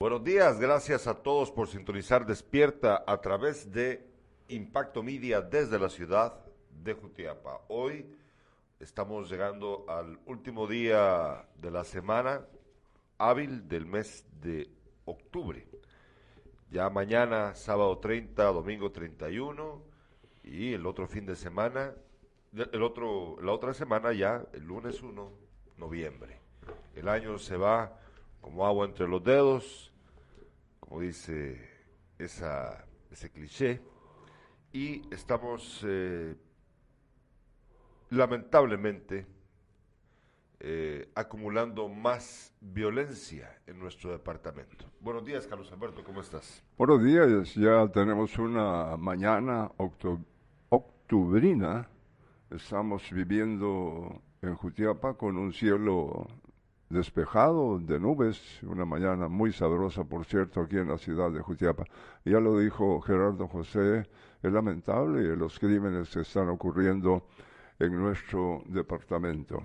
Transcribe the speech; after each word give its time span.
Buenos 0.00 0.22
días, 0.22 0.60
gracias 0.60 1.08
a 1.08 1.14
todos 1.24 1.50
por 1.50 1.66
sintonizar 1.66 2.24
Despierta 2.24 3.02
a 3.04 3.20
través 3.20 3.72
de 3.72 4.06
Impacto 4.46 5.02
Media 5.02 5.40
desde 5.40 5.76
la 5.76 5.88
ciudad 5.88 6.38
de 6.84 6.94
Jutiapa. 6.94 7.62
Hoy 7.66 8.06
estamos 8.78 9.28
llegando 9.28 9.84
al 9.88 10.20
último 10.26 10.68
día 10.68 11.44
de 11.56 11.72
la 11.72 11.82
semana 11.82 12.46
hábil 13.18 13.66
del 13.66 13.86
mes 13.86 14.24
de 14.40 14.70
octubre. 15.04 15.66
Ya 16.70 16.88
mañana, 16.90 17.56
sábado 17.56 17.98
30, 17.98 18.44
domingo 18.44 18.92
31 18.92 19.82
y 20.44 20.74
el 20.74 20.86
otro 20.86 21.08
fin 21.08 21.26
de 21.26 21.34
semana, 21.34 21.92
el 22.52 22.84
otro, 22.84 23.36
la 23.42 23.50
otra 23.50 23.74
semana 23.74 24.12
ya, 24.12 24.46
el 24.52 24.62
lunes 24.62 25.02
1, 25.02 25.28
noviembre. 25.76 26.38
El 26.94 27.08
año 27.08 27.36
se 27.40 27.56
va 27.56 27.98
como 28.40 28.64
agua 28.64 28.86
entre 28.86 29.08
los 29.08 29.22
dedos, 29.24 29.87
como 30.88 31.02
dice 31.02 31.60
ese 32.18 33.30
cliché, 33.30 33.80
y 34.72 35.02
estamos 35.12 35.84
eh, 35.86 36.34
lamentablemente 38.10 39.26
eh, 40.60 41.10
acumulando 41.14 41.88
más 41.88 42.54
violencia 42.60 43.60
en 43.66 43.78
nuestro 43.78 44.12
departamento. 44.12 44.86
Buenos 45.00 45.26
días, 45.26 45.46
Carlos 45.46 45.70
Alberto, 45.72 46.02
¿cómo 46.02 46.22
estás? 46.22 46.64
Buenos 46.78 47.04
días, 47.04 47.54
ya 47.54 47.86
tenemos 47.88 48.38
una 48.38 48.96
mañana 48.96 49.70
octubrina. 50.70 51.88
Estamos 52.50 53.10
viviendo 53.12 54.22
en 54.40 54.54
Jutiapa 54.54 55.14
con 55.14 55.36
un 55.36 55.52
cielo 55.52 56.26
despejado 56.88 57.78
de 57.78 58.00
nubes, 58.00 58.62
una 58.62 58.84
mañana 58.84 59.28
muy 59.28 59.52
sabrosa, 59.52 60.04
por 60.04 60.24
cierto, 60.24 60.60
aquí 60.60 60.76
en 60.76 60.88
la 60.88 60.98
ciudad 60.98 61.30
de 61.30 61.40
Jutiapa. 61.40 61.84
Ya 62.24 62.40
lo 62.40 62.58
dijo 62.58 63.00
Gerardo 63.00 63.46
José, 63.48 64.08
es 64.42 64.52
lamentable 64.52 65.36
los 65.36 65.58
crímenes 65.58 66.10
que 66.10 66.20
están 66.20 66.48
ocurriendo 66.48 67.26
en 67.78 67.96
nuestro 67.96 68.62
departamento. 68.66 69.62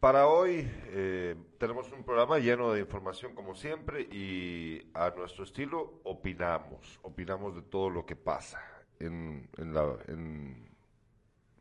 Para 0.00 0.28
hoy 0.28 0.70
eh, 0.88 1.34
tenemos 1.58 1.90
un 1.90 2.04
programa 2.04 2.38
lleno 2.38 2.72
de 2.72 2.80
información 2.80 3.34
como 3.34 3.54
siempre 3.54 4.02
y 4.02 4.90
a 4.94 5.10
nuestro 5.16 5.44
estilo 5.44 6.00
opinamos, 6.04 7.00
opinamos 7.02 7.56
de 7.56 7.62
todo 7.62 7.90
lo 7.90 8.04
que 8.04 8.14
pasa 8.14 8.60
en, 9.00 9.48
la, 9.56 9.96
en 10.06 10.75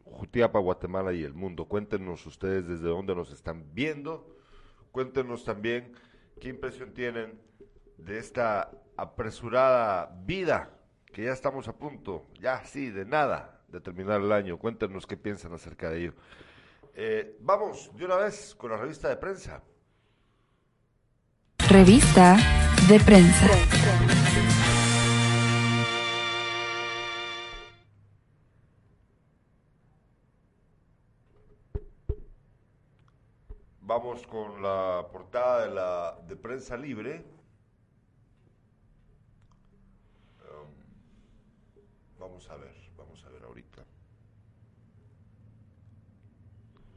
Jutiapa, 0.05 0.59
Guatemala 0.59 1.13
y 1.13 1.23
el 1.23 1.33
mundo. 1.33 1.65
Cuéntenos 1.65 2.25
ustedes 2.25 2.67
desde 2.67 2.87
dónde 2.87 3.15
nos 3.15 3.31
están 3.31 3.73
viendo. 3.73 4.35
Cuéntenos 4.91 5.43
también 5.43 5.93
qué 6.39 6.49
impresión 6.49 6.93
tienen 6.93 7.39
de 7.97 8.17
esta 8.17 8.71
apresurada 8.97 10.15
vida 10.25 10.69
que 11.11 11.23
ya 11.23 11.31
estamos 11.31 11.67
a 11.67 11.73
punto, 11.73 12.25
ya 12.39 12.63
sí, 12.65 12.89
de 12.89 13.05
nada, 13.05 13.61
de 13.69 13.79
terminar 13.79 14.21
el 14.21 14.31
año. 14.31 14.57
Cuéntenos 14.57 15.07
qué 15.07 15.17
piensan 15.17 15.53
acerca 15.53 15.89
de 15.89 15.99
ello. 16.01 16.13
Eh, 16.93 17.37
vamos 17.41 17.91
de 17.95 18.05
una 18.05 18.15
vez 18.17 18.55
con 18.55 18.71
la 18.71 18.77
revista 18.77 19.09
de 19.09 19.17
prensa. 19.17 19.61
Revista 21.69 22.37
de 22.87 22.99
prensa. 22.99 24.24
Vamos 33.97 34.27
con 34.27 34.61
la 34.61 35.07
portada 35.09 35.65
de 35.65 35.73
la 35.73 36.19
de 36.27 36.35
prensa 36.35 36.75
libre. 36.75 37.23
Um, 40.41 42.19
vamos 42.19 42.49
a 42.49 42.57
ver, 42.57 42.75
vamos 42.97 43.23
a 43.23 43.29
ver 43.29 43.43
ahorita. 43.43 43.85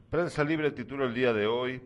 Prensa 0.09 0.43
libre 0.43 0.71
titula 0.71 1.05
el 1.05 1.13
día 1.13 1.31
de 1.31 1.47
hoy. 1.47 1.81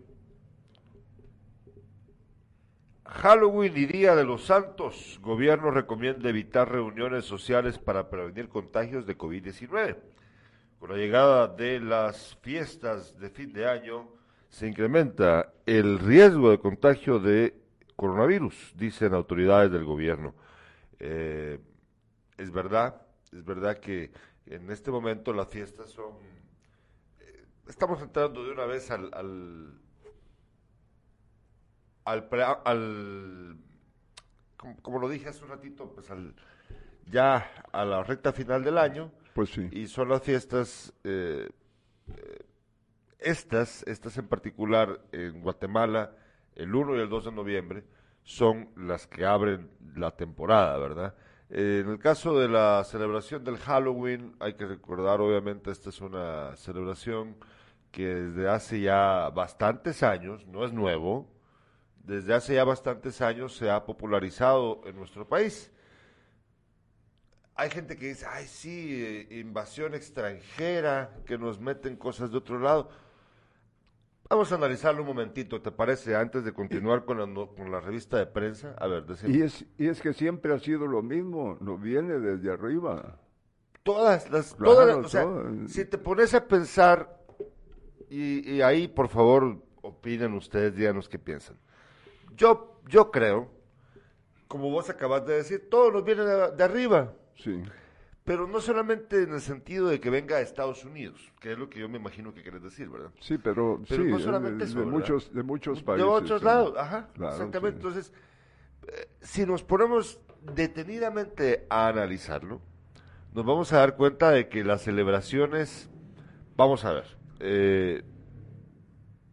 Halloween 3.06 3.78
y 3.78 3.86
Día 3.86 4.16
de 4.16 4.24
los 4.24 4.46
Santos. 4.46 5.20
Gobierno 5.22 5.70
recomienda 5.70 6.28
evitar 6.28 6.72
reuniones 6.72 7.26
sociales 7.26 7.78
para 7.78 8.10
prevenir 8.10 8.50
contagios 8.50 9.06
de 9.06 9.16
COVID-19. 9.16 9.96
Con 10.80 10.90
la 10.90 10.98
llegada 10.98 11.48
de 11.50 11.80
las 11.80 12.36
fiestas 12.42 13.20
de 13.20 13.30
fin 13.30 13.54
de 13.54 13.70
año, 13.70 14.23
se 14.54 14.68
incrementa 14.68 15.52
el 15.66 15.98
riesgo 15.98 16.52
de 16.52 16.60
contagio 16.60 17.18
de 17.18 17.60
coronavirus, 17.96 18.74
dicen 18.76 19.16
autoridades 19.16 19.72
del 19.72 19.84
gobierno. 19.84 20.36
Eh, 21.00 21.60
es 22.38 22.52
verdad, 22.52 23.02
es 23.32 23.44
verdad 23.44 23.80
que 23.80 24.12
en 24.46 24.70
este 24.70 24.92
momento 24.92 25.34
las 25.34 25.48
fiestas 25.48 25.90
son... 25.90 26.14
Eh, 27.20 27.46
estamos 27.68 28.00
entrando 28.04 28.46
de 28.46 28.52
una 28.52 28.66
vez 28.66 28.92
al... 28.92 29.10
al 29.14 29.80
al, 32.06 33.58
como, 34.84 35.00
lo 35.00 35.10
dije 35.10 35.30
hace 35.30 35.44
un 35.44 35.50
ratito, 35.50 35.90
pues 35.96 36.12
al, 36.12 36.36
ya 37.10 37.50
a 37.72 37.86
la 37.86 38.04
recta 38.04 38.32
final 38.32 38.64
del 38.64 38.78
año. 38.78 39.12
Pues 39.34 39.50
sí. 39.50 39.68
Y 39.72 39.88
son 39.88 40.10
las 40.10 40.22
fiestas 40.22 40.94
eh, 41.04 41.50
estas, 43.24 43.84
estas 43.88 44.18
en 44.18 44.28
particular 44.28 45.02
en 45.12 45.42
Guatemala, 45.42 46.12
el 46.56 46.74
1 46.74 46.98
y 46.98 47.00
el 47.00 47.10
2 47.10 47.26
de 47.26 47.32
noviembre, 47.32 47.84
son 48.24 48.70
las 48.76 49.08
que 49.08 49.26
abren 49.26 49.70
la 49.96 50.12
temporada, 50.12 50.78
¿verdad? 50.78 51.16
en 51.50 51.88
el 51.88 52.00
caso 52.00 52.40
de 52.40 52.48
la 52.48 52.84
celebración 52.84 53.44
del 53.44 53.58
Halloween, 53.58 54.36
hay 54.40 54.56
que 54.56 54.66
recordar, 54.66 55.22
obviamente, 55.22 55.70
esta 55.70 55.90
es 55.90 56.02
una 56.02 56.56
celebración 56.56 57.36
que 57.92 58.08
desde 58.08 58.50
hace 58.50 58.82
ya 58.82 59.30
bastantes 59.30 60.02
años, 60.02 60.48
no 60.48 60.66
es 60.66 60.74
nuevo, 60.74 61.32
desde 62.04 62.34
hace 62.34 62.56
ya 62.56 62.64
bastantes 62.64 63.22
años 63.22 63.56
se 63.56 63.70
ha 63.70 63.86
popularizado 63.86 64.82
en 64.86 64.96
nuestro 64.96 65.28
país. 65.28 65.72
Hay 67.56 67.70
gente 67.70 67.98
que 67.98 68.08
dice, 68.08 68.26
ay, 68.28 68.48
sí, 68.48 69.04
eh, 69.04 69.40
invasión 69.40 69.94
extranjera, 69.94 71.22
que 71.28 71.38
nos 71.38 71.60
meten 71.60 71.96
cosas 71.96 72.32
de 72.32 72.38
otro 72.38 72.58
lado. 72.58 72.90
Vamos 74.34 74.52
a 74.52 74.56
analizarlo 74.56 75.04
un 75.04 75.10
momentito, 75.10 75.62
¿te 75.62 75.70
parece? 75.70 76.16
Antes 76.16 76.44
de 76.44 76.54
continuar 76.54 77.06
con 77.06 77.20
la, 77.20 77.46
con 77.46 77.72
la 77.72 77.80
revista 77.80 78.18
de 78.18 78.26
prensa. 78.26 78.74
A 78.80 78.88
ver, 78.88 79.06
Y 79.28 79.44
es, 79.44 79.64
y 79.78 79.86
es 79.86 80.02
que 80.02 80.12
siempre 80.12 80.52
ha 80.52 80.58
sido 80.58 80.88
lo 80.88 81.04
mismo, 81.04 81.56
no 81.62 81.78
viene 81.78 82.18
desde 82.18 82.52
arriba. 82.52 83.20
Todas 83.84 84.32
las, 84.32 84.56
todas, 84.56 84.96
o 84.96 85.08
sea, 85.08 85.28
si 85.68 85.86
te 85.86 86.00
pones 86.00 86.34
a 86.34 86.48
pensar, 86.48 87.16
y, 88.10 88.60
ahí 88.62 88.88
por 88.88 89.08
favor 89.08 89.62
opinen 89.84 90.34
ustedes, 90.34 90.76
díganos 90.76 91.08
qué 91.08 91.20
piensan. 91.20 91.56
Yo, 92.36 92.82
yo 92.88 93.12
creo, 93.12 93.52
como 94.48 94.72
vos 94.72 94.90
acabas 94.90 95.28
de 95.28 95.36
decir, 95.36 95.70
todo 95.70 95.92
nos 95.92 96.04
viene 96.04 96.24
de, 96.24 96.52
de 96.54 96.64
arriba. 96.64 97.14
Sí 97.36 97.62
pero 98.24 98.48
no 98.48 98.62
solamente 98.62 99.24
en 99.24 99.34
el 99.34 99.42
sentido 99.42 99.88
de 99.88 100.00
que 100.00 100.10
venga 100.10 100.38
a 100.38 100.42
Estados 100.42 100.86
Unidos, 100.86 101.32
que 101.42 101.54
es 101.54 101.58
lo 101.58 101.70
que 101.70 101.80
yo 101.80 101.90
me 101.90 101.98
imagino 101.98 102.34
que 102.34 102.42
quieres 102.42 102.64
decir, 102.64 102.90
¿verdad? 102.90 103.12
Sí, 103.20 103.38
pero, 103.38 103.82
sí, 103.86 103.98
no 103.98 104.20
solamente 104.20 104.66
de, 104.66 104.86
muchos 104.86 105.34
de 105.34 105.44
muchos 105.44 105.84
países. 105.84 106.06
De 106.06 106.12
otros 106.12 106.42
lados, 106.42 106.74
ajá, 106.78 107.10
exactamente. 107.16 107.78
Entonces, 107.78 108.14
eh, 108.88 109.10
si 109.22 109.46
nos 109.46 109.64
ponemos 109.64 110.20
detenidamente 110.42 111.66
a 111.70 111.90
analizarlo, 111.90 112.62
nos 113.34 113.46
vamos 113.46 113.74
a 113.74 113.80
dar 113.80 113.98
cuenta 113.98 114.32
de 114.32 114.48
que 114.48 114.64
las 114.64 114.84
celebraciones, 114.84 115.90
vamos 116.56 116.86
a 116.86 116.94
ver, 116.94 117.18
eh, 117.40 118.04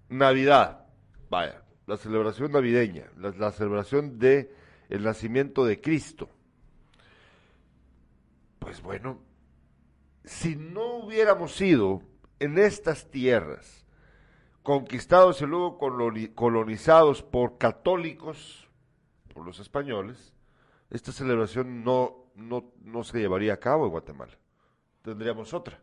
Navidad, 0.08 0.86
vaya, 1.28 1.62
la 1.86 1.96
celebración 1.96 2.50
navideña, 2.50 3.04
la, 3.16 3.30
la 3.30 3.52
celebración 3.52 4.18
de 4.18 4.52
el 4.88 5.04
nacimiento 5.04 5.64
de 5.64 5.80
Cristo 5.80 6.28
pues 8.60 8.80
bueno, 8.80 9.18
si 10.24 10.54
no 10.54 10.98
hubiéramos 10.98 11.56
sido 11.56 12.02
en 12.38 12.58
estas 12.58 13.10
tierras 13.10 13.84
conquistados 14.62 15.42
y 15.42 15.46
luego 15.46 15.78
colonizados 16.34 17.22
por 17.22 17.58
católicos, 17.58 18.68
por 19.34 19.44
los 19.44 19.58
españoles, 19.58 20.34
esta 20.90 21.10
celebración 21.10 21.82
no, 21.82 22.26
no, 22.34 22.72
no 22.84 23.02
se 23.02 23.18
llevaría 23.18 23.54
a 23.54 23.60
cabo 23.60 23.86
en 23.86 23.90
Guatemala. 23.90 24.38
Tendríamos 25.02 25.54
otra. 25.54 25.80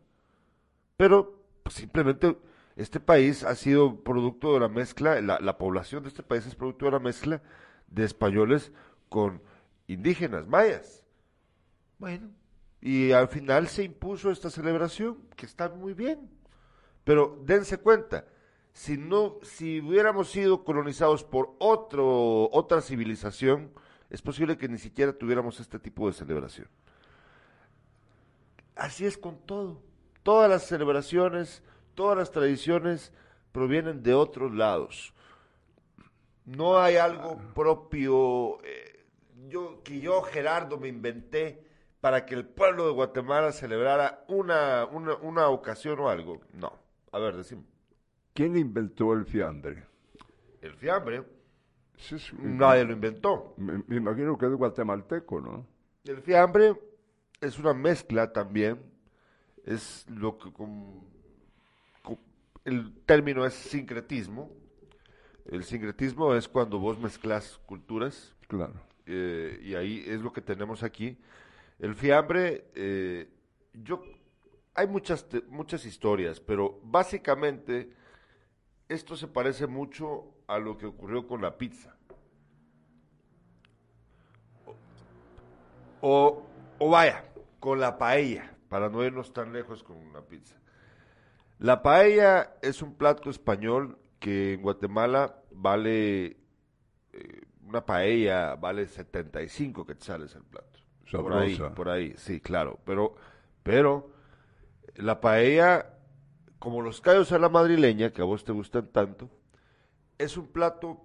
Pero 0.96 1.42
pues, 1.62 1.74
simplemente 1.74 2.38
este 2.76 3.00
país 3.00 3.42
ha 3.42 3.54
sido 3.56 4.02
producto 4.02 4.54
de 4.54 4.60
la 4.60 4.68
mezcla, 4.68 5.20
la, 5.20 5.40
la 5.40 5.58
población 5.58 6.04
de 6.04 6.10
este 6.10 6.22
país 6.22 6.46
es 6.46 6.54
producto 6.54 6.86
de 6.86 6.92
la 6.92 7.00
mezcla 7.00 7.42
de 7.88 8.04
españoles 8.04 8.72
con 9.08 9.42
indígenas, 9.88 10.46
mayas. 10.46 11.04
Bueno, 11.98 12.30
y 12.80 13.12
al 13.12 13.28
final 13.28 13.68
se 13.68 13.84
impuso 13.84 14.30
esta 14.30 14.50
celebración, 14.50 15.18
que 15.36 15.46
está 15.46 15.68
muy 15.68 15.94
bien. 15.94 16.30
Pero 17.04 17.40
dense 17.44 17.78
cuenta, 17.78 18.26
si 18.72 18.96
no, 18.96 19.38
si 19.42 19.80
hubiéramos 19.80 20.30
sido 20.30 20.64
colonizados 20.64 21.24
por 21.24 21.56
otro, 21.58 22.50
otra 22.52 22.80
civilización, 22.80 23.72
es 24.10 24.22
posible 24.22 24.56
que 24.56 24.68
ni 24.68 24.78
siquiera 24.78 25.12
tuviéramos 25.12 25.58
este 25.60 25.78
tipo 25.78 26.06
de 26.06 26.12
celebración. 26.12 26.68
Así 28.76 29.04
es 29.04 29.18
con 29.18 29.38
todo. 29.38 29.82
Todas 30.22 30.48
las 30.48 30.66
celebraciones, 30.66 31.62
todas 31.94 32.16
las 32.16 32.30
tradiciones 32.30 33.12
provienen 33.50 34.02
de 34.02 34.14
otros 34.14 34.54
lados. 34.54 35.12
No 36.44 36.78
hay 36.78 36.96
algo 36.96 37.36
propio 37.54 38.62
eh, 38.64 39.04
yo, 39.48 39.82
que 39.82 40.00
yo, 40.00 40.22
Gerardo, 40.22 40.78
me 40.78 40.88
inventé 40.88 41.67
para 42.08 42.24
que 42.24 42.34
el 42.34 42.46
pueblo 42.46 42.86
de 42.86 42.92
Guatemala 42.92 43.52
celebrara 43.52 44.24
una, 44.28 44.86
una, 44.86 45.14
una 45.16 45.48
ocasión 45.48 46.00
o 46.00 46.08
algo. 46.08 46.40
No. 46.54 46.72
A 47.12 47.18
ver, 47.18 47.36
decimos. 47.36 47.66
¿Quién 48.32 48.56
inventó 48.56 49.12
el 49.12 49.26
fiambre? 49.26 49.84
El 50.62 50.72
fiambre. 50.72 51.22
nadie 52.38 52.84
lo 52.84 52.94
inventó. 52.94 53.52
Me, 53.58 53.82
me, 53.86 53.96
imagino 53.96 54.38
que 54.38 54.46
es 54.46 54.52
guatemalteco, 54.52 55.42
¿no? 55.42 55.66
El 56.06 56.22
fiambre 56.22 56.80
es 57.42 57.58
una 57.58 57.74
mezcla 57.74 58.32
también. 58.32 58.80
Es 59.66 60.06
lo 60.08 60.38
que 60.38 60.50
con, 60.50 61.04
con, 62.02 62.18
el 62.64 62.94
término 63.04 63.44
es 63.44 63.52
sincretismo. 63.52 64.50
El 65.44 65.62
sincretismo 65.62 66.34
es 66.34 66.48
cuando 66.48 66.78
vos 66.78 66.98
mezclas 66.98 67.60
culturas. 67.66 68.34
Claro. 68.46 68.80
Eh, 69.04 69.60
y 69.62 69.74
ahí 69.74 70.04
es 70.06 70.22
lo 70.22 70.32
que 70.32 70.40
tenemos 70.40 70.82
aquí. 70.82 71.18
El 71.78 71.94
fiambre, 71.94 72.70
eh, 72.74 73.30
yo, 73.72 74.02
hay 74.74 74.86
muchas, 74.88 75.26
muchas 75.48 75.84
historias, 75.84 76.40
pero 76.40 76.80
básicamente 76.82 77.90
esto 78.88 79.16
se 79.16 79.28
parece 79.28 79.66
mucho 79.66 80.34
a 80.46 80.58
lo 80.58 80.76
que 80.76 80.86
ocurrió 80.86 81.26
con 81.26 81.42
la 81.42 81.56
pizza. 81.56 81.94
O, 86.00 86.46
vaya, 86.80 87.24
con 87.60 87.80
la 87.80 87.98
paella, 87.98 88.56
para 88.68 88.88
no 88.88 89.04
irnos 89.04 89.32
tan 89.32 89.52
lejos 89.52 89.82
con 89.82 90.12
la 90.12 90.22
pizza. 90.22 90.56
La 91.58 91.82
paella 91.82 92.54
es 92.62 92.82
un 92.82 92.94
plato 92.94 93.30
español 93.30 93.98
que 94.20 94.54
en 94.54 94.62
Guatemala 94.62 95.42
vale, 95.50 96.36
eh, 97.12 97.42
una 97.64 97.84
paella 97.84 98.54
vale 98.54 98.86
75 98.86 99.84
quetzales 99.84 100.34
el 100.34 100.44
plato. 100.44 100.77
Sabrosa. 101.10 101.32
Por 101.32 101.42
ahí, 101.42 101.74
por 101.74 101.88
ahí, 101.88 102.14
sí, 102.16 102.40
claro. 102.40 102.78
Pero, 102.84 103.14
pero 103.62 104.10
la 104.96 105.20
paella, 105.20 105.94
como 106.58 106.82
los 106.82 107.00
callos 107.00 107.32
a 107.32 107.38
la 107.38 107.48
madrileña, 107.48 108.12
que 108.12 108.22
a 108.22 108.24
vos 108.24 108.44
te 108.44 108.52
gustan 108.52 108.88
tanto, 108.88 109.30
es 110.18 110.36
un 110.36 110.48
plato 110.48 111.00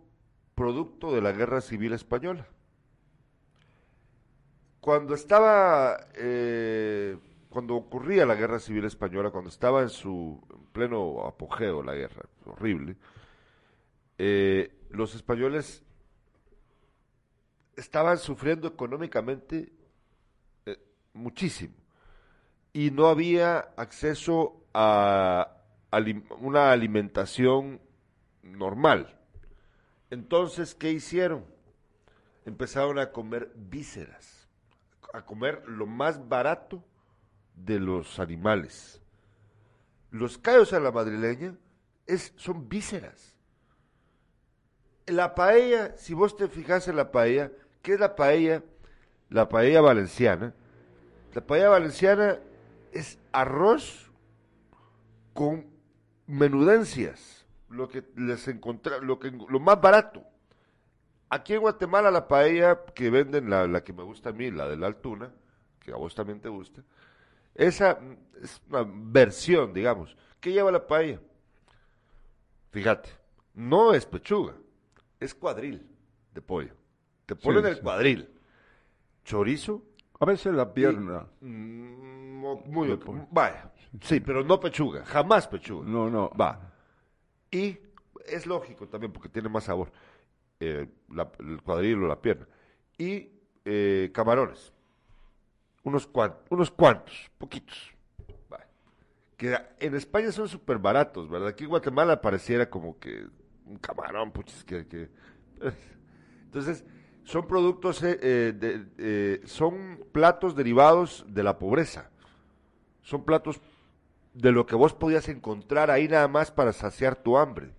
producto 0.55 1.13
de 1.13 1.21
la 1.21 1.31
Guerra 1.31 1.61
Civil 1.61 1.93
Española. 1.93 2.47
Cuando 4.81 5.13
estaba, 5.13 6.07
eh, 6.15 7.17
cuando 7.49 7.75
ocurría 7.75 8.25
la 8.25 8.35
Guerra 8.35 8.59
Civil 8.59 8.85
Española, 8.85 9.31
cuando 9.31 9.49
estaba 9.49 9.81
en 9.81 9.89
su 9.89 10.41
en 10.53 10.65
pleno 10.73 11.25
apogeo 11.25 11.81
la 11.83 11.93
guerra, 11.93 12.23
horrible, 12.45 12.97
eh, 14.17 14.75
los 14.89 15.15
españoles 15.15 15.83
estaban 17.75 18.17
sufriendo 18.17 18.67
económicamente 18.67 19.71
muchísimo 21.13 21.75
y 22.73 22.89
no 22.89 23.07
había 23.07 23.59
acceso 23.77 24.65
a, 24.73 25.57
una 26.39 26.71
alimentación 26.71 27.79
normal. 28.41 29.15
Entonces, 30.09 30.73
¿qué 30.73 30.91
hicieron? 30.91 31.45
Empezaron 32.45 32.97
a 32.97 33.11
comer 33.11 33.51
vísceras, 33.55 34.49
a 35.13 35.23
comer 35.23 35.63
lo 35.67 35.85
más 35.85 36.27
barato 36.27 36.83
de 37.55 37.79
los 37.79 38.19
animales. 38.19 38.99
Los 40.09 40.39
callos 40.39 40.73
a 40.73 40.79
la 40.79 40.91
madrileña 40.91 41.55
es, 42.07 42.33
son 42.35 42.67
vísceras. 42.67 43.35
La 45.05 45.35
paella, 45.35 45.95
si 45.97 46.15
vos 46.15 46.35
te 46.35 46.47
fijas 46.47 46.87
en 46.87 46.95
la 46.95 47.11
paella, 47.11 47.51
¿qué 47.83 47.93
es 47.93 47.99
la 47.99 48.15
paella? 48.15 48.63
La 49.29 49.47
paella 49.47 49.81
valenciana. 49.81 50.55
La 51.33 51.41
paella 51.41 51.69
valenciana 51.69 52.39
es 52.91 53.17
arroz 53.31 54.11
con 55.33 55.65
menudencias, 56.27 57.45
lo 57.69 57.87
que 57.89 58.03
les 58.15 58.47
encontra, 58.47 58.99
lo 58.99 59.19
que 59.19 59.31
lo 59.31 59.59
más 59.59 59.81
barato. 59.81 60.23
Aquí 61.29 61.53
en 61.53 61.61
Guatemala 61.61 62.11
la 62.11 62.27
paella 62.27 62.79
que 62.93 63.09
venden, 63.09 63.49
la, 63.49 63.65
la, 63.67 63.83
que 63.83 63.93
me 63.93 64.03
gusta 64.03 64.29
a 64.29 64.33
mí, 64.33 64.51
la 64.51 64.67
de 64.67 64.77
la 64.77 64.85
altuna, 64.87 65.33
que 65.79 65.91
a 65.91 65.95
vos 65.95 66.13
también 66.13 66.39
te 66.39 66.49
gusta, 66.49 66.83
esa 67.55 67.99
es 68.41 68.61
una 68.69 68.85
versión, 68.87 69.73
digamos. 69.73 70.15
¿Qué 70.39 70.51
lleva 70.51 70.71
la 70.71 70.85
paella? 70.85 71.19
Fíjate, 72.71 73.09
no 73.53 73.93
es 73.93 74.05
pechuga, 74.05 74.53
es 75.19 75.33
cuadril 75.33 75.87
de 76.33 76.41
pollo. 76.41 76.73
Te 77.25 77.35
ponen 77.35 77.63
Sí, 77.63 77.69
el 77.69 77.75
sí. 77.75 77.81
cuadril. 77.81 78.29
Chorizo, 79.23 79.83
A 80.23 80.25
veces 80.25 80.53
la 80.53 80.73
pierna. 80.73 81.25
Mm, 81.41 82.43
muy 82.67 82.99
vaya 83.31 83.71
sí 84.01 84.19
pero 84.19 84.43
no 84.43 84.59
pechuga 84.59 85.05
jamás 85.05 85.47
pechuga. 85.47 85.85
No, 85.87 86.09
no. 86.09 86.29
va. 86.31 86.71
Y 87.51 87.77
es 88.25 88.45
lógico 88.47 88.87
también 88.87 89.11
porque 89.11 89.29
tiene 89.29 89.49
más 89.49 89.65
sabor 89.65 89.91
eh, 90.59 90.87
la- 91.09 91.29
el 91.39 91.61
cuadril 91.61 92.03
o 92.03 92.07
la 92.07 92.21
pierna. 92.21 92.47
Y 92.97 93.29
eh, 93.65 94.11
camarones. 94.13 94.71
Unos 95.83 96.07
cuantos 96.07 96.39
unos 96.49 96.71
cuantos 96.71 97.29
poquitos. 97.37 97.91
Vaya. 98.49 98.67
que 99.37 99.57
en 99.79 99.95
España 99.95 100.31
son 100.31 100.47
súper 100.47 100.77
baratos 100.77 101.29
verdad 101.29 101.49
aquí 101.49 101.65
en 101.65 101.69
Guatemala 101.69 102.21
pareciera 102.21 102.69
como 102.69 102.97
que 102.97 103.27
un 103.65 103.77
camarón 103.77 104.31
puchis 104.31 104.63
que, 104.63 104.87
que- 104.87 105.09
entonces 106.45 106.85
son 107.23 107.47
productos 107.47 108.03
eh, 108.03 108.19
eh, 108.21 108.53
de- 108.55 108.85
eh, 108.97 109.41
son 109.45 110.05
platos 110.11 110.55
derivados 110.55 111.25
de 111.27 111.43
la 111.43 111.57
pobreza 111.57 112.09
son 113.03 113.23
platos 113.25 113.61
de 114.33 114.51
lo 114.51 114.65
que 114.65 114.75
vos 114.75 114.93
podías 114.93 115.29
encontrar 115.29 115.91
ahí 115.91 116.07
nada 116.07 116.27
más 116.27 116.51
para 116.51 116.73
saciar 116.73 117.15
tu 117.15 117.37
hambre. 117.37 117.71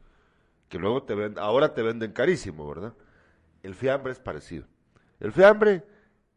Que 0.69 0.79
luego 0.79 1.03
te 1.03 1.15
venden, 1.15 1.43
ahora 1.43 1.75
te 1.75 1.83
venden 1.83 2.13
carísimo, 2.13 2.69
¿verdad? 2.69 2.95
El 3.63 3.75
fiambre 3.75 4.13
es 4.13 4.21
parecido. 4.21 4.67
El 5.19 5.33
fiambre 5.33 5.85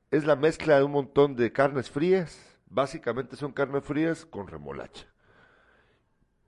es 0.10 0.26
la 0.26 0.36
mezcla 0.36 0.78
de 0.78 0.84
un 0.84 0.92
montón 0.92 1.36
de 1.36 1.52
carnes 1.52 1.90
frías. 1.90 2.58
Básicamente 2.70 3.36
son 3.36 3.52
carnes 3.52 3.84
frías 3.84 4.26
con 4.26 4.48
remolacha. 4.48 5.06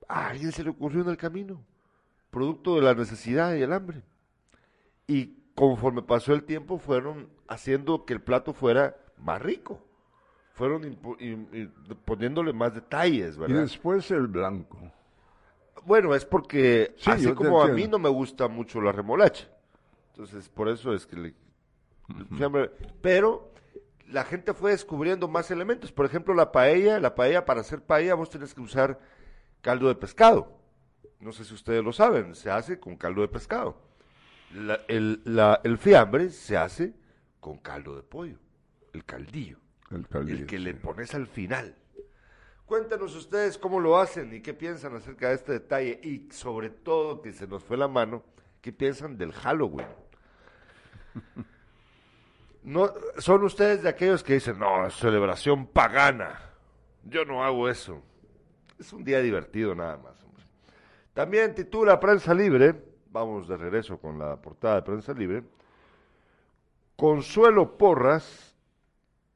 A 0.07 0.29
alguien 0.29 0.51
se 0.51 0.63
le 0.63 0.71
ocurrió 0.71 1.01
en 1.03 1.09
el 1.09 1.17
camino. 1.17 1.63
Producto 2.31 2.75
de 2.75 2.81
la 2.81 2.93
necesidad 2.95 3.53
y 3.55 3.61
el 3.61 3.73
hambre. 3.73 4.01
Y 5.07 5.38
conforme 5.67 6.01
pasó 6.01 6.33
el 6.33 6.43
tiempo 6.43 6.77
fueron 6.79 7.29
haciendo 7.47 8.05
que 8.05 8.13
el 8.13 8.21
plato 8.21 8.53
fuera 8.53 8.95
más 9.17 9.41
rico 9.41 9.83
fueron 10.53 10.97
poniéndole 12.05 12.51
más 12.53 12.73
detalles, 12.73 13.35
Y 13.37 13.39
¿verdad? 13.39 13.61
después 13.61 14.11
el 14.11 14.27
blanco. 14.27 14.77
Bueno, 15.85 16.13
es 16.13 16.25
porque 16.25 16.93
Sí, 16.97 17.09
así 17.11 17.33
como 17.33 17.61
a 17.61 17.67
mí 17.69 17.87
no 17.87 17.97
me 17.97 18.09
gusta 18.09 18.49
mucho 18.49 18.81
la 18.81 18.91
remolacha. 18.91 19.47
Entonces, 20.11 20.49
por 20.49 20.67
eso 20.67 20.93
es 20.93 21.05
que 21.05 21.15
le... 21.15 21.33
siempre- 22.35 22.71
Pero 23.01 23.53
la 24.07 24.25
gente 24.25 24.53
fue 24.53 24.71
descubriendo 24.71 25.29
más 25.29 25.49
elementos. 25.49 25.93
Por 25.93 26.05
ejemplo, 26.05 26.33
la 26.33 26.51
paella, 26.51 26.99
la 26.99 27.15
paella, 27.15 27.45
para 27.45 27.61
hacer 27.61 27.81
paella 27.81 28.15
vos 28.15 28.29
tenés 28.29 28.53
que 28.53 28.59
usar 28.61 28.99
caldo 29.61 29.87
de 29.87 29.95
pescado. 29.95 30.51
No 31.21 31.31
sé 31.31 31.45
si 31.45 31.53
ustedes 31.53 31.81
lo 31.83 31.93
saben, 31.93 32.35
se 32.35 32.51
hace 32.51 32.79
con 32.81 32.97
caldo 32.97 33.21
de 33.21 33.29
pescado. 33.29 33.77
La- 34.55 34.81
el, 34.87 35.21
la- 35.25 35.61
el 35.63 35.77
fiambre 35.77 36.29
se 36.29 36.57
hace 36.57 36.93
con 37.39 37.57
caldo 37.59 37.95
de 37.95 38.03
pollo, 38.03 38.37
el 38.93 39.05
caldillo. 39.05 39.57
El 39.91 40.07
caldillo. 40.07 40.39
El 40.39 40.45
que 40.45 40.59
le 40.59 40.73
pones 40.75 41.13
al 41.15 41.27
final. 41.27 41.75
Cuéntanos 42.65 43.15
ustedes 43.15 43.57
cómo 43.57 43.79
lo 43.79 43.97
hacen 43.97 44.33
y 44.33 44.41
qué 44.41 44.53
piensan 44.53 44.95
acerca 44.95 45.29
de 45.29 45.35
este 45.35 45.53
detalle 45.53 45.99
y 46.03 46.29
sobre 46.31 46.69
todo 46.69 47.21
que 47.21 47.33
se 47.33 47.47
nos 47.47 47.63
fue 47.63 47.77
la 47.77 47.87
mano, 47.87 48.23
qué 48.61 48.71
piensan 48.71 49.17
del 49.17 49.31
Halloween. 49.33 49.87
No, 52.61 52.93
son 53.17 53.43
ustedes 53.45 53.83
de 53.83 53.89
aquellos 53.89 54.21
que 54.21 54.33
dicen, 54.33 54.59
no, 54.59 54.85
es 54.85 54.93
celebración 54.93 55.65
pagana. 55.67 56.39
Yo 57.05 57.23
no 57.23 57.43
hago 57.43 57.69
eso. 57.69 58.03
Es 58.77 58.91
un 58.91 59.03
día 59.03 59.21
divertido 59.21 59.73
nada 59.73 59.97
más. 59.97 60.21
hombre. 60.23 60.43
También 61.13 61.55
titula 61.55 61.99
Prensa 61.99 62.33
Libre, 62.33 62.75
vamos 63.11 63.47
de 63.47 63.57
regreso 63.57 63.97
con 63.97 64.19
la 64.19 64.35
portada 64.41 64.75
de 64.75 64.81
Prensa 64.83 65.13
Libre. 65.13 65.43
Consuelo 66.95 67.77
Porras 67.77 68.55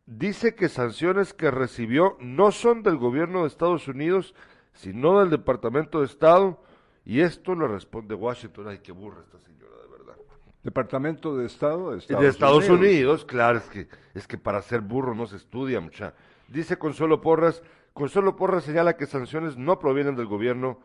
dice 0.05 0.55
que 0.55 0.69
sanciones 0.69 1.33
que 1.33 1.49
recibió 1.49 2.17
no 2.19 2.51
son 2.51 2.83
del 2.83 2.97
gobierno 2.97 3.41
de 3.41 3.47
Estados 3.47 3.87
Unidos, 3.87 4.35
sino 4.73 5.19
del 5.19 5.29
Departamento 5.29 5.99
de 5.99 6.05
Estado 6.05 6.59
Y 7.05 7.19
esto 7.19 7.53
le 7.53 7.67
responde 7.67 8.15
Washington, 8.15 8.67
ay, 8.69 8.79
qué 8.79 8.91
burra 8.93 9.21
esta 9.21 9.37
señora, 9.39 9.75
de 9.81 9.87
verdad. 9.89 10.15
Departamento 10.63 11.35
de 11.35 11.45
Estado 11.45 11.91
de 11.91 11.97
Estados, 11.97 12.23
de 12.23 12.29
Estados 12.29 12.69
Unidos. 12.69 12.79
Unidos. 12.79 13.25
claro, 13.25 13.57
es 13.57 13.65
que, 13.65 13.87
es 14.13 14.25
que 14.25 14.37
para 14.37 14.61
ser 14.61 14.81
burro 14.81 15.13
no 15.13 15.25
se 15.25 15.35
estudia 15.35 15.81
mucha. 15.81 16.13
Dice 16.47 16.77
Consuelo 16.77 17.19
Porras, 17.19 17.61
Consuelo 17.93 18.35
Porras 18.35 18.63
señala 18.63 18.95
que 18.95 19.05
sanciones 19.05 19.57
no 19.57 19.79
provienen 19.79 20.15
del 20.15 20.27
gobierno 20.27 20.79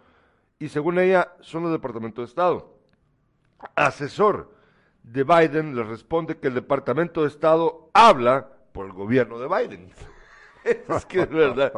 y 0.58 0.68
según 0.68 0.98
ella 0.98 1.34
son 1.40 1.62
del 1.64 1.72
Departamento 1.72 2.20
de 2.20 2.26
Estado. 2.26 2.77
Asesor 3.74 4.54
de 5.02 5.24
Biden 5.24 5.74
le 5.74 5.82
responde 5.82 6.38
que 6.38 6.48
el 6.48 6.54
Departamento 6.54 7.22
de 7.22 7.28
Estado 7.28 7.90
habla 7.92 8.48
por 8.72 8.86
el 8.86 8.92
gobierno 8.92 9.38
de 9.38 9.48
Biden. 9.48 9.90
es 10.64 11.06
que 11.06 11.20
es 11.20 11.30
verdad. 11.30 11.72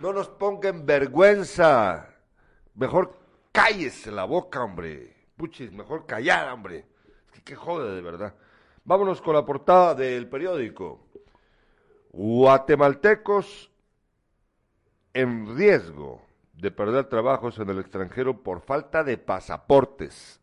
No 0.00 0.12
nos 0.12 0.28
pongan 0.28 0.86
vergüenza. 0.86 2.08
Mejor 2.74 3.18
cállese 3.52 4.12
la 4.12 4.24
boca, 4.24 4.62
hombre. 4.62 5.16
Puchis, 5.36 5.72
mejor 5.72 6.06
callar, 6.06 6.48
hombre. 6.52 6.86
Es 7.26 7.32
que 7.32 7.42
qué 7.42 7.56
jode 7.56 7.94
de 7.94 8.00
verdad. 8.00 8.34
Vámonos 8.84 9.20
con 9.20 9.34
la 9.34 9.44
portada 9.44 9.94
del 9.94 10.28
periódico. 10.28 11.00
Guatemaltecos 12.12 13.70
en 15.12 15.56
riesgo 15.56 16.22
de 16.54 16.70
perder 16.70 17.08
trabajos 17.08 17.58
en 17.58 17.70
el 17.70 17.80
extranjero 17.80 18.42
por 18.42 18.60
falta 18.60 19.04
de 19.04 19.18
pasaportes. 19.18 20.40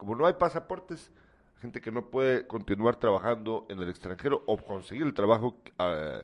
Como 0.00 0.16
no 0.16 0.24
hay 0.24 0.32
pasaportes, 0.32 1.12
gente 1.60 1.82
que 1.82 1.92
no 1.92 2.06
puede 2.06 2.46
continuar 2.46 2.96
trabajando 2.96 3.66
en 3.68 3.80
el 3.80 3.90
extranjero 3.90 4.42
o 4.46 4.56
conseguir 4.56 5.02
el 5.02 5.12
trabajo, 5.12 5.58
eh, 5.78 6.22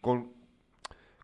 con, 0.00 0.32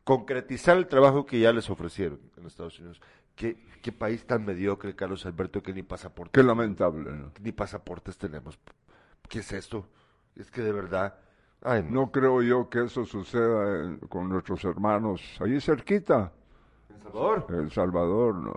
concretizar 0.05 0.77
el 0.77 0.89
trabajo 0.89 1.25
que 1.25 1.41
ya 1.41 1.55
les 1.55 1.71
ofrecieron 1.71 2.21
en 2.37 2.45
Estados 2.45 2.79
Unidos. 2.81 3.01
¿Qué, 3.35 3.57
qué 3.81 3.93
país 3.93 4.27
tan 4.27 4.45
mediocre, 4.45 4.95
Carlos 4.95 5.25
Alberto, 5.25 5.63
que 5.63 5.73
ni 5.73 5.83
pasaportes, 5.83 6.33
Qué 6.39 6.47
lamentable, 6.47 7.11
¿no? 7.13 7.33
ni 7.41 7.51
pasaportes 7.53 8.19
tenemos? 8.19 8.59
¿Qué 9.27 9.39
es 9.39 9.51
esto? 9.53 9.89
Es 10.35 10.51
que 10.51 10.61
de 10.61 10.73
verdad... 10.73 11.19
Ay, 11.63 11.83
no. 11.83 12.03
No 12.03 12.13
creo 12.13 12.43
yo 12.43 12.69
que 12.69 12.85
eso 12.85 13.07
suceda 13.07 13.85
en- 13.87 13.99
con 14.01 14.29
nuestros 14.29 14.63
hermanos 14.67 15.23
ahí 15.41 15.59
cerquita. 15.63 16.31
¿En 16.91 17.03
Salvador? 17.03 17.47
El 17.49 17.71
Salvador, 17.73 18.35
no. 18.35 18.53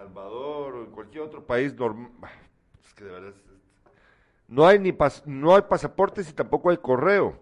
Salvador 0.00 0.76
o 0.76 0.84
en 0.84 0.90
cualquier 0.92 1.24
otro 1.24 1.44
país 1.44 1.74
normal. 1.74 2.10
Es 2.82 2.94
que 2.94 3.04
de 3.04 3.12
verdad 3.12 3.34
no 4.48 4.66
hay 4.66 4.78
ni 4.78 4.92
pas- 4.92 5.22
no 5.26 5.54
hay 5.54 5.62
pasaportes 5.62 6.28
y 6.30 6.32
tampoco 6.32 6.70
hay 6.70 6.78
correo. 6.78 7.38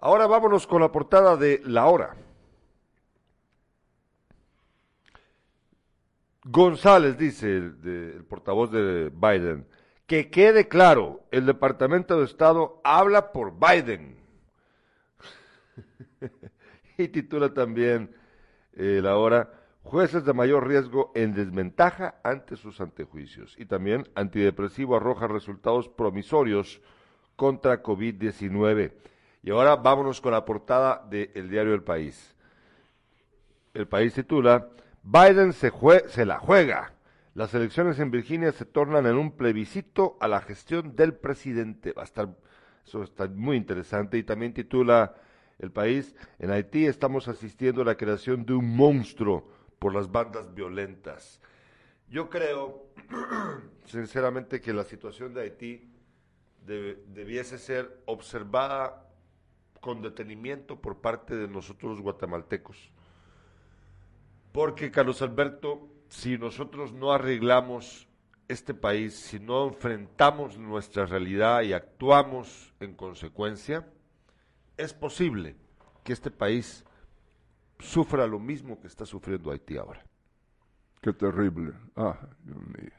Ahora 0.00 0.26
vámonos 0.26 0.66
con 0.66 0.80
la 0.80 0.90
portada 0.90 1.36
de 1.36 1.60
La 1.66 1.86
Hora. 1.86 2.16
González 6.44 7.18
dice 7.18 7.58
el 7.58 8.24
portavoz 8.26 8.70
de 8.72 9.10
Biden 9.10 9.66
que 10.06 10.30
quede 10.30 10.68
claro, 10.68 11.20
el 11.30 11.44
Departamento 11.44 12.18
de 12.18 12.24
Estado 12.24 12.80
habla 12.82 13.30
por 13.30 13.52
Biden. 13.58 14.16
y 16.96 17.08
titula 17.08 17.52
también 17.52 18.14
eh, 18.72 19.00
la 19.02 19.18
hora 19.18 19.57
jueces 19.88 20.22
de 20.26 20.34
mayor 20.34 20.68
riesgo 20.68 21.12
en 21.14 21.32
desventaja 21.32 22.16
ante 22.22 22.56
sus 22.56 22.78
antejuicios 22.82 23.54
y 23.58 23.64
también 23.64 24.06
antidepresivo 24.14 24.96
arroja 24.96 25.26
resultados 25.26 25.88
promisorios 25.88 26.82
contra 27.36 27.82
COVID-19. 27.82 28.92
Y 29.42 29.50
ahora 29.50 29.76
vámonos 29.76 30.20
con 30.20 30.32
la 30.32 30.44
portada 30.44 31.02
del 31.08 31.48
diario 31.48 31.72
El 31.72 31.82
País. 31.82 32.34
El 33.72 33.88
País 33.88 34.12
titula 34.12 34.68
Biden 35.02 35.54
se, 35.54 35.72
jue- 35.72 36.06
se 36.08 36.26
la 36.26 36.38
juega. 36.38 36.92
Las 37.34 37.54
elecciones 37.54 37.98
en 37.98 38.10
Virginia 38.10 38.52
se 38.52 38.66
tornan 38.66 39.06
en 39.06 39.16
un 39.16 39.32
plebiscito 39.32 40.18
a 40.20 40.28
la 40.28 40.42
gestión 40.42 40.96
del 40.96 41.14
presidente. 41.14 41.92
Va 41.92 42.02
a 42.02 42.04
estar, 42.04 42.28
eso 42.86 43.02
está 43.02 43.26
muy 43.26 43.56
interesante. 43.56 44.18
Y 44.18 44.22
también 44.22 44.52
titula 44.52 45.14
El 45.58 45.70
País, 45.70 46.14
en 46.38 46.50
Haití 46.50 46.84
estamos 46.84 47.26
asistiendo 47.26 47.80
a 47.80 47.84
la 47.86 47.94
creación 47.96 48.44
de 48.44 48.52
un 48.52 48.76
monstruo 48.76 49.56
por 49.78 49.94
las 49.94 50.10
bandas 50.10 50.54
violentas. 50.54 51.40
Yo 52.08 52.30
creo, 52.30 52.86
sinceramente, 53.86 54.60
que 54.60 54.72
la 54.72 54.84
situación 54.84 55.34
de 55.34 55.42
Haití 55.42 55.90
debiese 56.64 57.58
ser 57.58 58.02
observada 58.04 59.08
con 59.80 60.02
detenimiento 60.02 60.80
por 60.80 61.00
parte 61.00 61.34
de 61.36 61.48
nosotros 61.48 61.92
los 61.92 62.00
guatemaltecos. 62.02 62.90
Porque, 64.52 64.90
Carlos 64.90 65.22
Alberto, 65.22 65.88
si 66.08 66.36
nosotros 66.36 66.92
no 66.92 67.12
arreglamos 67.12 68.08
este 68.48 68.74
país, 68.74 69.14
si 69.14 69.38
no 69.38 69.68
enfrentamos 69.68 70.58
nuestra 70.58 71.06
realidad 71.06 71.62
y 71.62 71.74
actuamos 71.74 72.72
en 72.80 72.94
consecuencia, 72.94 73.86
es 74.76 74.94
posible 74.94 75.56
que 76.02 76.12
este 76.12 76.30
país 76.30 76.84
sufra 77.78 78.26
lo 78.26 78.38
mismo 78.38 78.80
que 78.80 78.86
está 78.86 79.06
sufriendo 79.06 79.50
Haití 79.50 79.76
ahora. 79.76 80.04
Qué 81.00 81.12
terrible. 81.12 81.72
Ah, 81.96 82.18
Dios 82.44 82.58
mío. 82.58 82.90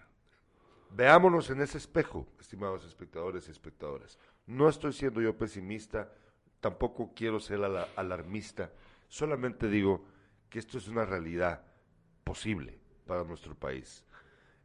Veámonos 0.92 1.50
en 1.50 1.62
ese 1.62 1.78
espejo, 1.78 2.28
estimados 2.40 2.86
espectadores 2.86 3.48
y 3.48 3.52
espectadoras. 3.52 4.18
No 4.48 4.68
estoy 4.68 4.94
siendo 4.94 5.22
yo 5.22 5.38
pesimista, 5.38 6.12
tampoco 6.62 7.14
quiero 7.16 7.40
ser 7.40 7.64
ala- 7.64 7.88
alarmista, 7.96 8.72
solamente 9.08 9.68
digo 9.70 10.06
que 10.50 10.58
esto 10.60 10.78
es 10.78 10.88
una 10.88 11.06
realidad 11.06 11.62
posible 12.24 12.80
para 13.06 13.24
nuestro 13.24 13.54
país. 13.54 14.04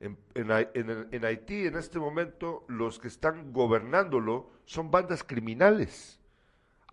En, 0.00 0.18
en 0.35 0.50
en- 0.50 1.09
en 1.12 1.25
Haití, 1.25 1.66
en 1.66 1.76
este 1.76 1.99
momento, 1.99 2.64
los 2.68 2.99
que 2.99 3.09
están 3.09 3.52
gobernándolo 3.52 4.50
son 4.64 4.90
bandas 4.90 5.23
criminales. 5.25 6.21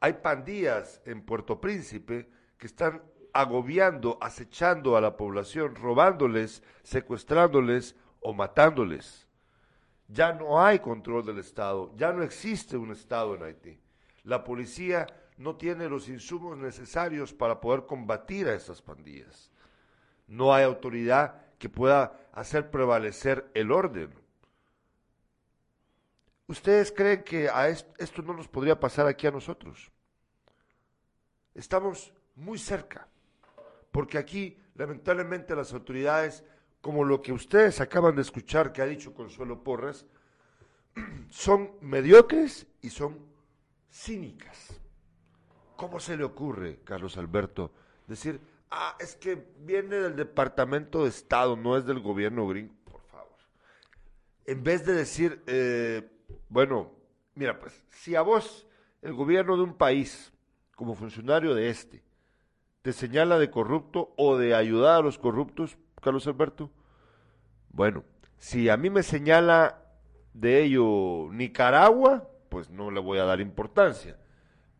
Hay 0.02 0.14
pandillas 0.14 1.02
en 1.06 1.22
Puerto 1.22 1.62
Príncipe 1.62 2.30
que 2.58 2.68
están 2.68 3.02
agobiando, 3.34 4.18
acechando 4.22 4.98
a 4.98 5.02
la 5.02 5.18
población, 5.18 5.76
robándoles, 5.76 6.64
secuestrándoles 6.84 7.96
o 8.20 8.34
matándoles. 8.34 9.28
Ya 10.08 10.34
no 10.34 10.62
hay 10.64 10.80
control 10.80 11.26
del 11.26 11.40
Estado, 11.40 11.92
ya 11.96 12.12
no 12.12 12.24
existe 12.24 12.78
un 12.78 12.92
Estado 12.92 13.36
en 13.36 13.44
Haití. 13.44 13.80
La 14.24 14.44
policía 14.44 15.08
no 15.38 15.56
tiene 15.56 15.90
los 15.90 16.10
insumos 16.10 16.58
necesarios 16.58 17.34
para 17.34 17.60
poder 17.62 17.86
combatir 17.86 18.48
a 18.48 18.54
esas 18.54 18.82
pandillas. 18.82 19.50
No 20.28 20.54
hay 20.54 20.64
autoridad 20.64 21.42
que 21.58 21.70
pueda 21.70 22.20
hacer 22.34 22.70
prevalecer 22.70 23.50
el 23.54 23.72
orden. 23.72 24.14
¿Ustedes 26.48 26.92
creen 26.92 27.24
que 27.24 27.50
a 27.50 27.70
est- 27.70 27.88
esto 27.98 28.22
no 28.22 28.34
nos 28.34 28.48
podría 28.48 28.80
pasar 28.80 29.08
aquí 29.08 29.26
a 29.28 29.32
nosotros? 29.32 29.92
Estamos 31.54 32.14
muy 32.36 32.58
cerca, 32.58 33.08
porque 33.92 34.18
aquí 34.18 34.58
lamentablemente 34.76 35.56
las 35.56 35.74
autoridades, 35.74 36.44
como 36.82 37.04
lo 37.04 37.22
que 37.22 37.34
ustedes 37.34 37.82
acaban 37.82 38.16
de 38.16 38.22
escuchar 38.22 38.72
que 38.72 38.82
ha 38.82 38.86
dicho 38.86 39.14
Consuelo 39.14 39.64
Porras, 39.64 40.06
son 41.30 41.72
mediocres 41.82 42.68
y 42.82 42.90
son 42.90 43.20
cínicas. 43.92 44.80
¿Cómo 45.76 46.00
se 46.00 46.16
le 46.16 46.24
ocurre, 46.24 46.80
Carlos 46.84 47.18
Alberto, 47.18 47.72
decir, 48.08 48.40
ah, 48.70 48.96
es 49.00 49.16
que 49.16 49.48
viene 49.60 49.96
del 49.98 50.16
Departamento 50.16 51.04
de 51.04 51.10
Estado, 51.10 51.56
no 51.56 51.78
es 51.78 51.86
del 51.86 52.00
gobierno 52.00 52.48
gringo, 52.48 52.74
por 52.86 53.02
favor? 53.02 53.36
En 54.46 54.64
vez 54.64 54.86
de 54.86 54.94
decir, 54.94 55.42
eh, 55.48 56.08
bueno, 56.50 56.92
mira, 57.36 57.60
pues, 57.60 57.84
si 57.90 58.16
a 58.16 58.22
vos 58.22 58.68
el 59.02 59.14
gobierno 59.14 59.58
de 59.58 59.64
un 59.64 59.76
país, 59.76 60.32
como 60.76 60.96
funcionario 60.96 61.56
de 61.56 61.70
este, 61.70 62.04
te 62.82 62.94
señala 62.94 63.38
de 63.38 63.52
corrupto 63.52 64.14
o 64.18 64.38
de 64.38 64.56
ayudar 64.56 65.00
a 65.00 65.04
los 65.04 65.18
corruptos, 65.18 65.78
Carlos 66.02 66.26
Alberto, 66.28 66.72
bueno, 67.70 68.04
si 68.38 68.70
a 68.70 68.78
mí 68.78 68.90
me 68.90 69.04
señala 69.04 69.82
de 70.34 70.64
ello 70.64 71.30
Nicaragua, 71.32 72.28
pues 72.50 72.70
no 72.70 72.92
le 72.92 73.00
voy 73.00 73.20
a 73.20 73.26
dar 73.26 73.40
importancia. 73.40 74.18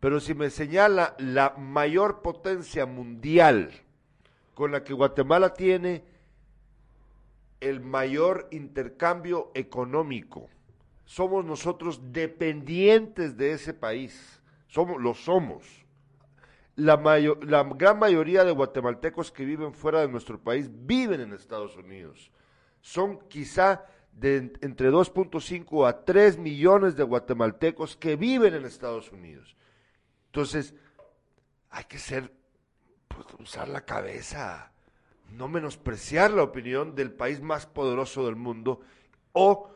Pero 0.00 0.18
si 0.18 0.34
me 0.34 0.50
señala 0.50 1.14
la 1.18 1.54
mayor 1.56 2.22
potencia 2.22 2.86
mundial 2.86 3.70
con 4.54 4.72
la 4.72 4.82
que 4.82 4.92
Guatemala 4.92 5.54
tiene 5.54 6.04
el 7.60 7.80
mayor 7.80 8.48
intercambio 8.50 9.52
económico, 9.54 10.48
somos 11.04 11.44
nosotros 11.44 12.12
dependientes 12.12 13.36
de 13.36 13.52
ese 13.52 13.74
país, 13.74 14.42
somos, 14.66 15.00
lo 15.00 15.14
somos. 15.14 15.81
La, 16.76 16.96
mayo- 16.96 17.38
la 17.42 17.62
gran 17.64 17.98
mayoría 17.98 18.44
de 18.44 18.52
guatemaltecos 18.52 19.30
que 19.30 19.44
viven 19.44 19.74
fuera 19.74 20.00
de 20.00 20.08
nuestro 20.08 20.40
país 20.40 20.70
viven 20.72 21.20
en 21.20 21.32
Estados 21.32 21.76
Unidos. 21.76 22.30
Son 22.80 23.18
quizá 23.28 23.84
de 24.12 24.36
en- 24.38 24.58
entre 24.62 24.90
2.5 24.90 25.86
a 25.86 26.04
3 26.04 26.38
millones 26.38 26.96
de 26.96 27.02
guatemaltecos 27.04 27.96
que 27.96 28.16
viven 28.16 28.54
en 28.54 28.64
Estados 28.64 29.12
Unidos. 29.12 29.56
Entonces, 30.26 30.74
hay 31.70 31.84
que 31.84 31.98
ser, 31.98 32.32
pues, 33.08 33.26
usar 33.38 33.68
la 33.68 33.84
cabeza. 33.84 34.68
no 35.30 35.48
menospreciar 35.48 36.30
la 36.30 36.42
opinión 36.42 36.94
del 36.94 37.10
país 37.10 37.40
más 37.40 37.64
poderoso 37.64 38.26
del 38.26 38.36
mundo 38.36 38.80
o 39.32 39.70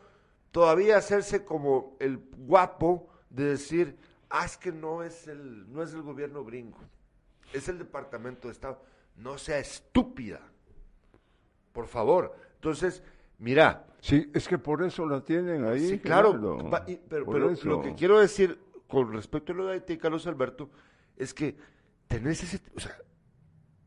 todavía 0.52 0.98
hacerse 0.98 1.46
como 1.46 1.96
el 1.98 2.18
guapo 2.36 3.08
de 3.30 3.44
decir, 3.44 3.96
ah, 4.30 4.44
es 4.44 4.56
que 4.56 4.72
no 4.72 5.02
es 5.02 5.26
el, 5.28 5.72
no 5.72 5.82
es 5.82 5.92
el 5.92 6.02
gobierno 6.02 6.44
gringo, 6.44 6.78
es 7.52 7.68
el 7.68 7.78
Departamento 7.78 8.48
de 8.48 8.52
Estado. 8.52 8.82
No 9.16 9.38
sea 9.38 9.58
estúpida, 9.58 10.40
por 11.72 11.86
favor. 11.86 12.36
Entonces, 12.54 13.02
mira. 13.38 13.86
Sí, 14.00 14.30
es 14.34 14.46
que 14.46 14.58
por 14.58 14.82
eso 14.82 15.06
la 15.06 15.22
tienen 15.22 15.64
ahí. 15.64 15.88
Sí, 15.88 15.98
claro. 15.98 16.58
pero, 17.08 17.54
lo 17.64 17.82
que 17.82 17.94
quiero 17.94 18.20
decir 18.20 18.58
con 18.86 19.12
respecto 19.12 19.52
a 19.52 19.56
lo 19.56 19.66
de 19.66 19.74
Haití, 19.74 19.96
Carlos 19.96 20.26
Alberto, 20.26 20.70
es 21.16 21.34
que 21.34 21.56
tenés 22.06 22.42
ese... 22.42 22.60
O 22.76 22.80
sea, 22.80 22.96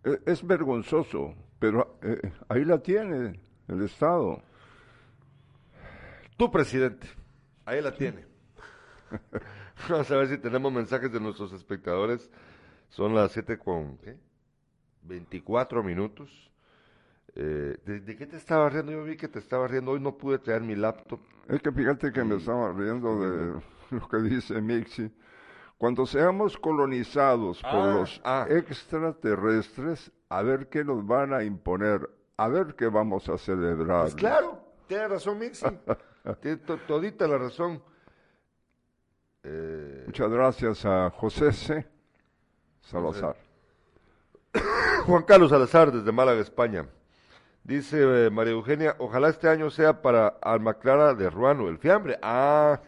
e, 0.03 0.19
es, 0.25 0.46
vergonzoso, 0.46 1.36
pero 1.58 2.00
eh, 2.01 2.31
ahí 2.50 2.65
la 2.65 2.79
tiene 2.79 3.39
el 3.67 3.81
Estado. 3.84 4.41
Tu 6.36 6.51
presidente, 6.51 7.08
ahí 7.65 7.81
la 7.81 7.96
tiene. 7.96 8.25
Vamos 9.89 10.12
a 10.12 10.17
ver 10.17 10.27
si 10.27 10.38
tenemos 10.38 10.71
mensajes 10.71 11.12
de 11.12 11.19
nuestros 11.19 11.53
espectadores. 11.53 12.29
Son 12.89 13.13
las 13.13 13.31
7 13.31 13.57
con 13.57 13.98
¿qué? 13.98 14.17
24 15.03 15.83
minutos. 15.83 16.51
Eh, 17.36 17.77
¿de, 17.86 18.15
qué 18.17 18.25
te 18.25 18.38
estaba 18.38 18.69
riendo? 18.69 18.91
Yo 18.91 19.03
vi 19.03 19.15
que 19.15 19.27
te 19.27 19.39
estaba 19.39 19.67
riendo. 19.67 19.91
Hoy 19.91 20.00
no 20.00 20.17
pude 20.17 20.39
traer 20.39 20.62
mi 20.62 20.75
laptop. 20.75 21.19
Es 21.48 21.62
que 21.62 21.71
fíjate 21.71 22.12
que 22.12 22.24
me 22.24 22.36
estaba 22.36 22.74
riendo 22.74 23.19
de 23.19 23.62
lo 23.91 24.07
que 24.09 24.17
dice 24.17 24.59
Mixi. 24.59 25.12
Cuando 25.77 26.05
seamos 26.05 26.57
colonizados 26.57 27.62
por 27.62 27.71
ah, 27.71 27.93
los 27.93 28.21
ah. 28.25 28.45
extraterrestres, 28.50 30.12
a 30.27 30.41
ver 30.41 30.67
qué 30.67 30.83
nos 30.83 31.07
van 31.07 31.33
a 31.33 31.43
imponer, 31.43 32.09
a 32.36 32.50
ver 32.50 32.75
qué 32.75 32.88
vamos 32.88 33.29
a 33.29 33.38
celebrar. 33.38 34.01
Pues 34.01 34.15
claro, 34.15 34.62
tiene 34.88 35.07
razón 35.07 35.39
Mixi. 35.39 35.65
tiene 36.41 36.57
todita 36.57 37.27
la 37.27 37.38
razón. 37.38 37.81
Eh, 39.43 40.03
Muchas 40.05 40.29
gracias 40.29 40.86
a 40.86 41.10
José 41.12 41.51
C. 41.51 41.88
Salazar. 42.81 43.36
Juan 45.05 45.24
Carlos 45.24 45.50
Salazar, 45.50 45.91
desde 45.91 46.12
Málaga, 46.12 46.41
España. 46.41 46.88
Dice 47.63 48.25
eh, 48.25 48.29
María 48.29 48.53
Eugenia, 48.53 48.96
ojalá 49.00 49.29
este 49.29 49.48
año 49.48 49.69
sea 49.69 50.01
para 50.01 50.27
Alma 50.41 50.74
Clara 50.75 51.13
de 51.13 51.29
Ruano, 51.29 51.69
el 51.69 51.77
fiambre. 51.77 52.17
Ah, 52.22 52.81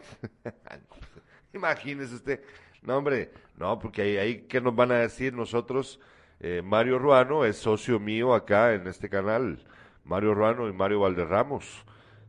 imagínese 1.52 2.16
usted. 2.16 2.42
No, 2.82 2.96
hombre, 2.98 3.30
no, 3.56 3.78
porque 3.78 4.02
ahí, 4.02 4.16
ahí 4.16 4.38
¿qué 4.48 4.60
nos 4.60 4.74
van 4.74 4.90
a 4.90 4.96
decir 4.96 5.32
nosotros? 5.34 6.00
Eh, 6.40 6.62
Mario 6.64 6.98
Ruano 6.98 7.44
es 7.44 7.56
socio 7.58 8.00
mío 8.00 8.34
acá 8.34 8.74
en 8.74 8.88
este 8.88 9.08
canal. 9.08 9.64
Mario 10.04 10.34
Ruano 10.34 10.68
y 10.68 10.72
Mario 10.72 11.00
Valderramos 11.00 11.84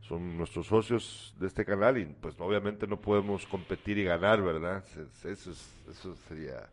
son 0.08 0.36
nuestros 0.36 0.66
socios 0.66 1.34
de 1.38 1.46
este 1.46 1.64
canal 1.64 1.98
y 1.98 2.04
pues 2.04 2.34
obviamente 2.38 2.86
no 2.86 3.00
podemos 3.00 3.46
competir 3.46 3.98
y 3.98 4.04
ganar, 4.04 4.42
¿verdad? 4.42 4.84
Eso, 5.24 5.50
eso 5.90 6.16
sería 6.28 6.68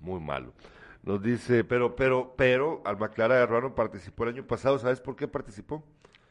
muy 0.00 0.20
malo. 0.20 0.52
Nos 1.02 1.22
dice, 1.22 1.62
pero, 1.62 1.94
pero, 1.94 2.34
pero, 2.36 2.82
Alma 2.84 3.10
Clara 3.10 3.36
de 3.36 3.46
Ruano 3.46 3.74
participó 3.74 4.24
el 4.24 4.30
año 4.30 4.46
pasado, 4.46 4.78
¿sabes 4.78 5.00
por 5.00 5.14
qué 5.14 5.28
participó? 5.28 5.84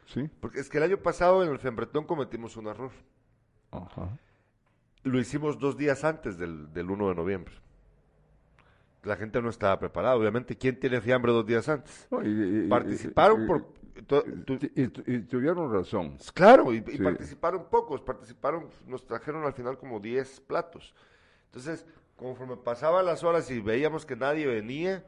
Sí. 0.07 0.29
Porque 0.41 0.59
es 0.59 0.69
que 0.69 0.77
el 0.77 0.83
año 0.83 0.97
pasado 0.97 1.43
en 1.43 1.51
el 1.51 1.59
Fembretón 1.59 2.05
cometimos 2.05 2.57
un 2.57 2.67
error. 2.67 2.91
Ajá. 3.71 4.09
Lo 5.03 5.19
hicimos 5.19 5.57
dos 5.59 5.77
días 5.77 6.03
antes 6.03 6.37
del, 6.37 6.73
del 6.73 6.89
1 6.89 7.09
de 7.09 7.15
noviembre. 7.15 7.53
La 9.03 9.15
gente 9.15 9.41
no 9.41 9.49
estaba 9.49 9.79
preparada. 9.79 10.15
Obviamente, 10.15 10.57
¿quién 10.57 10.79
tiene 10.79 10.99
fiambre 10.99 11.31
dos 11.31 11.45
días 11.45 11.69
antes? 11.69 12.07
Participaron 12.67 13.45
por 13.45 13.67
y, 13.95 15.19
tuvieron 15.19 15.71
razón. 15.71 16.17
Claro, 16.33 16.73
y, 16.73 16.81
participaron 16.81 17.69
pocos, 17.69 18.01
participaron, 18.01 18.69
nos 18.85 19.05
trajeron 19.05 19.45
al 19.45 19.53
final 19.53 19.77
como 19.77 19.99
10 19.99 20.41
platos. 20.41 20.93
Entonces, 21.45 21.85
conforme 22.15 22.57
pasaban 22.57 23.05
las 23.05 23.23
horas 23.23 23.49
y 23.49 23.61
veíamos 23.61 24.05
que 24.05 24.15
nadie 24.15 24.45
venía, 24.45 25.05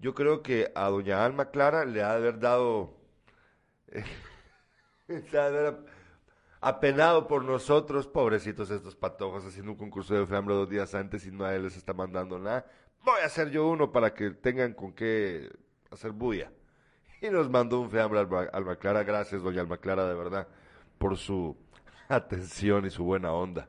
yo 0.00 0.14
creo 0.14 0.42
que 0.42 0.70
a 0.74 0.88
doña 0.88 1.24
Alma 1.24 1.50
Clara 1.50 1.84
le 1.84 2.02
ha 2.02 2.10
de 2.10 2.16
haber 2.16 2.38
dado, 2.38 2.94
se 5.08 5.38
ha 5.38 5.50
de 5.50 5.58
haber 5.58 5.78
apenado 6.60 7.26
por 7.26 7.44
nosotros, 7.44 8.06
pobrecitos 8.06 8.70
estos 8.70 8.94
patojos, 8.94 9.44
haciendo 9.44 9.72
un 9.72 9.78
concurso 9.78 10.14
de 10.14 10.26
fiambre 10.26 10.54
dos 10.54 10.68
días 10.68 10.94
antes 10.94 11.26
y 11.26 11.32
nadie 11.32 11.58
les 11.58 11.76
está 11.76 11.92
mandando 11.92 12.38
nada. 12.38 12.64
Voy 13.04 13.20
a 13.22 13.26
hacer 13.26 13.50
yo 13.50 13.68
uno 13.68 13.90
para 13.90 14.14
que 14.14 14.30
tengan 14.30 14.74
con 14.74 14.92
qué 14.92 15.50
hacer 15.90 16.12
bulla. 16.12 16.52
y 17.22 17.30
nos 17.30 17.48
mandó 17.48 17.80
un 17.80 17.90
fiambre 17.90 18.20
Alma, 18.20 18.42
Alma 18.52 18.76
Clara. 18.76 19.02
Gracias, 19.02 19.42
doña 19.42 19.60
Alma 19.60 19.78
Clara, 19.78 20.06
de 20.06 20.14
verdad, 20.14 20.46
por 20.98 21.16
su 21.16 21.56
atención 22.08 22.86
y 22.86 22.90
su 22.90 23.04
buena 23.04 23.32
onda. 23.32 23.68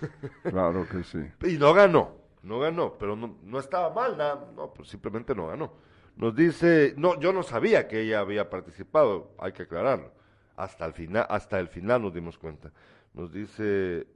Claro 0.42 0.86
que 0.88 1.02
sí. 1.02 1.18
Y 1.44 1.58
no 1.58 1.74
ganó, 1.74 2.16
no 2.42 2.60
ganó, 2.60 2.96
pero 2.98 3.16
no, 3.16 3.36
no 3.42 3.58
estaba 3.58 3.92
mal, 3.92 4.16
nada, 4.16 4.48
no, 4.54 4.72
pues 4.72 4.88
simplemente 4.88 5.34
no 5.34 5.48
ganó. 5.48 5.72
Nos 6.16 6.36
dice, 6.36 6.94
no, 6.96 7.18
yo 7.18 7.32
no 7.32 7.42
sabía 7.42 7.88
que 7.88 8.00
ella 8.02 8.20
había 8.20 8.48
participado, 8.48 9.34
hay 9.38 9.52
que 9.52 9.64
aclararlo. 9.64 10.12
Hasta 10.56 10.86
el 10.86 10.92
final, 10.92 11.26
hasta 11.28 11.58
el 11.58 11.68
final 11.68 12.02
nos 12.02 12.14
dimos 12.14 12.38
cuenta. 12.38 12.70
Nos 13.14 13.32
dice, 13.32 14.06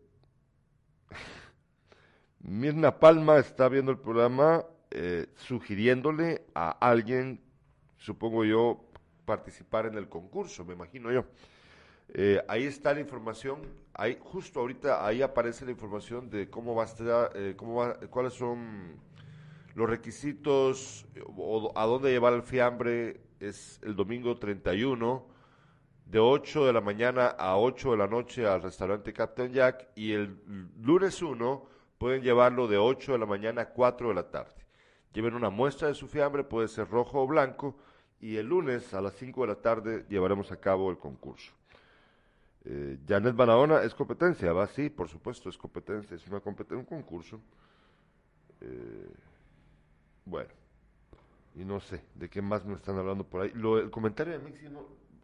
Mirna 2.40 3.00
Palma 3.00 3.38
está 3.38 3.68
viendo 3.68 3.90
el 3.90 3.98
programa 3.98 4.64
eh, 4.90 5.26
sugiriéndole 5.37 6.46
a 6.55 6.70
alguien 6.70 7.40
supongo 7.98 8.44
yo, 8.44 8.85
participar 9.24 9.87
en 9.87 9.94
el 9.94 10.09
concurso, 10.09 10.64
me 10.64 10.74
imagino 10.74 11.12
yo. 11.12 11.24
Eh, 12.14 12.40
ahí 12.48 12.64
está 12.64 12.94
la 12.94 13.00
información, 13.00 13.62
ahí, 13.92 14.16
justo 14.20 14.61
ahorita 14.61 15.04
ahí 15.04 15.22
aparece 15.22 15.64
la 15.64 15.72
información 15.72 16.30
de 16.30 16.48
cómo 16.48 16.74
va 16.74 16.85
a 16.85 16.87
estar, 16.87 17.32
eh, 17.35 17.54
cómo 17.56 17.76
va, 17.76 17.94
cuáles 18.09 18.32
son 18.32 18.96
los 19.74 19.90
requisitos 19.90 21.06
o 21.37 21.72
a 21.74 21.85
dónde 21.85 22.11
llevar 22.11 22.32
el 22.32 22.42
fiambre. 22.42 23.20
Es 23.38 23.80
el 23.82 23.94
domingo 23.94 24.38
31 24.38 25.26
de 26.06 26.18
8 26.18 26.66
de 26.66 26.72
la 26.72 26.80
mañana 26.80 27.26
a 27.26 27.59
8 27.59 27.90
de 27.90 27.96
la 27.98 28.06
noche 28.06 28.46
al 28.46 28.62
restaurante 28.62 29.12
Captain 29.12 29.52
Jack 29.52 29.88
y 29.94 30.12
el 30.12 30.40
lunes 30.80 31.20
1 31.20 31.66
pueden 31.98 32.22
llevarlo 32.22 32.68
de 32.68 32.78
8 32.78 33.12
de 33.12 33.18
la 33.18 33.26
mañana 33.26 33.62
a 33.62 33.68
4 33.70 34.09
de 34.09 34.14
la 34.14 34.30
tarde. 34.30 34.55
Lleven 35.16 35.33
una 35.33 35.48
muestra 35.48 35.88
de 35.88 35.94
su 35.94 36.09
fiambre, 36.09 36.44
puede 36.44 36.68
ser 36.68 36.90
rojo 36.90 37.22
o 37.22 37.26
blanco, 37.26 37.74
y 38.20 38.37
el 38.37 38.48
lunes 38.48 38.92
a 38.92 39.00
las 39.00 39.14
5 39.14 39.40
de 39.40 39.46
la 39.46 39.55
tarde 39.55 40.05
llevaremos 40.11 40.52
a 40.52 40.61
cabo 40.61 40.90
el 40.90 40.98
concurso. 40.98 41.55
Eh, 42.66 42.98
Janet 43.09 43.35
Barahona 43.35 43.81
es 43.81 43.94
competencia, 43.94 44.52
¿va? 44.52 44.66
Sí, 44.66 44.90
por 44.90 45.09
supuesto, 45.09 45.48
es 45.48 45.57
competencia, 45.57 46.16
es 46.16 46.26
una 46.29 46.40
competencia, 46.40 46.76
un 46.76 46.85
concurso. 46.85 47.40
Eh, 48.61 49.11
bueno, 50.26 50.50
y 51.55 51.64
no 51.64 51.81
sé, 51.81 52.05
¿de 52.14 52.29
qué 52.29 52.42
más 52.42 52.66
me 52.66 52.74
están 52.74 52.98
hablando 52.98 53.24
por 53.24 53.40
ahí? 53.40 53.52
Lo, 53.55 53.79
el 53.79 53.90
comentario 53.90 54.35
de 54.35 54.40
Mixi, 54.40 54.66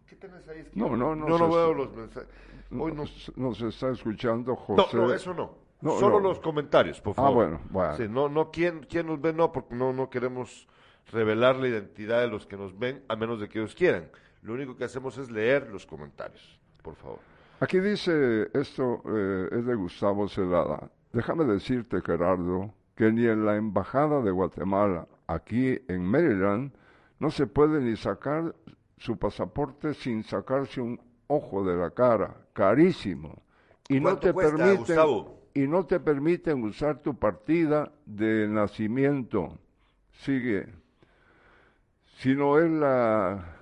¿qué 0.07 0.17
tenés 0.17 0.49
ahí? 0.49 0.71
no, 0.73 0.97
no, 0.97 1.15
no. 1.15 1.37
no 1.37 1.51
veo 1.51 1.75
los 1.75 1.95
mensajes. 1.95 2.31
Hoy 2.71 2.93
nos, 2.93 3.31
nos 3.37 3.61
está 3.61 3.91
escuchando 3.91 4.57
José. 4.57 4.97
No, 4.97 5.09
no, 5.09 5.13
eso 5.13 5.35
no. 5.35 5.62
Solo 5.83 6.21
los 6.21 6.39
comentarios, 6.39 7.01
por 7.01 7.13
ah, 7.13 7.15
favor. 7.15 7.31
Ah, 7.31 7.49
bueno, 7.49 7.61
bueno. 7.71 7.97
Sí, 7.97 8.05
no, 8.09 8.29
no, 8.29 8.51
¿quién, 8.51 8.87
¿quién 8.89 9.07
nos 9.07 9.21
ve? 9.21 9.33
No, 9.33 9.51
porque 9.51 9.75
no, 9.75 9.93
no 9.93 10.09
queremos 10.09 10.69
revelar 11.11 11.57
la 11.57 11.69
identidad 11.69 12.21
de 12.21 12.29
los 12.29 12.47
que 12.47 12.57
nos 12.57 12.79
ven, 12.79 13.03
a 13.09 13.17
menos 13.17 13.41
de 13.41 13.49
que 13.49 13.59
ellos 13.59 13.75
quieran. 13.75 14.09
Lo 14.43 14.55
único 14.55 14.77
que 14.77 14.85
hacemos 14.85 15.19
es 15.19 15.31
leer 15.31 15.69
los 15.71 15.87
comentarios, 15.87 16.59
por 16.83 16.95
favor. 16.97 17.19
Aquí 17.61 17.79
dice, 17.79 18.49
esto 18.55 19.03
eh, 19.07 19.49
es 19.53 19.67
de 19.67 19.75
Gustavo 19.75 20.29
Celada. 20.29 20.91
Déjame 21.13 21.45
decirte, 21.45 22.01
Gerardo, 22.01 22.75
que 22.97 23.13
ni 23.13 23.27
en 23.27 23.45
la 23.45 23.57
Embajada 23.57 24.21
de 24.21 24.31
Guatemala, 24.31 25.07
aquí 25.27 25.79
en 25.89 26.05
Maryland, 26.05 26.73
no 27.19 27.31
se 27.31 27.47
puede 27.47 27.81
ni 27.81 27.97
sacar 27.97 28.55
su 28.99 29.17
pasaporte 29.17 29.95
sin 29.95 30.25
sacarse 30.25 30.81
un 30.81 31.01
ojo 31.29 31.65
de 31.65 31.77
la 31.77 31.91
cara, 31.91 32.35
carísimo. 32.53 33.43
Y 33.89 34.01
no 34.01 34.17
te 34.19 34.33
permiten 34.35 34.97
y 35.55 35.61
no 35.67 35.87
te 35.87 36.01
permiten 36.01 36.63
usar 36.63 37.03
tu 37.03 37.19
partida 37.19 37.93
de 38.07 38.49
nacimiento. 38.49 39.59
Sigue 40.13 40.83
sino 42.23 42.57
es 42.61 42.71
la 42.71 43.57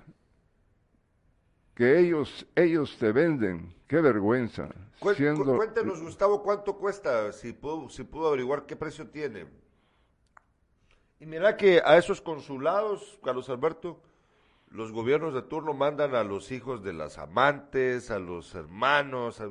que 1.73 1.99
ellos, 1.99 2.45
ellos 2.55 2.95
te 2.99 3.11
venden. 3.11 3.73
Qué 3.87 3.99
vergüenza. 4.01 4.69
Cuéntenos, 4.99 5.99
Gustavo, 5.99 6.43
cuánto 6.43 6.77
cuesta, 6.77 7.31
si 7.33 7.53
pudo, 7.53 7.89
si 7.89 8.03
pudo 8.03 8.27
averiguar 8.27 8.67
qué 8.67 8.75
precio 8.75 9.09
tiene. 9.09 9.47
Y 11.19 11.25
mira 11.25 11.57
que 11.57 11.81
a 11.83 11.97
esos 11.97 12.21
consulados, 12.21 13.19
Carlos 13.23 13.49
Alberto, 13.49 13.99
los 14.69 14.91
gobiernos 14.91 15.33
de 15.33 15.41
turno 15.41 15.73
mandan 15.73 16.13
a 16.13 16.23
los 16.23 16.51
hijos 16.51 16.83
de 16.83 16.93
las 16.93 17.17
amantes, 17.17 18.11
a 18.11 18.19
los 18.19 18.53
hermanos. 18.53 19.41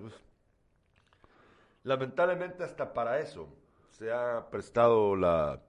Lamentablemente 1.83 2.65
hasta 2.65 2.93
para 2.93 3.21
eso 3.21 3.49
se 3.91 4.13
ha 4.13 4.49
prestado 4.51 5.17
la, 5.17 5.61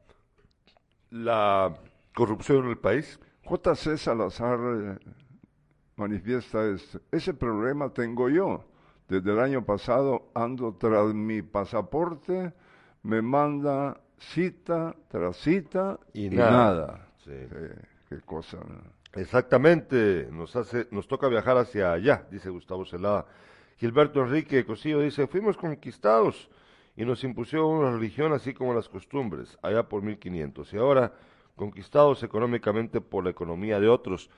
la 1.09 1.73
corrupción 2.13 2.65
en 2.65 2.71
el 2.71 2.77
país. 2.77 3.19
J.C. 3.45 3.97
Salazar 3.97 4.59
eh, 4.59 4.99
manifiesta 5.95 6.65
esto. 6.67 6.99
Ese 7.11 7.33
problema 7.33 7.89
tengo 7.93 8.29
yo. 8.29 8.65
Desde 9.07 9.31
el 9.31 9.39
año 9.39 9.65
pasado 9.65 10.31
ando 10.33 10.73
tras 10.75 11.13
mi 11.13 11.41
pasaporte, 11.41 12.53
me 13.03 13.21
manda 13.21 13.99
cita 14.17 14.95
tras 15.09 15.35
cita 15.37 15.99
Y 16.13 16.27
y, 16.27 16.29
nada. 16.29 16.51
nada. 16.51 17.07
Sí. 17.25 17.31
Qué 18.07 18.19
cosa. 18.21 18.59
Exactamente, 19.13 20.29
nos 20.31 20.55
hace, 20.55 20.87
nos 20.91 21.07
toca 21.07 21.27
viajar 21.27 21.57
hacia 21.57 21.91
allá, 21.91 22.25
dice 22.31 22.49
Gustavo 22.49 22.85
Celada. 22.85 23.25
Gilberto 23.81 24.21
Enrique 24.21 24.63
Cosillo 24.63 24.99
dice, 24.99 25.25
fuimos 25.25 25.57
conquistados 25.57 26.51
y 26.95 27.03
nos 27.03 27.23
impusieron 27.23 27.65
una 27.65 27.91
religión 27.91 28.31
así 28.31 28.53
como 28.53 28.75
las 28.75 28.87
costumbres, 28.87 29.57
allá 29.63 29.89
por 29.89 30.03
1500, 30.03 30.71
y 30.71 30.77
ahora 30.77 31.15
conquistados 31.55 32.21
económicamente 32.21 33.01
por 33.01 33.23
la 33.23 33.31
economía 33.31 33.79
de 33.79 33.89
otros. 33.89 34.29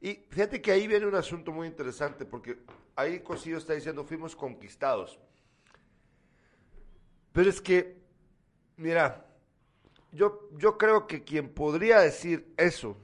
Y 0.00 0.14
fíjate 0.30 0.60
que 0.60 0.72
ahí 0.72 0.88
viene 0.88 1.06
un 1.06 1.14
asunto 1.14 1.52
muy 1.52 1.68
interesante, 1.68 2.24
porque 2.24 2.58
ahí 2.96 3.20
Cosillo 3.20 3.58
está 3.58 3.72
diciendo, 3.72 4.02
fuimos 4.02 4.34
conquistados. 4.34 5.16
Pero 7.32 7.50
es 7.50 7.60
que, 7.60 7.98
mira, 8.78 9.24
yo, 10.10 10.48
yo 10.56 10.76
creo 10.76 11.06
que 11.06 11.22
quien 11.22 11.50
podría 11.50 12.00
decir 12.00 12.52
eso, 12.56 12.96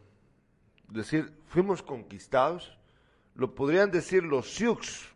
decir 0.88 1.32
fuimos 1.46 1.84
conquistados, 1.84 2.76
lo 3.36 3.54
podrían 3.54 3.92
decir 3.92 4.24
los 4.24 4.52
Sioux, 4.52 5.13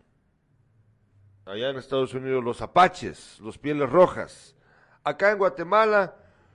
allá 1.48 1.70
en 1.70 1.78
Estados 1.78 2.12
Unidos 2.14 2.44
los 2.44 2.60
Apaches, 2.60 3.40
los 3.40 3.58
Pieles 3.58 3.88
Rojas. 3.88 4.54
Acá 5.02 5.32
en 5.32 5.38
Guatemala 5.38 6.14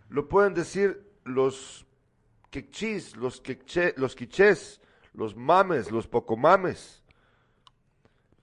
lo 0.10 0.30
pueden 0.30 0.54
decir 0.54 1.12
los 1.24 1.86
Quechís, 2.52 3.16
los, 3.18 3.42
queche, 3.42 3.96
los 3.98 4.16
Quichés, 4.16 4.80
los 5.14 5.36
Mames, 5.36 5.92
los 5.92 6.08
Pocomames. 6.08 7.04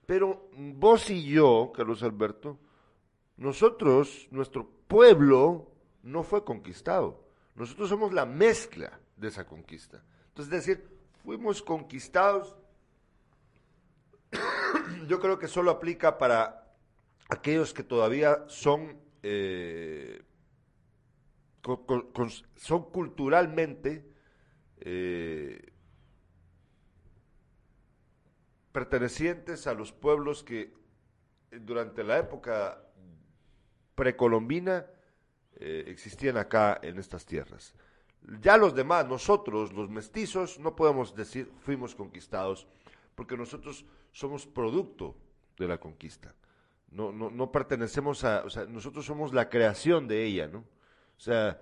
Pero 0.05 0.49
vos 0.57 1.09
y 1.09 1.23
yo, 1.23 1.71
Carlos 1.73 2.03
Alberto, 2.03 2.59
nosotros, 3.37 4.27
nuestro 4.31 4.69
pueblo, 4.87 5.71
no 6.03 6.23
fue 6.23 6.43
conquistado. 6.43 7.23
Nosotros 7.55 7.87
somos 7.87 8.11
la 8.11 8.25
mezcla 8.25 8.99
de 9.15 9.29
esa 9.29 9.45
conquista. 9.45 10.03
Entonces, 10.27 10.53
es 10.53 10.65
decir, 10.65 10.89
fuimos 11.23 11.61
conquistados. 11.61 12.57
Yo 15.11 15.19
creo 15.19 15.37
que 15.37 15.49
solo 15.49 15.71
aplica 15.71 16.17
para 16.17 16.73
aquellos 17.27 17.73
que 17.73 17.83
todavía 17.83 18.45
son, 18.47 18.97
eh, 19.21 20.23
son 22.55 22.83
culturalmente 22.91 24.09
eh, 24.79 25.73
pertenecientes 28.71 29.67
a 29.67 29.73
los 29.73 29.91
pueblos 29.91 30.45
que 30.45 30.73
durante 31.59 32.05
la 32.05 32.17
época 32.17 32.81
precolombina 33.95 34.85
eh, 35.57 35.83
existían 35.87 36.37
acá 36.37 36.79
en 36.81 36.99
estas 36.99 37.25
tierras. 37.25 37.73
Ya 38.39 38.55
los 38.55 38.73
demás, 38.73 39.05
nosotros, 39.09 39.73
los 39.73 39.89
mestizos, 39.89 40.57
no 40.57 40.73
podemos 40.73 41.13
decir 41.13 41.51
fuimos 41.59 41.95
conquistados, 41.95 42.65
porque 43.15 43.37
nosotros 43.37 43.85
somos 44.11 44.45
producto 44.45 45.15
de 45.57 45.67
la 45.67 45.79
conquista. 45.79 46.33
No, 46.91 47.11
no, 47.11 47.29
no 47.29 47.51
pertenecemos 47.51 48.23
a, 48.23 48.43
o 48.43 48.49
sea, 48.49 48.65
nosotros 48.65 49.05
somos 49.05 49.33
la 49.33 49.49
creación 49.49 50.07
de 50.07 50.25
ella, 50.25 50.47
¿no? 50.47 50.59
O 50.59 51.19
sea, 51.19 51.61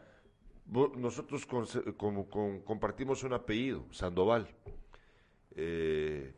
nosotros 0.96 1.46
compartimos 1.46 3.24
un 3.24 3.34
apellido, 3.34 3.86
Sandoval. 3.92 4.48
Eh, 5.52 6.34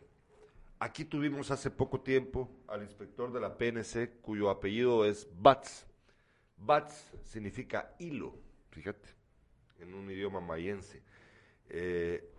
aquí 0.79 1.05
tuvimos 1.05 1.51
hace 1.51 1.69
poco 1.69 1.99
tiempo 2.01 2.49
al 2.67 2.81
inspector 2.81 3.31
de 3.31 3.39
la 3.39 3.57
PNC, 3.57 4.21
cuyo 4.21 4.49
apellido 4.49 5.05
es 5.05 5.27
Batz. 5.37 5.85
Batz 6.57 7.11
significa 7.23 7.93
hilo, 7.99 8.33
fíjate, 8.69 9.09
en 9.79 9.93
un 9.93 10.09
idioma 10.09 10.39
mayense. 10.39 11.01
Eh, 11.69 12.30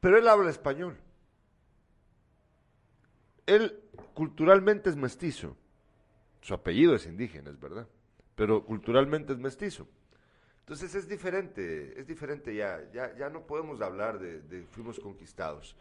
pero 0.00 0.18
él 0.18 0.28
habla 0.28 0.50
español. 0.50 0.96
Él 3.46 3.80
culturalmente 4.14 4.90
es 4.90 4.96
mestizo. 4.96 5.56
Su 6.40 6.54
apellido 6.54 6.94
es 6.94 7.06
indígena, 7.06 7.50
es 7.50 7.58
verdad. 7.58 7.88
Pero 8.34 8.64
culturalmente 8.64 9.32
es 9.32 9.38
mestizo. 9.38 9.88
Entonces 10.60 10.94
es 10.94 11.08
diferente, 11.08 11.98
es 11.98 12.06
diferente 12.06 12.54
ya. 12.54 12.90
Ya, 12.92 13.16
ya 13.16 13.30
no 13.30 13.46
podemos 13.46 13.80
hablar 13.80 14.18
de, 14.18 14.40
de 14.42 14.64
fuimos 14.64 15.00
conquistados. 15.00 15.74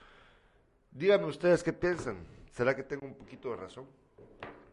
Díganme 0.92 1.26
ustedes 1.28 1.62
qué 1.62 1.74
piensan. 1.74 2.18
¿Será 2.52 2.76
que 2.76 2.84
tengo 2.84 3.06
un 3.06 3.16
poquito 3.16 3.52
de 3.52 3.58
razón? 3.58 3.86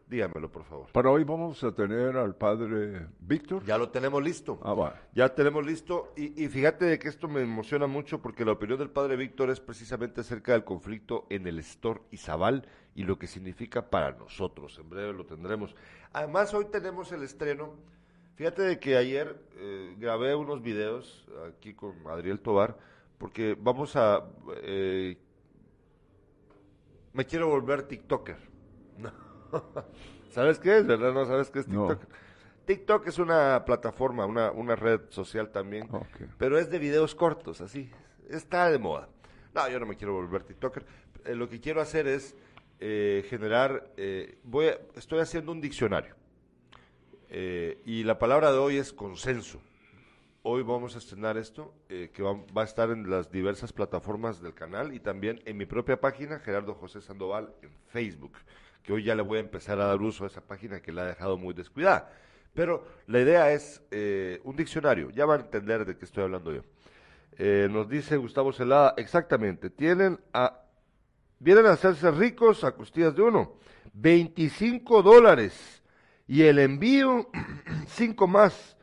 Dígamelo, 0.07 0.51
por 0.51 0.63
favor. 0.63 0.91
Para 0.91 1.09
hoy 1.09 1.23
vamos 1.23 1.63
a 1.63 1.71
tener 1.73 2.15
al 2.15 2.35
padre 2.35 3.07
Víctor. 3.19 3.65
Ya 3.65 3.75
lo 3.77 3.89
tenemos 3.89 4.21
listo. 4.23 4.59
Ah, 4.61 4.75
va. 4.75 5.01
Ya 5.13 5.33
tenemos 5.33 5.65
listo. 5.65 6.13
Y, 6.15 6.43
y 6.43 6.47
fíjate 6.47 6.85
de 6.85 6.99
que 6.99 7.07
esto 7.07 7.27
me 7.27 7.41
emociona 7.41 7.87
mucho 7.87 8.21
porque 8.21 8.45
la 8.45 8.51
opinión 8.51 8.77
del 8.77 8.91
padre 8.91 9.15
Víctor 9.15 9.49
es 9.49 9.59
precisamente 9.59 10.21
acerca 10.21 10.51
del 10.51 10.63
conflicto 10.63 11.25
en 11.31 11.47
el 11.47 11.57
Estor 11.57 12.03
y 12.11 12.17
Zabal 12.17 12.67
y 12.93 13.03
lo 13.03 13.17
que 13.17 13.25
significa 13.25 13.89
para 13.89 14.11
nosotros. 14.11 14.77
En 14.77 14.89
breve 14.89 15.11
lo 15.11 15.25
tendremos. 15.25 15.75
Además, 16.13 16.53
hoy 16.53 16.65
tenemos 16.65 17.11
el 17.11 17.23
estreno. 17.23 17.73
Fíjate 18.35 18.61
de 18.61 18.79
que 18.79 18.97
ayer 18.97 19.35
eh, 19.55 19.95
grabé 19.97 20.35
unos 20.35 20.61
videos 20.61 21.25
aquí 21.49 21.73
con 21.73 21.95
Adriel 22.07 22.41
Tobar 22.41 22.77
porque 23.17 23.57
vamos 23.59 23.95
a... 23.95 24.23
eh, 24.61 25.17
me 27.13 27.25
quiero 27.25 27.49
volver 27.49 27.83
TikToker. 27.83 28.54
¿Sabes 30.29 30.59
qué 30.59 30.77
es, 30.77 30.85
verdad? 30.87 31.13
¿No 31.13 31.25
sabes 31.25 31.49
qué 31.49 31.59
es 31.59 31.67
No. 31.67 31.87
TikTok? 31.87 32.09
TikTok 32.65 33.07
es 33.07 33.19
una 33.19 33.63
plataforma, 33.65 34.25
una, 34.25 34.51
una 34.51 34.75
red 34.75 35.01
social 35.09 35.51
también, 35.51 35.87
pero 36.37 36.57
es 36.57 36.69
de 36.71 36.79
videos 36.79 37.13
cortos, 37.13 37.61
así. 37.61 37.91
Está 38.29 38.69
de 38.71 38.79
moda. 38.79 39.07
No, 39.53 39.69
yo 39.69 39.79
no 39.79 39.85
me 39.85 39.95
quiero 39.95 40.13
volver 40.13 40.43
TikToker. 40.43 40.85
Eh, 41.25 41.35
lo 41.35 41.47
que 41.47 41.61
quiero 41.61 41.79
hacer 41.79 42.07
es 42.07 42.35
eh, 42.79 43.23
generar, 43.29 43.91
eh, 43.97 44.39
voy 44.43 44.67
a- 44.67 44.79
estoy 44.95 45.19
haciendo 45.19 45.51
un 45.51 45.61
diccionario. 45.61 46.15
Eh, 47.29 47.81
y 47.85 48.03
la 48.03 48.17
palabra 48.19 48.51
de 48.51 48.57
hoy 48.57 48.77
es 48.77 48.93
consenso. 48.93 49.61
Hoy 50.43 50.61
vamos 50.61 50.95
a 50.95 50.99
estrenar 50.99 51.37
esto, 51.37 51.73
eh, 51.89 52.11
que 52.13 52.21
va, 52.21 52.33
va 52.55 52.61
a 52.61 52.65
estar 52.65 52.89
en 52.91 53.09
las 53.09 53.31
diversas 53.31 53.73
plataformas 53.73 54.41
del 54.41 54.53
canal 54.53 54.93
y 54.93 54.99
también 54.99 55.41
en 55.45 55.57
mi 55.57 55.65
propia 55.65 55.99
página, 55.99 56.39
Gerardo 56.39 56.75
José 56.75 57.01
Sandoval, 57.01 57.53
en 57.63 57.71
Facebook, 57.87 58.33
que 58.85 58.93
hoy 58.93 59.03
ya 59.03 59.15
le 59.15 59.23
voy 59.23 59.37
a 59.37 59.41
empezar 59.41 59.79
a 59.79 59.85
dar 59.85 60.01
uso 60.01 60.23
a 60.23 60.27
esa 60.27 60.41
página 60.41 60.79
que 60.79 60.91
la 60.91 61.03
ha 61.03 61.05
dejado 61.05 61.37
muy 61.37 61.53
descuidada. 61.53 62.11
Pero 62.53 62.85
la 63.07 63.19
idea 63.19 63.51
es 63.51 63.81
eh, 63.91 64.39
un 64.43 64.55
diccionario, 64.55 65.09
ya 65.09 65.25
van 65.25 65.41
a 65.41 65.43
entender 65.43 65.85
de 65.85 65.97
qué 65.97 66.05
estoy 66.05 66.23
hablando 66.23 66.53
yo. 66.53 66.61
Eh, 67.37 67.67
nos 67.69 67.89
dice 67.89 68.15
Gustavo 68.15 68.53
Celada, 68.53 68.93
exactamente, 68.95 69.69
tienen 69.69 70.19
a, 70.33 70.61
vienen 71.39 71.65
a 71.65 71.71
hacerse 71.71 72.11
ricos 72.11 72.63
a 72.63 72.73
costillas 72.73 73.15
de 73.15 73.23
uno, 73.23 73.57
25 73.93 75.01
dólares. 75.03 75.83
Y 76.27 76.43
el 76.43 76.59
envío, 76.59 77.29
5 77.87 78.27
más, 78.27 78.77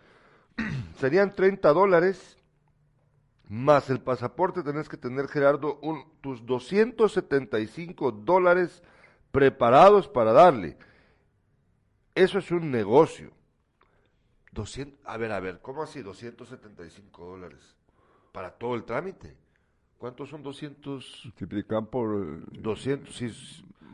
serían 0.98 1.34
30 1.34 1.72
dólares, 1.72 2.36
más 3.48 3.88
el 3.88 4.00
pasaporte 4.00 4.62
tenés 4.62 4.88
que 4.88 4.96
tener, 4.96 5.28
Gerardo, 5.28 5.78
un, 5.80 6.04
tus 6.20 6.44
275 6.44 8.12
dólares 8.12 8.82
preparados 9.32 10.06
para 10.08 10.32
darle. 10.32 10.76
Eso 12.14 12.38
es 12.38 12.50
un 12.50 12.70
negocio. 12.70 13.32
200, 14.52 15.00
a 15.04 15.16
ver, 15.16 15.32
a 15.32 15.40
ver, 15.40 15.60
¿cómo 15.62 15.82
así 15.82 16.02
275 16.02 17.24
dólares? 17.26 17.74
Para 18.32 18.50
todo 18.52 18.74
el 18.74 18.84
trámite. 18.84 19.34
¿Cuántos 19.96 20.28
son 20.28 20.42
200? 20.42 21.22
Multiplicar 21.24 21.86
por. 21.86 22.22
eh, 22.26 22.42
200, 22.52 23.14
sí, 23.14 23.32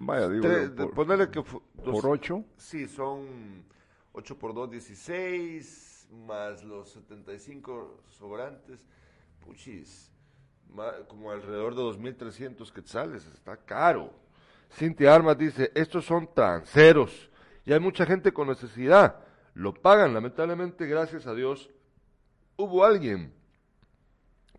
Vaya, 0.01 0.29
digo. 0.29 0.43
tres- 0.47 0.71
por, 0.71 0.95
ponerle 0.95 1.31
que 1.31 1.41
dos- 1.41 1.63
por 2.03 2.07
ocho. 2.07 2.45
Sí, 2.57 2.89
son 2.89 3.65
8 4.13 4.39
por 4.39 4.55
2, 4.55 4.71
16, 4.71 6.09
más 6.27 6.65
los 6.65 6.91
75 6.91 8.01
sobrantes. 8.11 8.87
Puchis, 9.45 10.11
ma- 10.73 11.05
como 11.09 11.31
alrededor 11.31 11.75
de 11.75 11.83
2.300 11.83 12.73
quetzales, 12.73 13.27
está 13.27 13.57
caro. 13.57 14.13
Cintia 14.71 15.15
Armas 15.15 15.39
dice, 15.39 15.73
estos 15.75 16.05
son 16.05 16.33
tranceros 16.35 17.31
y 17.65 17.73
hay 17.73 17.81
mucha 17.81 18.07
gente 18.07 18.33
con 18.33 18.49
necesidad. 18.49 19.17
Lo 19.55 19.75
pagan, 19.75 20.15
lamentablemente, 20.15 20.87
gracias 20.87 21.27
a 21.27 21.35
Dios, 21.35 21.71
hubo 22.57 22.85
alguien 22.85 23.33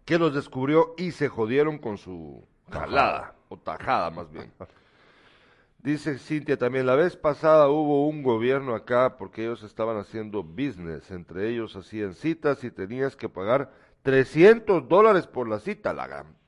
que 0.06 0.17
los 0.17 0.34
descubrió 0.34 0.93
y 0.98 1.12
se 1.12 1.28
jodieron 1.28 1.78
con 1.78 1.98
su 1.98 2.45
jalada, 2.72 3.36
o 3.48 3.58
tajada 3.58 4.10
más 4.10 4.32
bien. 4.32 4.52
Dice 5.82 6.17
Cintia 6.17 6.58
también, 6.58 6.86
la 6.86 6.95
vez 6.95 7.15
pasada 7.15 7.69
hubo 7.69 8.08
un 8.08 8.22
gobierno 8.22 8.76
acá 8.76 9.15
porque 9.17 9.43
ellos 9.43 9.63
estaban 9.63 9.98
haciendo 9.98 10.43
business, 10.43 11.10
entre 11.10 11.50
ellos 11.50 11.76
hacían 11.78 12.15
citas 12.15 12.63
y 12.65 12.72
tenías 12.72 13.15
que 13.15 13.30
pagar 13.30 13.72
300 14.02 14.89
dólares 14.89 15.26
por 15.26 15.48
la 15.48 15.60
cita, 15.60 15.93
la 15.93 16.08
gran. 16.08 16.38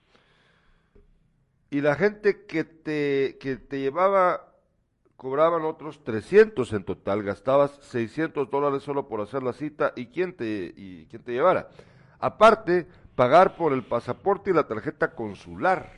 Y 1.72 1.80
la 1.80 1.96
gente 1.96 2.46
que 2.46 2.66
te, 2.66 3.38
que 3.40 3.56
te 3.56 3.80
llevaba 3.80 4.54
cobraban 5.16 5.64
otros 5.64 6.04
300 6.04 6.74
en 6.74 6.84
total, 6.84 7.24
gastabas 7.24 7.80
600 7.82 8.50
dólares 8.50 8.84
solo 8.84 9.08
por 9.08 9.22
hacer 9.22 9.42
la 9.42 9.54
cita 9.54 9.94
y 9.96 10.08
quién 10.08 10.36
te, 10.36 10.74
y 10.76 11.06
quién 11.06 11.24
te 11.24 11.32
llevara. 11.32 11.70
Aparte, 12.20 12.88
pagar 13.16 13.56
por 13.56 13.72
el 13.72 13.84
pasaporte 13.84 14.50
y 14.50 14.54
la 14.54 14.68
tarjeta 14.68 15.16
consular. 15.16 15.94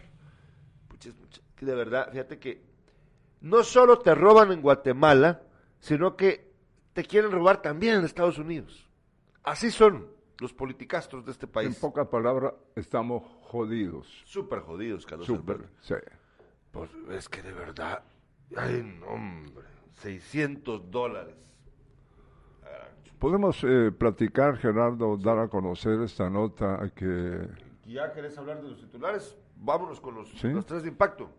de 1.59 1.75
verdad, 1.75 2.11
fíjate 2.11 2.37
que 2.37 2.61
no 3.41 3.63
solo 3.63 3.97
te 3.97 4.13
roban 4.13 4.51
en 4.51 4.61
Guatemala, 4.61 5.41
sino 5.79 6.15
que 6.15 6.53
te 6.93 7.03
quieren 7.03 7.31
robar 7.31 7.63
también 7.63 7.95
en 7.95 8.05
Estados 8.05 8.37
Unidos. 8.37 8.87
Así 9.41 9.71
son 9.71 10.07
los 10.39 10.53
politicastros 10.53 11.25
de 11.25 11.31
este 11.31 11.47
país. 11.47 11.69
En 11.69 11.81
pocas 11.81 12.07
palabras, 12.09 12.53
estamos 12.75 13.23
jodidos. 13.53 14.07
Súper 14.25 14.61
jodidos, 14.61 15.05
Carlos 15.05 15.27
Súper, 15.27 15.69
sí. 15.79 15.93
Pues 16.71 16.89
es 17.11 17.29
que 17.29 17.43
de 17.43 17.53
verdad, 17.53 18.03
ay, 18.57 18.81
no, 18.99 19.05
hombre, 19.05 19.63
600 19.93 20.89
dólares. 20.89 21.35
Podemos 23.19 23.63
eh, 23.63 23.91
platicar, 23.97 24.57
Gerardo, 24.57 25.15
dar 25.17 25.37
a 25.37 25.47
conocer 25.47 26.01
esta 26.01 26.29
nota 26.29 26.91
que... 26.95 27.47
¿Ya 27.85 28.11
querés 28.11 28.37
hablar 28.37 28.61
de 28.61 28.69
los 28.69 28.79
titulares? 28.81 29.37
Vámonos 29.55 30.01
con 30.01 30.15
los, 30.15 30.43
los 30.43 30.65
tres 30.65 30.81
de 30.81 30.89
impacto. 30.89 31.29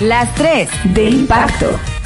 Las 0.00 0.34
tres 0.34 0.68
de 0.92 1.10
impacto. 1.10 2.01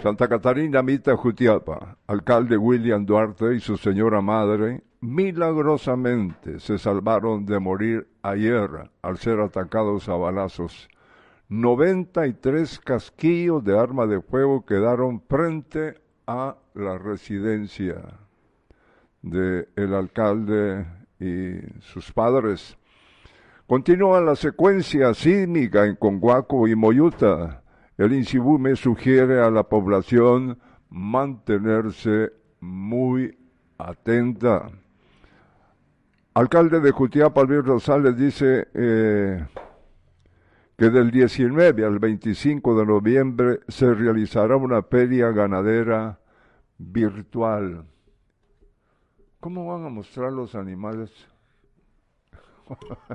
Santa 0.00 0.28
Catarina 0.28 0.80
Mita 0.80 1.16
Jutiapa, 1.16 1.96
alcalde 2.06 2.56
William 2.56 3.04
Duarte 3.04 3.56
y 3.56 3.58
su 3.58 3.76
señora 3.76 4.20
madre, 4.20 4.84
milagrosamente 5.00 6.60
se 6.60 6.78
salvaron 6.78 7.44
de 7.44 7.58
morir 7.58 8.06
ayer 8.22 8.70
al 9.02 9.18
ser 9.18 9.40
atacados 9.40 10.08
a 10.08 10.14
balazos. 10.14 10.88
93 11.48 12.78
casquillos 12.78 13.64
de 13.64 13.76
arma 13.76 14.06
de 14.06 14.20
fuego 14.20 14.64
quedaron 14.64 15.20
frente 15.20 16.00
a 16.28 16.56
la 16.74 16.96
residencia 16.96 17.96
del 19.20 19.68
el 19.74 19.94
alcalde 19.94 20.86
y 21.18 21.58
sus 21.80 22.12
padres. 22.12 22.78
Continúa 23.66 24.20
la 24.20 24.36
secuencia 24.36 25.12
sísmica 25.12 25.86
en 25.86 25.96
Conguaco 25.96 26.68
y 26.68 26.76
Moyuta 26.76 27.64
el 27.98 28.58
me 28.60 28.76
sugiere 28.76 29.42
a 29.42 29.50
la 29.50 29.64
población 29.64 30.58
mantenerse 30.88 32.32
muy 32.60 33.36
atenta. 33.76 34.70
Alcalde 36.34 36.78
de 36.78 36.92
Jutiapa, 36.92 37.42
Luis 37.42 37.64
Rosales, 37.64 38.16
dice 38.16 38.68
eh, 38.72 39.44
que 40.76 40.90
del 40.90 41.10
19 41.10 41.84
al 41.84 41.98
25 41.98 42.78
de 42.78 42.86
noviembre 42.86 43.60
se 43.66 43.92
realizará 43.92 44.54
una 44.54 44.80
feria 44.82 45.32
ganadera 45.32 46.20
virtual. 46.78 47.84
¿Cómo 49.40 49.66
van 49.66 49.84
a 49.86 49.88
mostrar 49.88 50.32
los 50.32 50.54
animales? 50.54 51.10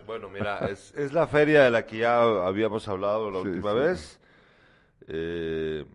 Bueno, 0.08 0.30
mira, 0.30 0.60
es, 0.70 0.94
es, 0.96 1.14
la 1.14 1.28
feria 1.28 1.64
de 1.64 1.70
la 1.70 1.86
que 1.86 2.00
ya 2.00 2.22
habíamos 2.22 2.88
hablado 2.88 3.30
la 3.30 3.40
última 3.40 3.72
vez. 3.72 4.20
Eh, 5.08 5.86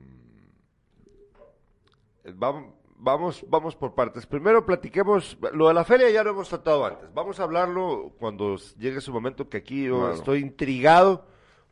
vamos, 2.34 3.44
vamos, 3.48 3.76
por 3.76 3.94
partes. 3.94 4.26
Primero 4.26 4.64
platiquemos, 4.64 5.38
lo 5.52 5.68
de 5.68 5.74
la 5.74 5.84
feria 5.84 6.10
ya 6.10 6.22
lo 6.22 6.30
hemos 6.30 6.48
tratado 6.48 6.84
antes. 6.84 7.12
Vamos 7.14 7.40
a 7.40 7.44
hablarlo 7.44 8.12
cuando 8.18 8.56
llegue 8.78 9.00
su 9.00 9.12
momento, 9.12 9.48
que 9.48 9.58
aquí 9.58 9.84
yo 9.84 10.12
estoy 10.12 10.40
intrigado 10.40 11.24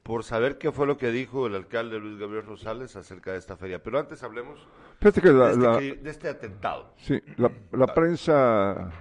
por 0.03 0.23
saber 0.23 0.57
qué 0.57 0.71
fue 0.71 0.87
lo 0.87 0.97
que 0.97 1.11
dijo 1.11 1.49
el 1.49 1.57
alcalde 1.57 1.99
Luis 1.99 2.19
Gabriel 2.19 2.47
Rosales 2.47 2.95
acerca 2.95 3.33
de 3.33 3.39
esta 3.39 3.57
feria. 3.57 3.83
Pero 3.83 3.99
antes 3.99 4.23
hablemos 4.23 4.67
este 5.01 5.21
de, 5.33 6.01
este, 6.05 6.29
atentado. 6.29 6.95
Sí, 6.97 7.21
la 7.37 7.93
prensa 7.93 8.93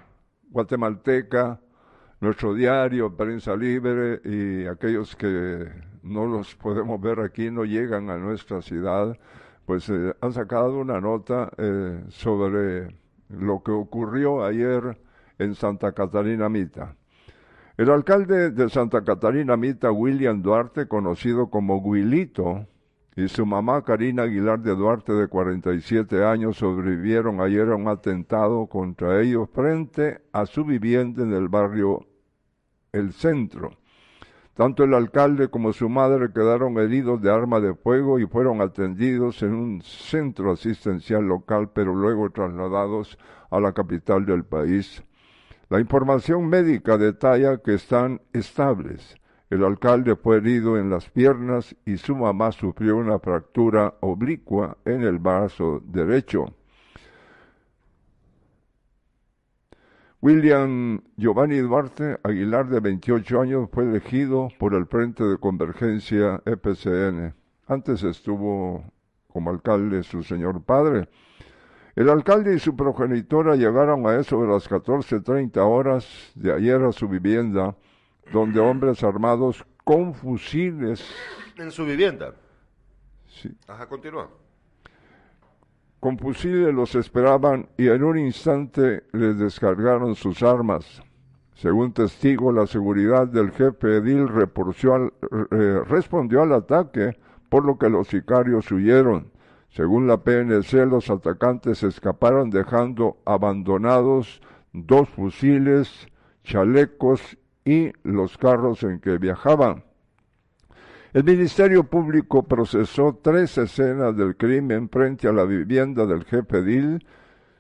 guatemalteca, 0.50 1.60
nuestro 2.22 2.54
diario, 2.54 3.16
Prensa 3.16 3.56
Libre 3.56 4.22
y 4.24 4.66
aquellos 4.66 5.16
que 5.16 5.70
no 6.06 6.26
los 6.28 6.56
podemos 6.56 7.02
ver 7.02 7.20
aquí, 7.20 7.50
no 7.50 7.66
llegan 7.66 8.10
a 8.10 8.18
nuestra 8.18 8.62
ciudad, 8.62 9.18
pues 9.66 9.90
eh, 9.90 10.14
han 10.22 10.34
sacado 10.34 10.78
una 10.78 11.02
nota 11.02 11.52
eh, 11.58 12.04
sobre 12.10 12.96
lo 13.30 13.64
que 13.64 13.72
ocurrió 13.72 14.46
ayer 14.46 14.98
en 15.40 15.56
Santa 15.56 15.92
Catarina 15.92 16.48
Mita. 16.48 16.96
El 17.78 17.90
alcalde 17.90 18.52
de 18.52 18.70
Santa 18.70 19.04
Catarina 19.04 19.58
Mita, 19.58 19.92
William 19.92 20.42
Duarte, 20.42 20.88
conocido 20.88 21.50
como 21.50 21.82
Guilito, 21.82 22.68
y 23.18 23.28
su 23.28 23.46
mamá 23.46 23.82
Karina 23.84 24.24
Aguilar 24.24 24.60
de 24.60 24.76
Duarte, 24.76 25.14
de 25.14 25.28
47 25.28 26.24
años, 26.24 26.58
sobrevivieron 26.58 27.42
ayer 27.42 27.70
a 27.70 27.76
un 27.76 27.88
atentado 27.88 28.68
contra 28.68 29.22
ellos 29.22 29.50
frente 29.54 30.22
a 30.34 30.46
su 30.46 30.66
vivienda 30.66 31.24
en 31.24 31.34
el 31.34 31.48
barrio 31.48 32.06
El 32.92 33.14
Centro. 33.14 33.72
Tanto 34.56 34.86
el 34.86 34.94
alcalde 34.94 35.50
como 35.50 35.74
su 35.74 35.90
madre 35.90 36.32
quedaron 36.32 36.78
heridos 36.78 37.22
de 37.22 37.30
arma 37.30 37.60
de 37.60 37.76
fuego 37.76 38.20
y 38.20 38.26
fueron 38.26 38.62
atendidos 38.62 39.44
en 39.44 39.54
un 39.54 39.82
centro 39.82 40.54
asistencial 40.54 41.28
local, 41.28 41.72
pero 41.74 41.94
luego 41.94 42.30
trasladados 42.30 43.18
a 43.52 43.60
la 43.60 43.74
capital 43.74 44.26
del 44.26 44.46
país. 44.46 45.04
La 45.68 45.82
información 45.82 46.48
médica 46.48 46.98
detalla 46.98 47.58
que 47.58 47.74
están 47.74 48.22
estables. 48.32 49.18
El 49.50 49.66
alcalde 49.66 50.16
fue 50.16 50.38
herido 50.38 50.78
en 50.80 50.90
las 50.90 51.10
piernas 51.10 51.76
y 51.86 51.98
su 51.98 52.16
mamá 52.16 52.54
sufrió 52.54 52.96
una 52.96 53.20
fractura 53.20 53.96
oblicua 54.00 54.78
en 54.86 55.04
el 55.04 55.18
brazo 55.18 55.82
derecho. 55.84 56.46
William 60.26 61.04
Giovanni 61.18 61.60
Duarte 61.60 62.18
Aguilar, 62.24 62.68
de 62.68 62.80
28 62.80 63.42
años, 63.42 63.70
fue 63.72 63.84
elegido 63.84 64.48
por 64.58 64.74
el 64.74 64.88
Frente 64.88 65.24
de 65.24 65.38
Convergencia 65.38 66.42
EPCN. 66.48 67.36
Antes 67.68 68.02
estuvo 68.02 68.84
como 69.32 69.52
alcalde 69.52 70.02
su 70.02 70.24
señor 70.24 70.64
padre. 70.64 71.10
El 71.96 72.10
alcalde 72.10 72.56
y 72.56 72.60
su 72.60 72.76
progenitora 72.76 73.56
llegaron 73.56 74.08
a 74.08 74.16
eso 74.16 74.42
de 74.42 74.48
las 74.48 74.68
14.30 74.68 75.58
horas 75.58 76.32
de 76.34 76.52
ayer 76.52 76.82
a 76.82 76.92
su 76.92 77.08
vivienda, 77.08 77.76
donde 78.34 78.60
hombres 78.60 79.04
armados 79.04 79.64
con 79.84 80.16
fusiles... 80.16 81.08
¿En 81.56 81.70
su 81.70 81.86
vivienda? 81.86 82.34
Sí. 83.28 83.56
Ajá, 83.68 83.88
continúa. 83.88 84.28
Con 86.06 86.20
fusiles 86.20 86.72
los 86.72 86.94
esperaban 86.94 87.68
y 87.80 87.88
en 87.88 88.04
un 88.04 88.20
instante 88.20 89.06
les 89.12 89.40
descargaron 89.40 90.14
sus 90.14 90.44
armas. 90.44 91.02
Según 91.56 91.94
testigo, 91.94 92.52
la 92.52 92.68
seguridad 92.68 93.28
del 93.28 93.50
jefe 93.50 93.98
Edil 93.98 94.28
eh, 94.30 95.80
respondió 95.88 96.44
al 96.44 96.54
ataque, 96.54 97.18
por 97.50 97.66
lo 97.66 97.80
que 97.80 97.90
los 97.90 98.08
sicarios 98.10 98.72
huyeron. 98.72 99.32
Según 99.70 100.06
la 100.06 100.18
PNC, 100.18 100.86
los 100.86 101.10
atacantes 101.10 101.82
escaparon 101.82 102.52
dejando 102.52 103.18
abandonados 103.26 104.44
dos 104.74 105.10
fusiles, 105.10 106.08
chalecos 106.44 107.36
y 107.64 107.94
los 108.04 108.38
carros 108.38 108.84
en 108.84 109.00
que 109.00 109.18
viajaban. 109.18 109.85
El 111.16 111.24
Ministerio 111.24 111.86
Público 111.86 112.44
procesó 112.44 113.18
tres 113.22 113.58
escenas 113.58 114.18
del 114.18 114.36
crimen 114.36 114.90
frente 114.90 115.30
a 115.30 115.32
la 115.32 115.46
vivienda 115.46 116.06
del 116.06 116.26
jefe 116.26 116.62
DIL. 116.62 117.08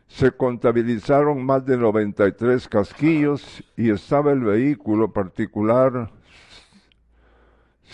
Se 0.08 0.34
contabilizaron 0.34 1.46
más 1.46 1.66
de 1.66 1.78
93 1.78 2.68
casquillos 2.68 3.64
y 3.78 3.92
estaba 3.92 4.34
el 4.34 4.42
vehículo 4.42 5.14
particular 5.14 6.12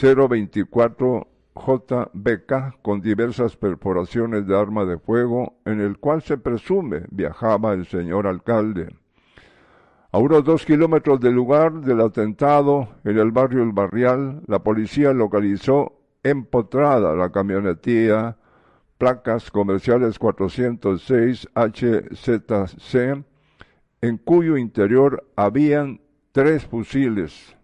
024 0.02 1.28
JBK 1.54 2.82
con 2.82 3.02
diversas 3.02 3.56
perforaciones 3.56 4.48
de 4.48 4.58
arma 4.58 4.86
de 4.86 4.98
fuego 4.98 5.58
en 5.66 5.80
el 5.80 6.00
cual 6.00 6.24
se 6.24 6.40
presume 6.40 7.04
viajaba 7.12 7.74
el 7.74 7.86
señor 7.86 8.26
alcalde. 8.26 8.96
A 10.14 10.18
unos 10.18 10.44
dos 10.44 10.66
kilómetros 10.66 11.22
del 11.22 11.34
lugar 11.34 11.72
del 11.72 12.02
atentado, 12.02 12.90
en 13.06 13.18
el 13.18 13.32
barrio 13.32 13.64
El 13.64 13.72
Barrial, 13.72 14.42
la 14.46 14.60
policía 14.60 15.14
localizó 15.14 16.02
empotrada 16.22 17.16
la 17.16 17.32
camionetía, 17.32 18.36
placas 18.98 19.50
comerciales 19.50 20.20
406 20.20 21.48
HZC, 21.56 23.24
en 24.02 24.18
cuyo 24.18 24.58
interior 24.58 25.26
habían 25.38 26.02
tres 26.34 26.66
fusiles. 26.66 27.56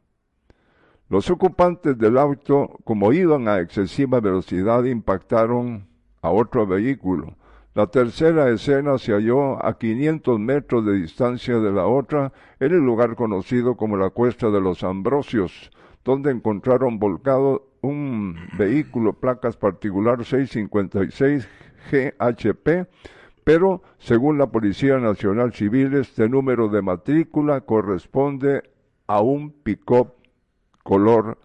Los 1.10 1.30
ocupantes 1.30 1.98
del 1.98 2.18
auto, 2.18 2.78
como 2.86 3.12
iban 3.12 3.50
a 3.50 3.60
excesiva 3.60 4.22
velocidad, 4.22 4.86
impactaron 4.86 5.86
a 6.22 6.30
otro 6.30 6.66
vehículo. 6.66 7.36
La 7.78 7.86
tercera 7.86 8.50
escena 8.50 8.98
se 8.98 9.14
halló 9.14 9.64
a 9.64 9.78
500 9.78 10.40
metros 10.40 10.84
de 10.84 10.94
distancia 10.94 11.60
de 11.60 11.72
la 11.72 11.86
otra 11.86 12.34
en 12.60 12.72
el 12.72 12.80
lugar 12.80 13.16
conocido 13.16 13.78
como 13.78 13.98
la 13.98 14.10
Cuesta 14.10 14.50
de 14.50 14.60
los 14.60 14.84
Ambrosios, 14.84 15.70
donde 16.04 16.32
encontraron 16.32 16.98
volcado 16.98 17.68
un 17.82 18.36
vehículo 18.58 19.14
placas 19.14 19.58
particular 19.58 20.26
656 20.26 21.48
GHP, 21.92 22.88
pero 23.44 23.84
según 24.00 24.40
la 24.40 24.48
Policía 24.48 24.98
Nacional 24.98 25.54
Civil 25.54 25.94
este 25.94 26.28
número 26.28 26.70
de 26.70 26.82
matrícula 26.82 27.62
corresponde 27.62 28.64
a 29.06 29.22
un 29.22 29.52
pick-up 29.52 30.14
color 30.82 31.38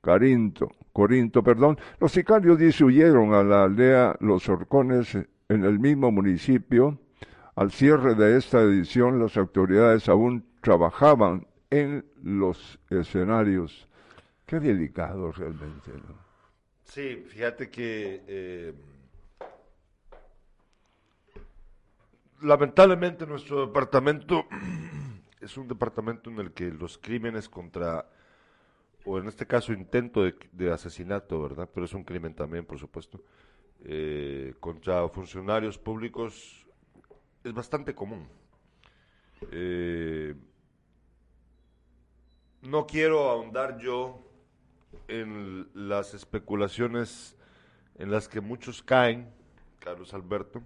Carinto, 0.00 0.72
Corinto, 0.92 1.44
perdón. 1.44 1.78
Los 2.00 2.10
sicarios 2.10 2.58
dice 2.58 2.82
huyeron 2.82 3.34
a 3.34 3.44
la 3.44 3.62
aldea 3.62 4.16
Los 4.18 4.48
Horcones 4.48 5.16
en 5.50 5.64
el 5.64 5.78
mismo 5.80 6.10
municipio. 6.12 6.98
Al 7.56 7.72
cierre 7.72 8.14
de 8.14 8.38
esta 8.38 8.62
edición, 8.62 9.18
las 9.18 9.36
autoridades 9.36 10.08
aún 10.08 10.46
trabajaban 10.62 11.46
en 11.68 12.06
los 12.22 12.78
escenarios. 12.88 13.88
Qué 14.46 14.60
delicado 14.60 15.32
realmente. 15.32 15.90
Sí, 16.84 17.24
fíjate 17.28 17.68
que 17.68 18.22
eh, 18.26 18.74
lamentablemente 22.42 23.26
nuestro 23.26 23.66
departamento 23.66 24.46
es 25.40 25.56
un 25.56 25.66
departamento 25.66 26.30
en 26.30 26.38
el 26.38 26.52
que 26.52 26.70
los 26.70 26.96
crímenes 26.96 27.48
contra, 27.48 28.08
o 29.04 29.18
en 29.18 29.26
este 29.26 29.46
caso 29.46 29.72
intento 29.72 30.22
de, 30.22 30.36
de 30.52 30.72
asesinato, 30.72 31.42
¿verdad? 31.42 31.68
Pero 31.74 31.86
es 31.86 31.92
un 31.92 32.04
crimen 32.04 32.34
también, 32.34 32.64
por 32.64 32.78
supuesto, 32.78 33.24
eh, 33.84 34.54
contra 34.60 35.08
funcionarios 35.08 35.78
públicos 35.78 36.66
es 37.44 37.52
bastante 37.52 37.94
común. 37.94 38.28
Eh, 39.50 40.34
no 42.62 42.86
quiero 42.86 43.30
ahondar 43.30 43.78
yo 43.78 44.22
en 45.08 45.68
las 45.74 46.14
especulaciones 46.14 47.36
en 47.96 48.10
las 48.10 48.28
que 48.28 48.40
muchos 48.40 48.82
caen, 48.82 49.28
Carlos 49.78 50.12
Alberto, 50.14 50.62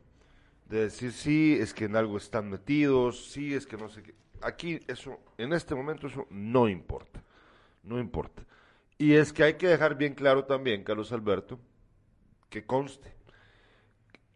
de 0.68 0.82
decir 0.82 1.12
sí, 1.12 1.56
es 1.60 1.74
que 1.74 1.84
en 1.84 1.96
algo 1.96 2.16
están 2.16 2.50
metidos, 2.50 3.26
sí, 3.30 3.54
es 3.54 3.66
que 3.66 3.76
no 3.76 3.88
sé 3.88 4.02
qué. 4.02 4.14
Aquí 4.40 4.80
eso, 4.88 5.18
en 5.38 5.52
este 5.52 5.74
momento 5.74 6.06
eso 6.06 6.26
no 6.30 6.68
importa, 6.68 7.22
no 7.82 7.98
importa. 7.98 8.44
Y 8.98 9.14
es 9.14 9.32
que 9.32 9.44
hay 9.44 9.54
que 9.54 9.68
dejar 9.68 9.96
bien 9.96 10.14
claro 10.14 10.44
también, 10.44 10.84
Carlos 10.84 11.12
Alberto, 11.12 11.58
que 12.48 12.64
conste. 12.64 13.14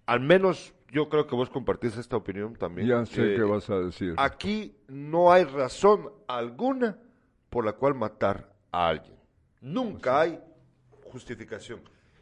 Al 0.07 0.21
menos 0.21 0.75
yo 0.91 1.09
creo 1.09 1.27
que 1.27 1.35
vos 1.35 1.51
compartís 1.51 1.97
esta 1.97 2.17
opinión 2.17 2.55
también. 2.55 2.89
Ya 2.89 3.05
sé 3.05 3.23
que 3.23 3.37
qué 3.37 3.43
vas 3.43 3.69
a 3.71 3.79
decir. 3.79 4.15
Aquí 4.17 4.77
no 4.89 5.33
hay 5.33 5.45
razón 5.45 6.11
alguna 6.27 6.99
por 7.51 7.65
la 7.65 7.73
cual 7.73 7.95
matar 7.95 8.55
a 8.73 8.89
alguien. 8.89 9.17
Nunca 9.61 10.21
hay 10.21 10.41
justificación. 11.05 11.81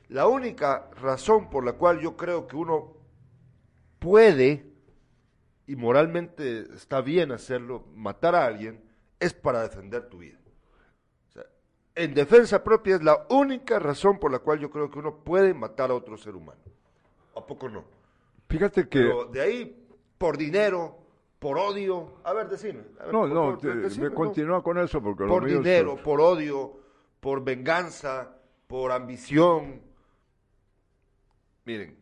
La 0.08 0.26
única 0.26 0.90
razón 1.00 1.50
por 1.50 1.64
la 1.64 1.72
cual 1.72 2.00
yo 2.00 2.16
creo 2.16 2.46
que 2.46 2.56
uno 2.56 2.96
puede 3.98 4.72
y 5.66 5.74
moralmente 5.74 6.60
está 6.74 7.00
bien 7.00 7.32
hacerlo, 7.32 7.86
matar 7.94 8.34
a 8.36 8.46
alguien, 8.46 8.80
es 9.18 9.34
para 9.34 9.62
defender 9.62 10.08
tu 10.08 10.18
vida. 10.18 10.38
En 11.96 12.12
defensa 12.14 12.62
propia 12.62 12.96
es 12.96 13.02
la 13.02 13.26
única 13.30 13.78
razón 13.78 14.18
por 14.18 14.30
la 14.30 14.38
cual 14.38 14.58
yo 14.60 14.70
creo 14.70 14.90
que 14.90 14.98
uno 14.98 15.16
puede 15.24 15.54
matar 15.54 15.90
a 15.90 15.94
otro 15.94 16.16
ser 16.18 16.36
humano. 16.36 16.60
¿A 17.34 17.44
poco 17.44 17.68
no? 17.68 17.84
Fíjate 18.48 18.88
que... 18.88 19.00
Pero 19.00 19.24
de 19.24 19.40
ahí, 19.40 19.88
por 20.18 20.36
dinero, 20.36 20.96
por 21.38 21.56
odio, 21.58 22.18
a 22.22 22.32
ver, 22.34 22.48
decime. 22.48 22.82
a 23.00 23.04
ver, 23.06 23.12
no, 23.14 23.26
no, 23.26 23.34
por- 23.52 23.58
te- 23.58 23.74
decime, 23.74 24.10
me 24.10 24.14
continúa 24.14 24.62
con 24.62 24.78
eso 24.78 25.02
porque 25.02 25.24
lo 25.24 25.30
Por 25.30 25.44
mío 25.44 25.56
es- 25.58 25.64
dinero, 25.64 25.96
por 25.96 26.20
odio, 26.20 26.78
por 27.18 27.42
venganza, 27.42 28.30
por 28.66 28.92
ambición. 28.92 29.80
Miren, 31.64 31.96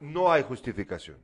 no 0.00 0.30
hay 0.30 0.42
justificación. 0.42 1.16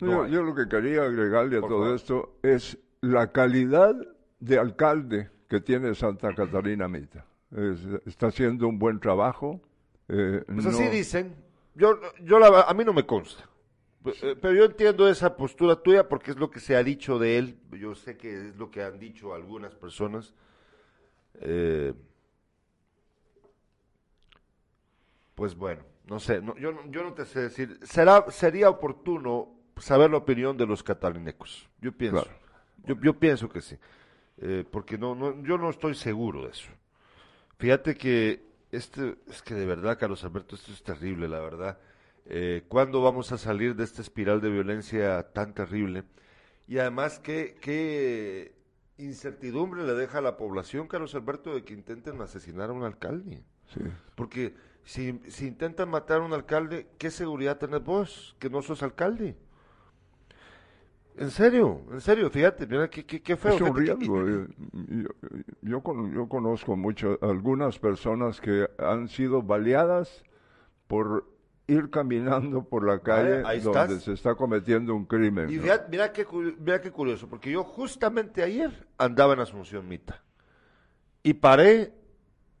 No, 0.00 0.22
No 0.22 0.26
yo, 0.28 0.42
lo 0.42 0.54
que 0.54 0.68
quería 0.68 1.02
agregarle 1.02 1.58
a 1.58 1.60
Por 1.60 1.70
todo 1.70 1.80
favor. 1.82 1.96
esto 1.96 2.36
es 2.42 2.78
la 3.00 3.32
calidad 3.32 3.94
de 4.40 4.58
alcalde 4.58 5.30
que 5.52 5.60
tiene 5.60 5.94
Santa 5.94 6.34
Catarina 6.34 6.88
Mita. 6.88 7.26
Es- 7.54 7.84
está 8.06 8.28
haciendo 8.28 8.66
un 8.66 8.78
buen 8.78 8.98
trabajo. 8.98 9.60
eh, 10.08 10.42
Pues 10.46 10.64
no- 10.64 10.70
así 10.70 10.84
dicen. 10.88 11.34
Yo, 11.74 12.00
yo 12.22 12.38
la, 12.38 12.62
a 12.62 12.72
mí 12.72 12.84
no 12.86 12.94
me 12.94 13.04
consta. 13.04 13.44
Eh, 14.22 14.34
Pero 14.40 14.54
yo 14.54 14.64
entiendo 14.64 15.06
esa 15.08 15.36
postura 15.36 15.76
tuya 15.76 16.08
porque 16.08 16.30
es 16.30 16.38
lo 16.38 16.50
que 16.50 16.58
se 16.58 16.74
ha 16.74 16.82
dicho 16.82 17.18
de 17.18 17.36
él. 17.36 17.58
Yo 17.78 17.94
sé 17.94 18.16
que 18.16 18.48
es 18.48 18.56
lo 18.56 18.70
que 18.70 18.82
han 18.82 18.98
dicho 18.98 19.34
algunas 19.34 19.74
personas. 19.74 20.34
Eh, 21.42 21.92
pues 25.34 25.54
bueno, 25.54 25.82
no 26.06 26.18
sé. 26.18 26.40
no- 26.40 26.56
yo, 26.56 26.72
no- 26.72 26.90
yo 26.90 27.02
no 27.02 27.12
te 27.12 27.26
sé 27.26 27.40
decir. 27.40 27.78
Será, 27.82 28.24
sería 28.30 28.70
oportuno 28.70 29.50
saber 29.76 30.10
la 30.10 30.16
opinión 30.16 30.56
de 30.56 30.66
los 30.66 30.82
catalinecos. 30.82 31.68
Yo 31.80 31.92
pienso. 31.92 32.22
Claro. 32.24 32.38
Yo, 32.86 32.94
yo 33.02 33.18
pienso 33.18 33.48
que 33.50 33.60
sí. 33.60 33.76
Eh, 34.44 34.64
porque 34.68 34.98
no, 34.98 35.14
no, 35.14 35.40
yo 35.44 35.56
no 35.56 35.70
estoy 35.70 35.94
seguro 35.94 36.42
de 36.42 36.50
eso. 36.50 36.68
Fíjate 37.58 37.94
que 37.94 38.42
este, 38.72 39.16
es 39.28 39.40
que 39.40 39.54
de 39.54 39.66
verdad, 39.66 39.98
Carlos 39.98 40.24
Alberto, 40.24 40.56
esto 40.56 40.72
es 40.72 40.82
terrible, 40.82 41.28
la 41.28 41.38
verdad. 41.38 41.78
Eh, 42.26 42.64
¿Cuándo 42.66 43.02
vamos 43.02 43.30
a 43.30 43.38
salir 43.38 43.76
de 43.76 43.84
esta 43.84 44.02
espiral 44.02 44.40
de 44.40 44.50
violencia 44.50 45.22
tan 45.32 45.54
terrible? 45.54 46.02
Y 46.66 46.78
además, 46.78 47.20
¿qué, 47.20 47.56
qué 47.60 48.56
incertidumbre 48.98 49.84
le 49.84 49.94
deja 49.94 50.18
a 50.18 50.22
la 50.22 50.36
población, 50.36 50.88
Carlos 50.88 51.14
Alberto, 51.14 51.54
de 51.54 51.62
que 51.62 51.74
intenten 51.74 52.20
asesinar 52.20 52.70
a 52.70 52.72
un 52.72 52.82
alcalde? 52.82 53.44
Sí. 53.72 53.80
Porque 54.16 54.54
si, 54.82 55.20
si 55.28 55.46
intentan 55.46 55.88
matar 55.88 56.20
a 56.20 56.24
un 56.24 56.32
alcalde, 56.32 56.88
¿qué 56.98 57.12
seguridad 57.12 57.58
tenés 57.58 57.84
vos, 57.84 58.34
que 58.40 58.50
no 58.50 58.60
sos 58.62 58.82
alcalde? 58.82 59.36
En 61.16 61.30
serio, 61.30 61.82
en 61.92 62.00
serio, 62.00 62.30
fíjate, 62.30 62.66
mira 62.66 62.88
qué, 62.88 63.04
qué, 63.04 63.22
qué 63.22 63.36
feo. 63.36 63.54
Es 63.54 63.60
un 63.60 63.76
riesgo. 63.76 64.26
eh, 64.26 64.46
Yo, 64.72 65.08
yo, 65.60 65.82
con- 65.82 66.12
yo 66.14 66.28
conozco 66.28 66.74
mucho, 66.76 67.18
algunas 67.20 67.78
personas 67.78 68.40
que 68.40 68.68
han 68.78 69.08
sido 69.08 69.42
baleadas 69.42 70.24
por 70.86 71.30
ir 71.68 71.90
caminando 71.90 72.64
por 72.64 72.84
la 72.86 72.98
calle 73.00 73.42
ahí 73.46 73.60
donde 73.60 73.80
estás. 73.82 74.02
se 74.04 74.12
está 74.14 74.34
cometiendo 74.34 74.94
un 74.94 75.04
crimen. 75.04 75.48
Y 75.50 75.56
¿no? 75.56 75.62
fíjate, 75.62 75.88
mira 75.90 76.12
qué, 76.12 76.26
mira 76.58 76.80
qué 76.80 76.90
curioso, 76.90 77.28
porque 77.28 77.50
yo 77.52 77.62
justamente 77.62 78.42
ayer 78.42 78.86
andaba 78.98 79.34
en 79.34 79.40
Asunción 79.40 79.86
Mita 79.86 80.22
y 81.22 81.34
paré 81.34 81.92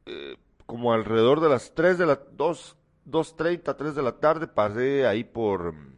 eh, 0.06 0.36
como 0.66 0.92
alrededor 0.92 1.40
de 1.40 1.48
las 1.48 1.74
3 1.74 1.98
de 1.98 2.06
la 2.06 2.20
2, 2.32 2.76
2.30, 3.08 3.76
3 3.76 3.94
de 3.94 4.02
la 4.02 4.12
tarde, 4.20 4.46
pasé 4.46 5.06
ahí 5.06 5.24
por 5.24 5.72
mm, 5.72 5.94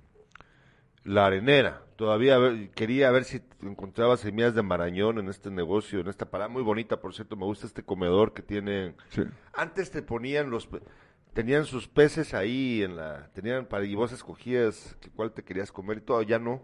la 1.04 1.26
arenera. 1.26 1.82
Todavía 1.96 2.38
ver- 2.38 2.70
quería 2.70 3.10
ver 3.12 3.24
si 3.24 3.40
encontraba 3.62 4.16
semillas 4.16 4.54
de 4.54 4.62
marañón 4.62 5.18
en 5.18 5.28
este 5.28 5.50
negocio, 5.50 6.00
en 6.00 6.08
esta 6.08 6.28
parada 6.28 6.48
muy 6.48 6.62
bonita, 6.62 7.00
por 7.00 7.14
cierto, 7.14 7.36
me 7.36 7.44
gusta 7.44 7.66
este 7.66 7.84
comedor 7.84 8.32
que 8.34 8.42
tienen. 8.42 8.96
Sí. 9.10 9.22
Antes 9.52 9.90
te 9.90 10.02
ponían 10.02 10.50
los 10.50 10.68
tenían 11.32 11.64
sus 11.64 11.88
peces 11.88 12.32
ahí 12.34 12.82
en 12.82 12.96
la 12.96 13.28
tenían 13.32 13.66
para 13.66 13.84
y 13.84 13.94
vos 13.94 14.12
escogías 14.12 14.96
que 15.00 15.10
cuál 15.10 15.32
te 15.32 15.42
querías 15.44 15.70
comer 15.72 15.98
y 15.98 16.00
todo, 16.02 16.22
ya 16.22 16.38
no. 16.38 16.62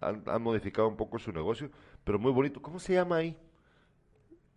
Han, 0.00 0.24
han 0.26 0.42
modificado 0.42 0.88
un 0.88 0.96
poco 0.96 1.18
su 1.20 1.32
negocio, 1.32 1.70
pero 2.02 2.18
muy 2.18 2.32
bonito. 2.32 2.60
¿Cómo 2.60 2.80
se 2.80 2.94
llama 2.94 3.16
ahí? 3.16 3.36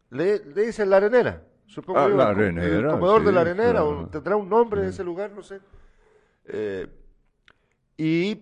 Le, 0.10 0.40
le 0.46 0.66
dicen 0.68 0.90
la 0.90 0.98
arenera. 0.98 1.44
Supongo 1.66 2.00
Ah, 2.00 2.08
la 2.08 2.34
co- 2.34 2.40
El 2.40 2.40
Arenera, 2.40 2.92
comedor 2.92 3.24
de 3.24 3.32
la 3.32 3.42
sí, 3.44 3.48
arenera, 3.50 3.84
o 3.84 4.08
tendrá 4.08 4.36
un 4.38 4.50
nombre 4.50 4.88
ese 4.88 5.04
lugar, 5.04 5.32
no 5.32 5.44
sé. 5.44 5.60
Eh, 6.46 6.88
y 7.98 8.42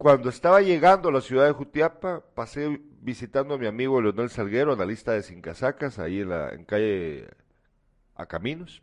cuando 0.00 0.30
estaba 0.30 0.62
llegando 0.62 1.10
a 1.10 1.12
la 1.12 1.20
ciudad 1.20 1.44
de 1.44 1.52
Jutiapa, 1.52 2.24
pasé 2.34 2.80
visitando 3.02 3.52
a 3.52 3.58
mi 3.58 3.66
amigo 3.66 4.00
Leonel 4.00 4.30
Salguero, 4.30 4.72
analista 4.72 5.12
de 5.12 5.22
Cincasacas, 5.22 5.98
ahí 5.98 6.20
en 6.20 6.30
la 6.30 6.54
en 6.54 6.64
calle 6.64 7.28
a 8.14 8.24
Caminos. 8.24 8.80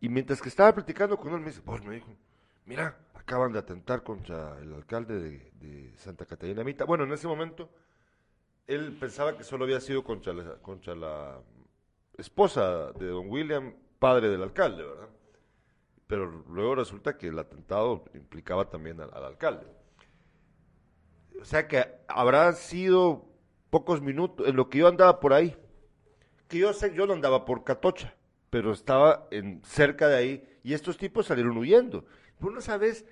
Y 0.00 0.08
mientras 0.08 0.40
que 0.40 0.48
estaba 0.48 0.72
platicando 0.72 1.16
con 1.16 1.32
él, 1.32 1.40
me 1.40 1.46
dice, 1.46 1.62
vos 1.64 1.84
me 1.84 1.96
dijo, 1.96 2.06
mira, 2.64 2.96
acaban 3.14 3.52
de 3.52 3.58
atentar 3.58 4.04
contra 4.04 4.56
el 4.60 4.72
alcalde 4.74 5.50
de, 5.52 5.92
Santa 5.96 6.24
Catarina 6.26 6.62
Mita. 6.62 6.84
Bueno, 6.84 7.02
en 7.02 7.12
ese 7.12 7.26
momento, 7.26 7.68
él 8.68 8.96
pensaba 9.00 9.36
que 9.36 9.42
solo 9.42 9.64
había 9.64 9.80
sido 9.80 10.04
contra 10.04 10.32
la, 10.32 10.54
contra 10.62 10.94
la 10.94 11.40
esposa 12.16 12.92
de 12.92 13.08
don 13.08 13.28
William, 13.28 13.74
padre 13.98 14.28
del 14.28 14.44
alcalde, 14.44 14.84
¿verdad? 14.84 15.08
Pero 16.06 16.44
luego 16.50 16.76
resulta 16.76 17.18
que 17.18 17.26
el 17.26 17.38
atentado 17.40 18.04
implicaba 18.14 18.70
también 18.70 19.00
al 19.00 19.24
alcalde. 19.24 19.66
O 21.40 21.44
sea 21.44 21.68
que 21.68 21.84
habrá 22.08 22.52
sido 22.52 23.26
pocos 23.70 24.00
minutos 24.00 24.46
en 24.48 24.56
lo 24.56 24.68
que 24.68 24.78
yo 24.78 24.88
andaba 24.88 25.20
por 25.20 25.32
ahí. 25.32 25.56
Que 26.48 26.58
yo 26.58 26.72
sé, 26.72 26.94
yo 26.94 27.06
no 27.06 27.12
andaba 27.12 27.44
por 27.44 27.64
Catocha, 27.64 28.14
pero 28.50 28.72
estaba 28.72 29.26
en, 29.30 29.60
cerca 29.64 30.08
de 30.08 30.16
ahí 30.16 30.58
y 30.62 30.74
estos 30.74 30.96
tipos 30.96 31.26
salieron 31.26 31.56
huyendo. 31.56 32.04
Tú 32.40 32.50
no 32.50 32.60
sabes 32.60 33.04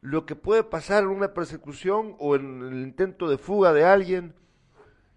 lo 0.00 0.26
que 0.26 0.36
puede 0.36 0.62
pasar 0.64 1.04
en 1.04 1.10
una 1.10 1.34
persecución 1.34 2.16
o 2.18 2.36
en 2.36 2.62
el 2.62 2.82
intento 2.82 3.28
de 3.28 3.38
fuga 3.38 3.72
de 3.72 3.84
alguien. 3.84 4.34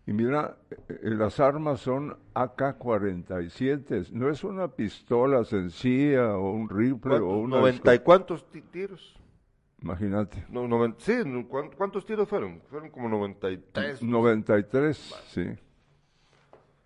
Y 0.05 0.11
mira, 0.13 0.57
eh, 0.69 0.75
eh, 0.89 0.99
las 1.03 1.39
armas 1.39 1.79
son 1.79 2.17
AK-47, 2.33 4.09
no 4.11 4.29
es 4.29 4.43
una 4.43 4.67
pistola 4.67 5.45
sencilla 5.45 6.35
o 6.37 6.51
un 6.51 6.69
rifle 6.69 7.19
o 7.19 7.37
una... 7.37 7.57
¿Noventa 7.59 7.95
y 7.95 7.99
cuántos 7.99 8.49
ti- 8.49 8.61
tiros? 8.61 9.17
Imagínate. 9.83 10.45
No, 10.49 10.65
noven- 10.67 10.95
sí, 10.97 11.13
no, 11.25 11.47
¿cuán- 11.47 11.69
¿cuántos 11.75 12.05
tiros 12.05 12.27
fueron? 12.29 12.61
Fueron 12.69 12.89
como 12.89 13.09
93. 13.09 14.01
93, 14.01 14.97
sí. 15.27 15.45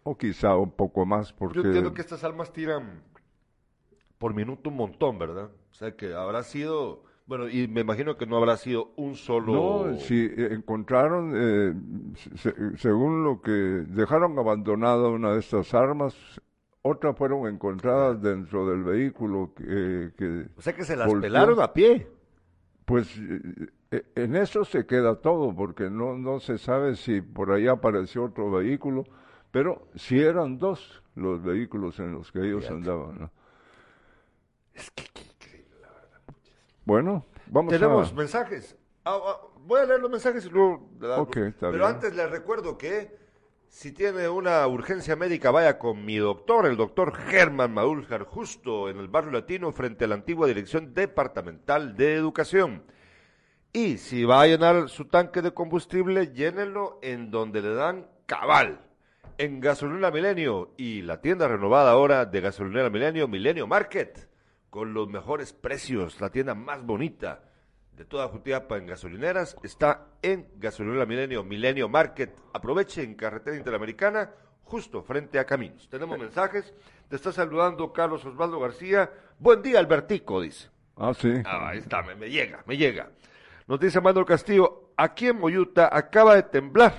O 0.04 0.18
quizá 0.18 0.56
un 0.58 0.72
poco 0.72 1.06
más 1.06 1.32
porque... 1.34 1.60
Yo 1.60 1.66
entiendo 1.66 1.94
que 1.94 2.02
estas 2.02 2.24
armas 2.24 2.52
tiran 2.52 3.04
por 4.18 4.34
minuto 4.34 4.70
un 4.70 4.78
montón, 4.78 5.20
¿verdad? 5.20 5.52
O 5.70 5.74
sea 5.76 5.96
que 5.96 6.14
habrá 6.16 6.42
sido, 6.42 7.04
bueno, 7.28 7.48
y 7.50 7.68
me 7.68 7.82
imagino 7.82 8.18
que 8.18 8.26
no 8.26 8.38
habrá 8.38 8.58
sido 8.58 8.94
un 8.96 9.16
solo... 9.16 9.86
No, 9.92 10.00
si 10.00 10.26
eh, 10.26 10.50
encontraron, 10.54 11.34
eh, 11.36 11.74
se- 12.36 12.78
según 12.78 13.24
lo 13.24 13.42
que 13.42 13.52
dejaron 13.52 14.40
abandonada 14.40 15.08
una 15.10 15.34
de 15.34 15.40
estas 15.40 15.72
armas, 15.76 16.16
otras 16.82 17.16
fueron 17.16 17.48
encontradas 17.48 18.20
dentro 18.22 18.68
del 18.70 18.84
vehículo 18.84 19.52
que, 19.56 20.14
que 20.18 20.48
O 20.58 20.62
sea 20.62 20.74
que 20.74 20.84
se 20.86 20.96
las 20.96 21.06
Volteó. 21.08 21.22
pelaron 21.22 21.62
a 21.62 21.74
pie. 21.74 22.08
Pues 22.88 23.18
eh, 23.18 23.68
eh, 23.92 24.06
en 24.16 24.38
eso 24.38 24.64
se 24.64 24.86
queda 24.86 25.16
todo, 25.16 25.54
porque 25.54 25.90
no, 25.90 26.18
no 26.18 26.40
se 26.40 26.58
sabe 26.58 26.96
si 26.96 27.20
por 27.20 27.52
ahí 27.52 27.68
apareció 27.68 28.24
otro 28.24 28.50
vehículo, 28.50 29.04
pero 29.52 29.90
si 29.96 30.22
eran 30.22 30.58
dos 30.58 31.04
los 31.14 31.44
vehículos 31.44 32.00
en 32.00 32.14
los 32.14 32.32
que 32.32 32.40
ellos 32.40 32.62
Fíjate. 32.62 32.76
andaban. 32.78 33.20
¿no? 33.20 33.32
Es 34.74 34.90
que 34.92 35.04
qué 35.14 35.22
increíble, 35.22 35.76
la 35.82 35.90
verdad. 35.90 36.22
Bueno, 36.86 37.26
vamos 37.48 37.74
Tenemos 37.74 38.10
a... 38.10 38.16
mensajes. 38.16 38.78
Ah, 39.04 39.20
ah, 39.22 39.42
voy 39.66 39.82
a 39.82 39.86
leer 39.86 40.00
los 40.00 40.10
mensajes 40.10 40.46
y 40.46 40.50
luego... 40.50 40.90
Ok, 41.18 41.36
está 41.38 41.70
Pero 41.70 41.84
bien. 41.84 41.96
antes 41.96 42.16
les 42.16 42.32
recuerdo 42.32 42.78
que 42.78 43.18
si 43.70 43.92
tiene 43.92 44.28
una 44.30 44.66
urgencia 44.68 45.16
médica, 45.16 45.52
vaya 45.52 45.78
con 45.78 46.04
mi 46.04 46.18
doctor, 46.18 46.66
el 46.66 46.78
doctor 46.78 47.16
Germán 47.16 47.74
Maúljar, 47.74 48.24
justo 48.24 48.90
en 48.90 48.98
el 48.98 49.08
barrio 49.08 49.32
latino, 49.32 49.72
frente 49.72 50.06
a 50.06 50.08
la 50.08 50.16
antigua 50.16 50.48
Dirección 50.48 50.94
Departamental 50.94 51.96
de 51.96 52.16
Educación. 52.16 52.84
Y 53.74 53.98
si 53.98 54.24
va 54.24 54.42
a 54.42 54.48
llenar 54.48 54.90
su 54.90 55.06
tanque 55.06 55.42
de 55.42 55.54
combustible, 55.54 56.34
llénelo 56.34 57.00
en 57.02 57.30
donde 57.30 57.62
le 57.62 57.74
dan 57.74 58.08
cabal. 58.26 58.82
En 59.38 59.60
Gasolina 59.60 60.10
Milenio 60.10 60.74
y 60.78 61.04
la 61.04 61.22
tienda 61.22 61.48
renovada 61.48 61.92
ahora 61.92 62.26
de 62.26 62.42
Gasolinera 62.42 62.90
Milenio, 62.90 63.28
Milenio 63.28 63.68
Market, 63.68 64.28
con 64.72 64.94
los 64.94 65.08
mejores 65.08 65.54
precios, 65.54 66.20
la 66.20 66.32
tienda 66.32 66.56
más 66.56 66.84
bonita 66.84 67.47
de 67.98 68.06
toda 68.06 68.28
Jutiapa 68.28 68.78
en 68.78 68.86
gasolineras, 68.86 69.58
está 69.64 70.06
en 70.22 70.48
Gasolinera 70.58 71.08
Milenio, 71.08 71.44
Milenio 71.44 71.90
Market. 71.90 72.32
Aproveche 72.54 73.02
en 73.02 73.16
Carretera 73.16 73.58
Interamericana, 73.58 74.30
justo 74.64 75.02
frente 75.02 75.40
a 75.40 75.46
Caminos. 75.46 75.90
Tenemos 75.90 76.20
mensajes, 76.20 76.76
te 77.10 77.16
está 77.16 77.32
saludando 77.32 77.92
Carlos 77.92 78.24
Osvaldo 78.24 78.60
García. 78.60 79.12
Buen 79.40 79.64
día, 79.64 79.80
Albertico, 79.80 80.42
dice. 80.42 80.70
Ah, 80.96 81.12
sí. 81.14 81.34
Ah, 81.44 81.70
ahí 81.70 81.80
está, 81.80 82.04
me, 82.04 82.14
me 82.14 82.30
llega, 82.30 82.64
me 82.68 82.78
llega. 82.78 83.10
Nos 83.68 83.80
dice 83.80 84.00
Manuel 84.00 84.28
Castillo, 84.28 84.92
aquí 84.96 85.28
en 85.28 85.40
Moyuta 85.40 85.90
acaba 85.92 86.36
de 86.36 86.44
temblar. 86.44 86.94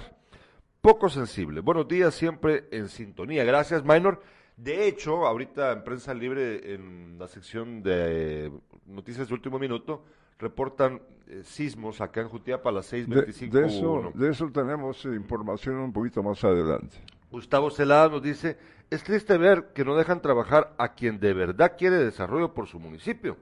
Poco 0.81 1.09
sensible. 1.09 1.61
Buenos 1.61 1.87
días, 1.87 2.13
siempre 2.13 2.69
en 2.73 2.89
sintonía. 2.89 3.45
Gracias, 3.45 3.85
Minor. 3.85 4.21
De 4.57 4.89
hecho, 4.89 5.27
ahorita 5.27 5.71
en 5.71 5.85
Prensa 5.85 6.13
Libre, 6.13 6.75
en 6.75 7.17
la 7.19 7.29
sección 7.29 7.85
de 7.85 8.51
Noticias 8.87 9.29
de 9.29 9.35
Último 9.35 9.61
Minuto, 9.61 10.05
reportan 10.39 11.03
eh, 11.27 11.43
sismos 11.45 12.01
acá 12.01 12.21
en 12.21 12.29
Jutiapa 12.29 12.71
a 12.71 12.73
las 12.73 12.91
De, 12.91 13.07
6.25. 13.07 13.51
de 13.51 13.67
eso, 13.67 13.93
uno. 13.93 14.13
de 14.15 14.31
eso 14.31 14.51
tenemos 14.51 15.05
eh, 15.05 15.15
información 15.15 15.77
un 15.77 15.93
poquito 15.93 16.23
más 16.23 16.43
adelante. 16.45 16.97
Gustavo 17.31 17.71
Celada 17.71 18.09
nos 18.09 18.23
dice, 18.23 18.57
es 18.91 19.03
triste 19.05 19.37
ver 19.37 19.73
que 19.75 19.85
no 19.85 19.97
dejan 19.97 20.23
trabajar 20.23 20.75
a 20.79 20.95
quien 20.95 21.21
de 21.21 21.35
verdad 21.35 21.75
quiere 21.77 21.97
desarrollo 21.97 22.55
por 22.55 22.67
su 22.67 22.79
municipio. 22.79 23.37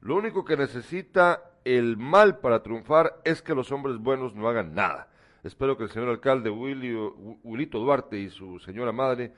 Lo 0.00 0.16
único 0.16 0.44
que 0.44 0.56
necesita 0.56 1.50
el 1.64 1.96
mal 1.96 2.38
para 2.38 2.62
triunfar 2.62 3.20
es 3.24 3.42
que 3.42 3.54
los 3.54 3.72
hombres 3.72 3.98
buenos 3.98 4.34
no 4.34 4.48
hagan 4.48 4.74
nada. 4.74 5.08
Espero 5.42 5.76
que 5.76 5.84
el 5.84 5.90
señor 5.90 6.08
alcalde 6.08 6.48
Wilito 6.48 7.78
Duarte 7.78 8.18
y 8.18 8.30
su 8.30 8.58
señora 8.58 8.92
madre 8.92 9.32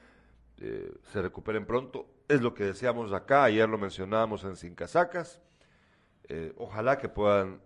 eh, 0.59 0.93
se 1.05 1.23
recuperen 1.23 1.67
pronto. 1.67 2.07
Es 2.29 2.41
lo 2.41 2.55
que 2.55 2.65
deseamos 2.65 3.13
acá. 3.13 3.45
Ayer 3.45 3.69
lo 3.69 3.79
mencionábamos 3.79 4.45
en 4.45 4.57
Sin 4.57 4.75
Casacas. 4.75 5.41
Eh, 6.29 6.53
ojalá 6.57 6.99
que 6.99 7.09
puedan 7.09 7.61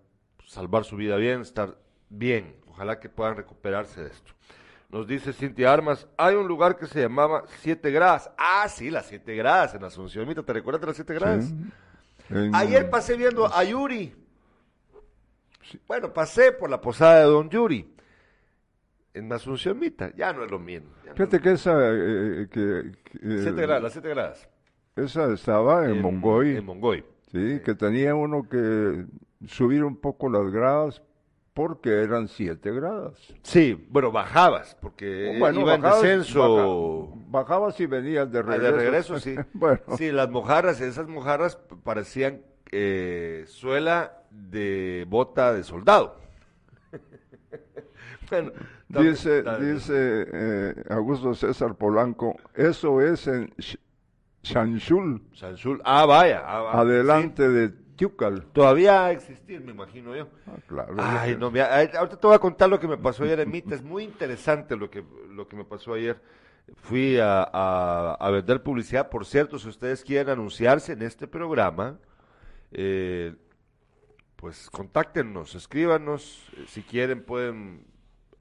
salvar 0.47 0.85
su 0.85 0.97
vida 0.97 1.17
bien, 1.17 1.41
estar 1.41 1.77
bien. 2.09 2.57
Ojalá 2.69 3.01
que 3.01 3.09
puedan 3.09 3.37
recuperarse 3.37 4.03
de 4.03 4.11
esto. 4.11 4.33
Nos 4.91 5.07
dice 5.07 5.33
Cintia 5.33 5.73
Armas, 5.73 6.07
hay 6.19 6.35
un 6.35 6.47
lugar 6.47 6.77
que 6.77 6.87
se 6.87 7.01
llamaba 7.01 7.45
Siete 7.61 7.91
Gradas. 7.91 8.31
Ah, 8.37 8.69
sí, 8.69 8.91
las 8.91 9.07
Siete 9.07 9.35
Gradas 9.35 9.75
en 9.75 9.83
Asunción. 9.85 10.29
Mita, 10.29 10.43
¿te 10.43 10.53
recuerdas 10.53 10.81
de 10.83 10.87
las 10.89 10.97
Siete 10.97 11.15
Gradas? 11.15 11.47
Sí. 11.47 11.55
En- 12.31 12.55
Ayer 12.55 12.89
pasé 12.91 13.17
viendo 13.17 13.47
a 13.47 13.65
Yuri. 13.65 14.15
Bueno, 15.87 16.13
pasé 16.13 16.53
por 16.53 16.69
la 16.71 16.81
posada 16.81 17.21
de 17.21 17.25
Don 17.25 17.49
Yuri. 17.49 17.95
En 19.15 19.33
Asunción 19.33 19.79
Mita. 19.79 20.13
Ya 20.15 20.33
no 20.33 20.45
es 20.45 20.51
lo 20.51 20.59
mismo. 20.59 20.89
No 21.07 21.13
Fíjate 21.15 21.41
que 21.41 21.53
esa, 21.53 21.73
eh, 21.91 22.49
que, 22.51 22.93
que, 23.05 23.19
eh, 23.19 23.39
Siete 23.43 23.63
gradas, 23.63 23.83
las 23.83 23.93
Siete 23.93 24.09
Gradas. 24.09 24.49
esa 24.97 25.33
estaba 25.33 25.87
en, 25.87 26.01
Mongoy, 26.01 26.57
En 26.57 26.65
Mongoy. 26.67 27.05
Sí, 27.33 27.61
que 27.65 27.75
tenía 27.75 28.15
uno 28.15 28.49
que 28.49 29.07
subir 29.47 29.83
un 29.85 29.97
poco 29.97 30.29
las 30.29 30.51
gradas 30.53 31.03
porque 31.55 32.03
eran 32.03 32.29
siete 32.29 32.71
gradas. 32.73 33.15
Sí, 33.43 33.87
bueno, 33.91 34.11
bajabas, 34.11 34.75
porque 34.81 35.37
Bueno, 35.39 35.61
iba 35.61 35.75
en 35.75 35.83
bajabas- 35.83 36.03
descenso. 36.03 37.07
baja- 37.11 37.23
bajabas 37.29 37.81
y 37.81 37.87
venías 37.87 38.31
de 38.33 38.39
Ah, 38.39 38.43
regreso. 38.43 38.73
de 38.73 38.79
regreso, 38.79 39.19
sí. 39.21 39.35
bueno, 39.53 39.81
Sí, 39.99 40.11
las 40.13 40.31
mojarras, 40.31 40.81
esas 40.81 41.09
mojarras 41.09 41.57
parecían 41.85 42.41
eh, 42.71 43.45
suela 43.49 44.23
de 44.31 45.05
bota 45.09 45.53
de 45.53 45.63
soldado. 45.63 46.17
bueno, 48.31 48.53
tam- 48.91 49.03
dice, 49.11 49.43
dice 49.61 50.27
eh, 50.33 50.75
Augusto 50.91 51.35
César 51.35 51.75
Polanco, 51.75 52.37
eso 52.55 53.01
es 53.03 53.27
en 53.27 53.53
Shanshul, 54.43 55.23
Sansul. 55.35 55.81
Ah, 55.85 56.05
vaya. 56.07 56.43
ah, 56.45 56.71
ah, 56.73 56.81
adelante 56.81 57.49
de 57.49 57.69
Tiucal. 57.97 58.47
Todavía 58.53 59.11
existir, 59.13 59.61
me 59.61 59.73
imagino 59.73 60.17
yo. 60.17 60.29
Ah, 60.47 60.57
claro. 60.67 60.95
Ay, 60.99 61.37
no, 61.39 61.51
mira, 61.51 61.75
ay, 61.77 61.89
ahorita 61.97 62.17
te 62.19 62.27
voy 62.27 62.35
a 62.37 62.39
contar 62.41 62.69
lo 62.69 62.81
que 62.81 62.89
me 62.89 62.97
pasó 62.99 63.23
ayer 63.25 63.41
en 63.41 63.51
Mita. 63.51 63.75
Es 63.75 63.83
muy 63.83 64.03
interesante 64.05 64.77
lo 64.77 64.91
que, 64.91 65.05
lo 65.31 65.47
que 65.47 65.57
me 65.57 65.65
pasó 65.65 65.95
ayer. 65.95 66.21
Fui 66.77 67.19
a, 67.19 67.43
a- 67.53 68.15
a 68.19 68.31
vender 68.31 68.63
publicidad. 68.63 69.09
Por 69.11 69.25
cierto, 69.27 69.59
si 69.59 69.69
ustedes 69.69 70.03
quieren 70.03 70.31
anunciarse 70.31 70.93
en 70.95 71.03
este 71.03 71.27
programa, 71.29 71.99
eh, 72.73 73.35
pues 74.37 74.71
contáctenos, 74.71 75.55
escríbanos. 75.55 76.49
Eh, 76.57 76.65
Si 76.67 76.83
quieren, 76.83 77.23
pueden 77.25 77.85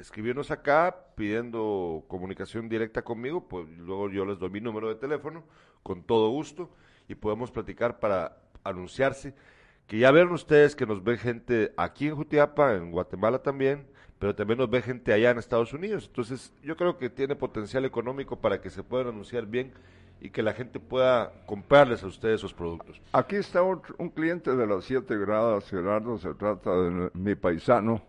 escribirnos 0.02 0.52
acá 0.52 0.96
pidiendo 1.16 2.04
comunicación 2.08 2.68
directa 2.68 3.04
conmigo. 3.04 3.48
Pues 3.48 3.68
luego 3.78 4.10
yo 4.10 4.26
les 4.26 4.40
doy 4.40 4.50
mi 4.50 4.60
número 4.60 4.90
de 4.90 4.96
teléfono 4.96 5.44
con 5.84 6.04
todo 6.04 6.30
gusto 6.30 6.70
y 7.08 7.16
podemos 7.16 7.52
platicar 7.52 8.00
para 8.00 8.38
anunciarse. 8.64 9.34
Que 9.88 10.00
ya 10.00 10.12
ven 10.12 10.30
ustedes 10.30 10.76
que 10.76 10.86
nos 10.86 11.04
ve 11.04 11.18
gente 11.18 11.74
aquí 11.78 12.08
en 12.08 12.16
Jutiapa, 12.16 12.76
en 12.76 12.92
Guatemala 12.92 13.40
también, 13.40 13.88
pero 14.20 14.36
también 14.36 14.60
nos 14.60 14.70
ve 14.70 14.82
gente 14.82 15.14
allá 15.14 15.32
en 15.32 15.38
Estados 15.38 15.74
Unidos. 15.74 16.06
Entonces, 16.08 16.54
yo 16.64 16.76
creo 16.78 16.98
que 16.98 17.10
tiene 17.10 17.36
potencial 17.36 17.86
económico 17.86 18.40
para 18.40 18.62
que 18.62 18.70
se 18.70 18.84
puedan 18.84 19.08
anunciar 19.08 19.46
bien 19.46 19.74
y 20.22 20.30
que 20.30 20.44
la 20.44 20.54
gente 20.54 20.80
pueda 20.80 21.34
comprarles 21.46 22.04
a 22.04 22.08
ustedes 22.08 22.36
esos 22.36 22.54
productos. 22.54 23.02
Aquí 23.12 23.36
está 23.36 23.64
un 23.64 24.10
cliente 24.10 24.56
de 24.56 24.68
las 24.68 24.86
siete 24.86 25.18
gradas, 25.18 25.68
Gerardo, 25.70 26.18
se 26.20 26.34
trata 26.36 26.72
de 26.72 27.10
mi 27.14 27.34
paisano, 27.36 28.04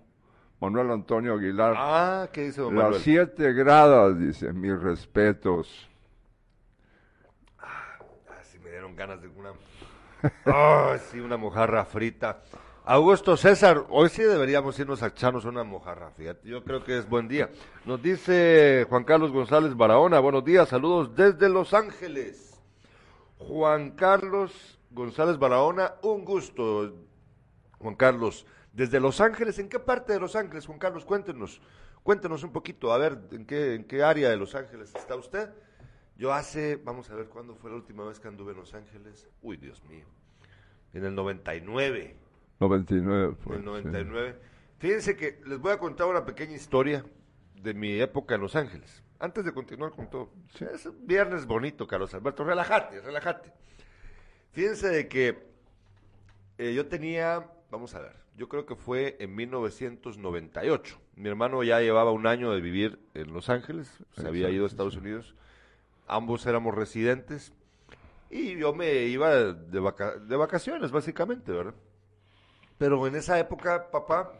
Manuel 0.62 0.92
Antonio 0.92 1.34
Aguilar. 1.34 1.74
Ah, 1.76 2.28
¿qué 2.32 2.42
dice 2.44 2.60
don 2.60 2.76
las 2.76 2.84
Manuel? 2.84 3.02
siete 3.02 3.52
gradas, 3.52 4.16
dice, 4.16 4.52
mis 4.52 4.80
respetos. 4.80 5.88
Ah, 7.58 7.98
sí 8.44 8.60
me 8.60 8.70
dieron 8.70 8.94
ganas 8.94 9.20
de 9.20 9.26
una... 9.26 9.54
Ah, 10.46 10.96
sí, 11.10 11.18
una 11.18 11.36
mojarra 11.36 11.84
frita. 11.84 12.42
Augusto 12.84 13.36
César, 13.36 13.86
hoy 13.88 14.08
sí 14.08 14.22
deberíamos 14.22 14.78
irnos 14.78 15.02
a 15.02 15.08
echarnos 15.08 15.44
una 15.46 15.64
mojarra, 15.64 16.12
fíjate, 16.12 16.48
yo 16.48 16.62
creo 16.62 16.84
que 16.84 16.96
es 16.96 17.08
buen 17.08 17.26
día. 17.26 17.50
Nos 17.84 18.00
dice 18.00 18.86
Juan 18.88 19.02
Carlos 19.02 19.32
González 19.32 19.76
Barahona, 19.76 20.20
buenos 20.20 20.44
días, 20.44 20.68
saludos 20.68 21.16
desde 21.16 21.48
Los 21.48 21.74
Ángeles. 21.74 22.62
Juan 23.38 23.90
Carlos 23.92 24.78
González 24.92 25.38
Barahona, 25.38 25.94
un 26.02 26.24
gusto, 26.24 26.94
Juan 27.80 27.96
Carlos. 27.96 28.46
Desde 28.72 29.00
Los 29.00 29.20
Ángeles, 29.20 29.58
¿en 29.58 29.68
qué 29.68 29.78
parte 29.78 30.12
de 30.12 30.20
Los 30.20 30.34
Ángeles, 30.36 30.66
Juan 30.66 30.78
Carlos? 30.78 31.04
Cuéntenos, 31.04 31.60
cuéntenos 32.02 32.42
un 32.42 32.52
poquito, 32.52 32.92
a 32.92 32.98
ver, 32.98 33.18
¿en 33.32 33.44
qué, 33.44 33.74
en 33.74 33.84
qué 33.84 34.02
área 34.02 34.30
de 34.30 34.36
Los 34.36 34.54
Ángeles 34.54 34.92
está 34.94 35.16
usted? 35.16 35.50
Yo 36.16 36.32
hace, 36.32 36.76
vamos 36.76 37.10
a 37.10 37.14
ver 37.14 37.26
cuándo 37.28 37.54
fue 37.56 37.70
la 37.70 37.76
última 37.76 38.04
vez 38.04 38.20
que 38.20 38.28
anduve 38.28 38.52
en 38.52 38.58
Los 38.58 38.74
Ángeles. 38.74 39.28
Uy, 39.42 39.56
Dios 39.56 39.82
mío. 39.84 40.06
en 40.92 41.04
el 41.04 41.14
99. 41.14 42.16
99, 42.60 43.36
pues, 43.42 43.58
en 43.58 43.68
el 43.68 43.82
sí. 43.82 43.88
99. 43.88 44.36
Fíjense 44.78 45.16
que 45.16 45.40
les 45.46 45.58
voy 45.58 45.72
a 45.72 45.78
contar 45.78 46.06
una 46.06 46.24
pequeña 46.24 46.54
historia 46.54 47.04
de 47.54 47.74
mi 47.74 48.00
época 48.00 48.34
en 48.34 48.40
Los 48.40 48.56
Ángeles. 48.56 49.02
Antes 49.18 49.44
de 49.44 49.52
continuar 49.52 49.92
con 49.92 50.10
todo. 50.10 50.30
Es 50.72 50.86
un 50.86 51.06
viernes 51.06 51.46
bonito, 51.46 51.86
Carlos 51.86 52.12
Alberto. 52.14 52.44
Relájate, 52.44 53.00
relájate. 53.00 53.52
Fíjense 54.50 54.88
de 54.88 55.08
que 55.08 55.46
eh, 56.58 56.74
yo 56.74 56.86
tenía, 56.86 57.48
vamos 57.72 57.94
a 57.96 58.00
ver, 58.00 58.12
yo 58.36 58.48
creo 58.48 58.66
que 58.66 58.76
fue 58.76 59.16
en 59.18 59.34
1998. 59.34 60.98
Mi 61.16 61.28
hermano 61.28 61.62
ya 61.64 61.80
llevaba 61.80 62.12
un 62.12 62.26
año 62.26 62.52
de 62.52 62.60
vivir 62.60 63.00
en 63.14 63.32
Los 63.32 63.48
Ángeles, 63.48 63.98
se 64.12 64.28
había 64.28 64.48
ido 64.50 64.64
a 64.64 64.66
Estados 64.68 64.94
Unidos. 64.96 65.34
Ambos 66.06 66.46
éramos 66.46 66.74
residentes 66.74 67.52
y 68.30 68.56
yo 68.56 68.74
me 68.74 69.04
iba 69.06 69.30
de, 69.34 69.80
vaca- 69.80 70.16
de 70.18 70.36
vacaciones, 70.36 70.90
básicamente, 70.92 71.50
¿verdad? 71.50 71.74
Pero 72.78 73.06
en 73.06 73.14
esa 73.16 73.38
época, 73.38 73.90
papá, 73.90 74.32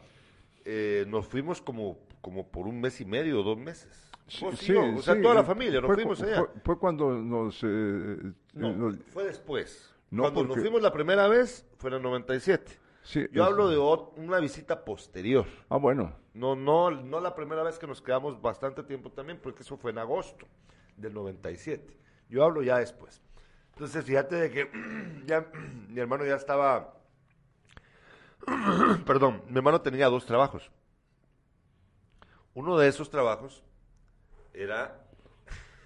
eh, 0.65 1.05
nos 1.09 1.27
fuimos 1.27 1.61
como, 1.63 1.99
como 2.21 2.47
por 2.49 2.67
un 2.67 2.81
mes 2.81 3.01
y 3.01 3.05
medio 3.05 3.41
o 3.41 3.43
dos 3.43 3.57
meses. 3.59 4.11
Vos 4.41 4.63
y 4.63 4.73
yo, 4.73 4.95
o 4.97 5.03
sea, 5.03 5.15
sí, 5.15 5.23
toda 5.23 5.35
la 5.35 5.45
familia, 5.45 5.81
nos 5.81 5.87
fue, 5.89 5.97
fuimos 5.97 6.23
allá. 6.23 6.37
Fue, 6.39 6.49
fue 6.65 6.79
cuando 6.79 7.13
nos... 7.13 7.63
eh, 7.63 7.67
No, 8.55 8.69
eh, 8.71 8.75
nos- 8.77 8.97
fue 9.13 9.25
después. 9.25 9.89
No, 10.11 10.25
Cuando 10.25 10.45
nos 10.45 10.59
fuimos 10.59 10.83
la 10.83 10.93
primera 10.93 11.27
vez, 11.29 11.67
fue 11.79 11.89
en 11.91 11.97
el 11.97 12.03
97. 12.03 12.79
Sí, 13.03 13.27
Yo 13.33 13.43
es- 13.43 13.49
hablo 13.51 13.69
de 13.69 13.79
una 14.21 14.39
visita 14.39 14.85
posterior. 14.85 15.47
Ah, 15.69 15.77
bueno. 15.77 16.13
No, 16.35 16.57
no, 16.57 16.91
no 16.91 17.21
la 17.21 17.35
primera 17.35 17.63
vez 17.63 17.79
que 17.79 17.87
nos 17.87 18.01
quedamos 18.01 18.41
bastante 18.41 18.83
tiempo 18.83 19.11
también, 19.11 19.39
porque 19.43 19.63
eso 19.63 19.77
fue 19.77 19.91
en 19.91 19.99
agosto 19.99 20.47
del 20.97 21.13
97. 21.15 21.97
Yo 22.29 22.43
hablo 22.45 22.63
ya 22.63 22.79
después. 22.79 23.21
Entonces, 23.75 24.05
fíjate 24.05 24.37
de 24.37 24.51
que 24.51 24.71
ya 25.27 25.47
mi 25.89 26.01
hermano 26.01 26.25
ya 26.25 26.37
estaba, 26.37 26.95
perdón, 29.07 29.43
mi 29.49 29.57
hermano 29.59 29.81
tenía 29.81 30.09
dos 30.09 30.25
trabajos. 30.27 30.71
Uno 32.55 32.77
de 32.79 32.89
esos 32.89 33.09
trabajos 33.11 33.63
era 34.53 35.07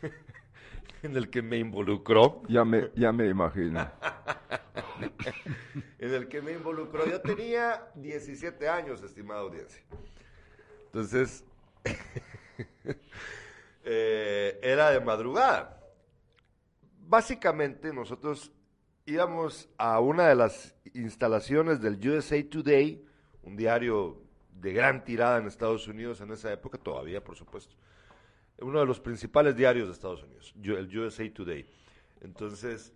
en 1.02 1.16
el 1.16 1.30
que 1.30 1.42
me 1.42 1.58
involucró, 1.58 2.42
Ya 2.48 2.64
me, 2.64 2.90
ya 2.96 3.12
me 3.12 3.28
imagino. 3.28 3.88
en 5.98 6.14
el 6.14 6.28
que 6.28 6.42
me 6.42 6.52
involucró. 6.52 7.06
Yo 7.06 7.20
tenía 7.20 7.90
17 7.94 8.68
años, 8.68 9.02
estimada 9.02 9.40
audiencia. 9.40 9.82
Entonces, 10.86 11.44
eh, 13.84 14.58
era 14.62 14.90
de 14.90 15.00
madrugada. 15.00 15.80
Básicamente, 17.06 17.92
nosotros 17.92 18.52
íbamos 19.04 19.68
a 19.78 20.00
una 20.00 20.28
de 20.28 20.34
las 20.34 20.74
instalaciones 20.94 21.80
del 21.80 21.96
USA 22.08 22.42
Today, 22.48 23.04
un 23.42 23.56
diario 23.56 24.22
de 24.50 24.72
gran 24.72 25.04
tirada 25.04 25.38
en 25.38 25.46
Estados 25.46 25.86
Unidos 25.86 26.20
en 26.20 26.32
esa 26.32 26.52
época, 26.52 26.78
todavía, 26.78 27.22
por 27.22 27.36
supuesto. 27.36 27.76
Uno 28.58 28.80
de 28.80 28.86
los 28.86 29.00
principales 29.00 29.54
diarios 29.54 29.86
de 29.86 29.92
Estados 29.92 30.22
Unidos, 30.22 30.54
el 30.64 30.98
USA 30.98 31.30
Today. 31.32 31.70
Entonces, 32.22 32.95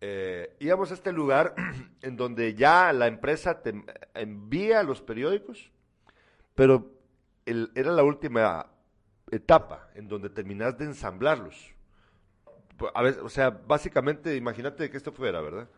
eh, 0.00 0.56
íbamos 0.60 0.90
a 0.90 0.94
este 0.94 1.12
lugar 1.12 1.54
en 2.02 2.16
donde 2.16 2.54
ya 2.54 2.92
la 2.92 3.06
empresa 3.06 3.62
te 3.62 3.74
envía 4.14 4.82
los 4.82 5.02
periódicos, 5.02 5.70
pero 6.54 6.92
era 7.46 7.92
la 7.92 8.02
última 8.02 8.66
etapa 9.30 9.88
en 9.94 10.08
donde 10.08 10.30
terminas 10.30 10.76
de 10.78 10.86
ensamblarlos. 10.86 11.74
Pues, 12.76 12.92
o 13.18 13.28
sea, 13.28 13.50
básicamente, 13.50 14.36
imagínate 14.36 14.90
que 14.90 14.96
esto 14.96 15.12
fuera, 15.12 15.40
¿verdad? 15.40 15.68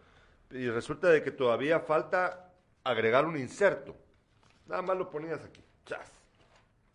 Y 0.50 0.68
resulta 0.68 1.08
de 1.08 1.22
que 1.22 1.30
todavía 1.30 1.80
falta 1.80 2.52
agregar 2.84 3.24
un 3.24 3.36
inserto. 3.38 3.96
Nada 4.66 4.82
más 4.82 4.96
lo 4.96 5.08
ponías 5.10 5.42
aquí. 5.44 5.62
chas. 5.86 6.10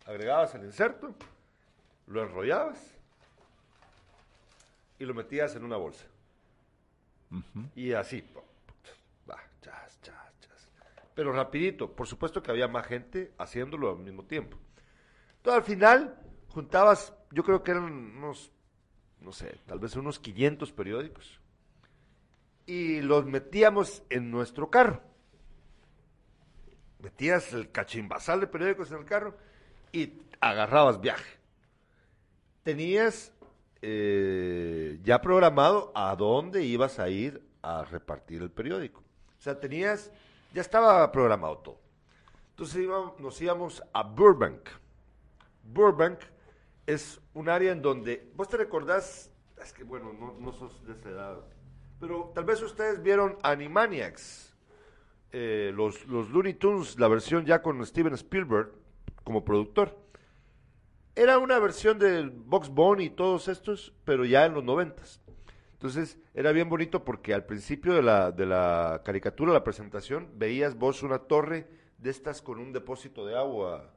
Agregabas 0.04 0.54
el 0.54 0.64
inserto, 0.64 1.14
lo 2.06 2.22
enrollabas 2.22 2.78
y 5.00 5.04
lo 5.04 5.14
metías 5.14 5.56
en 5.56 5.64
una 5.64 5.76
bolsa. 5.76 6.06
Y 7.74 7.92
así, 7.92 8.24
va, 9.28 9.40
chas, 9.60 10.00
chas, 10.02 10.32
chas. 10.40 10.70
Pero 11.14 11.32
rapidito, 11.32 11.94
por 11.94 12.06
supuesto 12.06 12.42
que 12.42 12.50
había 12.50 12.68
más 12.68 12.86
gente 12.86 13.32
haciéndolo 13.38 13.90
al 13.90 13.98
mismo 13.98 14.24
tiempo. 14.24 14.58
Entonces 15.38 15.62
al 15.62 15.64
final 15.64 16.18
juntabas, 16.48 17.12
yo 17.30 17.44
creo 17.44 17.62
que 17.62 17.72
eran 17.72 17.84
unos, 17.84 18.50
no 19.20 19.32
sé, 19.32 19.58
tal 19.66 19.78
vez 19.78 19.96
unos 19.96 20.18
500 20.18 20.72
periódicos. 20.72 21.40
Y 22.66 23.00
los 23.00 23.26
metíamos 23.26 24.02
en 24.10 24.30
nuestro 24.30 24.70
carro. 24.70 25.02
Metías 26.98 27.52
el 27.52 27.70
cachimbasal 27.70 28.40
de 28.40 28.46
periódicos 28.46 28.90
en 28.90 28.98
el 28.98 29.04
carro 29.04 29.36
y 29.92 30.14
agarrabas 30.40 31.00
viaje. 31.00 31.38
Tenías 32.62 33.32
eh, 33.82 34.98
ya 35.02 35.20
programado 35.20 35.92
a 35.94 36.14
dónde 36.16 36.64
ibas 36.64 36.98
a 36.98 37.08
ir 37.08 37.42
a 37.62 37.84
repartir 37.84 38.42
el 38.42 38.50
periódico. 38.50 39.00
O 39.38 39.42
sea, 39.42 39.58
tenías, 39.58 40.10
ya 40.54 40.62
estaba 40.62 41.10
programado 41.12 41.58
todo. 41.58 41.80
Entonces 42.50 42.86
nos 43.18 43.40
íbamos 43.40 43.82
a 43.92 44.02
Burbank. 44.02 44.68
Burbank 45.62 46.20
es 46.86 47.20
un 47.34 47.48
área 47.48 47.72
en 47.72 47.82
donde, 47.82 48.30
vos 48.34 48.48
te 48.48 48.56
recordás, 48.56 49.30
es 49.62 49.72
que 49.72 49.84
bueno, 49.84 50.12
no, 50.12 50.34
no 50.38 50.52
sos 50.52 50.84
de 50.86 50.92
esa 50.92 51.10
edad, 51.10 51.38
pero 52.00 52.32
tal 52.34 52.44
vez 52.44 52.62
ustedes 52.62 53.02
vieron 53.02 53.36
Animaniacs, 53.42 54.54
eh, 55.32 55.72
los, 55.74 56.06
los 56.06 56.30
Looney 56.30 56.54
Tunes, 56.54 56.98
la 56.98 57.08
versión 57.08 57.44
ya 57.44 57.60
con 57.60 57.84
Steven 57.84 58.14
Spielberg 58.14 58.72
como 59.24 59.44
productor. 59.44 59.98
Era 61.16 61.38
una 61.38 61.58
versión 61.58 61.98
de 61.98 62.30
Box 62.30 62.68
Bunny 62.68 63.04
y 63.04 63.10
todos 63.10 63.48
estos, 63.48 63.94
pero 64.04 64.26
ya 64.26 64.44
en 64.44 64.52
los 64.52 64.62
noventas. 64.62 65.22
Entonces 65.72 66.18
era 66.34 66.52
bien 66.52 66.68
bonito 66.68 67.04
porque 67.04 67.32
al 67.32 67.46
principio 67.46 67.94
de 67.94 68.02
la, 68.02 68.30
de 68.32 68.44
la 68.44 69.00
caricatura, 69.02 69.52
la 69.52 69.64
presentación, 69.64 70.30
veías 70.34 70.74
vos 70.76 71.02
una 71.02 71.20
torre 71.20 71.68
de 71.96 72.10
estas 72.10 72.42
con 72.42 72.58
un 72.58 72.72
depósito 72.72 73.24
de 73.24 73.34
agua 73.34 73.94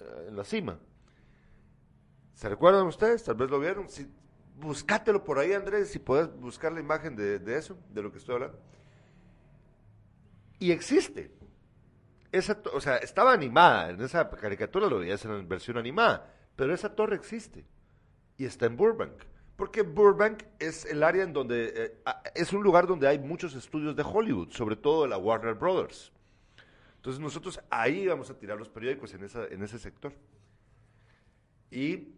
eh, 0.00 0.26
en 0.28 0.36
la 0.36 0.44
cima. 0.44 0.78
¿Se 2.32 2.48
recuerdan 2.48 2.86
ustedes? 2.86 3.22
Tal 3.24 3.34
vez 3.36 3.50
lo 3.50 3.60
vieron. 3.60 3.88
Si, 3.88 4.10
buscátelo 4.56 5.22
por 5.22 5.38
ahí, 5.38 5.52
Andrés, 5.52 5.90
si 5.90 5.98
puedes 5.98 6.34
buscar 6.34 6.72
la 6.72 6.80
imagen 6.80 7.14
de, 7.14 7.40
de 7.40 7.58
eso, 7.58 7.78
de 7.90 8.02
lo 8.02 8.10
que 8.10 8.18
estoy 8.18 8.36
hablando. 8.36 8.58
Y 10.58 10.72
existe. 10.72 11.30
Esa, 12.32 12.60
o 12.72 12.80
sea, 12.80 12.96
estaba 12.96 13.32
animada, 13.32 13.90
en 13.90 14.00
esa 14.00 14.28
caricatura 14.30 14.88
lo 14.88 14.98
veías 14.98 15.24
en 15.24 15.48
versión 15.48 15.78
animada, 15.78 16.33
pero 16.56 16.72
esa 16.74 16.94
torre 16.94 17.16
existe 17.16 17.64
y 18.36 18.44
está 18.44 18.66
en 18.66 18.76
Burbank. 18.76 19.12
Porque 19.56 19.82
Burbank 19.82 20.42
es 20.58 20.84
el 20.84 21.02
área 21.04 21.22
en 21.22 21.32
donde, 21.32 21.72
eh, 21.76 22.02
es 22.34 22.52
un 22.52 22.62
lugar 22.64 22.86
donde 22.88 23.06
hay 23.06 23.18
muchos 23.20 23.54
estudios 23.54 23.94
de 23.94 24.02
Hollywood, 24.02 24.50
sobre 24.50 24.74
todo 24.74 25.02
de 25.02 25.08
la 25.08 25.16
Warner 25.18 25.54
Brothers. 25.54 26.12
Entonces 26.96 27.20
nosotros 27.20 27.60
ahí 27.70 28.00
íbamos 28.02 28.30
a 28.30 28.38
tirar 28.38 28.58
los 28.58 28.68
periódicos 28.68 29.14
en, 29.14 29.22
esa, 29.24 29.46
en 29.46 29.62
ese 29.62 29.78
sector. 29.78 30.12
Y, 31.70 32.14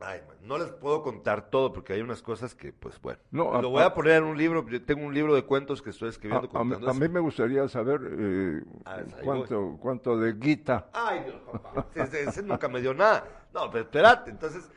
ay, 0.00 0.20
man, 0.26 0.36
no 0.42 0.58
les 0.58 0.68
puedo 0.72 1.02
contar 1.02 1.48
todo 1.50 1.72
porque 1.72 1.92
hay 1.94 2.00
unas 2.00 2.20
cosas 2.22 2.54
que, 2.54 2.72
pues 2.72 3.00
bueno, 3.00 3.20
No, 3.30 3.54
a- 3.54 3.62
lo 3.62 3.70
voy 3.70 3.82
a, 3.82 3.94
poner 3.94 4.16
en 4.16 4.24
un 4.24 4.36
libro, 4.36 4.66
yo 4.68 4.82
tengo 4.84 5.06
un 5.06 5.14
libro 5.14 5.34
de 5.34 5.44
cuentos 5.44 5.80
que 5.80 5.90
estoy 5.90 6.08
escribiendo. 6.10 6.50
a 6.54 6.90
a 6.90 6.94
mí 6.94 7.08
me 7.08 7.20
gustaría 7.20 7.66
saber 7.68 8.00
eh, 8.18 8.62
Ah, 8.84 9.00
voy. 9.14 9.24
cuánto, 9.24 9.78
cuánto 9.80 10.18
de 10.18 10.32
guita. 10.34 10.90
Ay, 10.92 11.24
Dios, 11.24 11.36
papá, 11.50 11.86
ese, 11.94 12.24
ese 12.24 12.42
nunca 12.42 12.68
me 12.68 12.80
dio 12.80 12.92
nada. 12.94 13.24
No, 13.52 13.70
pero 13.70 13.84
espérate, 13.84 14.30
entonces, 14.30 14.68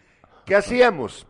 ¿qué 0.45 0.55
hacíamos? 0.55 1.25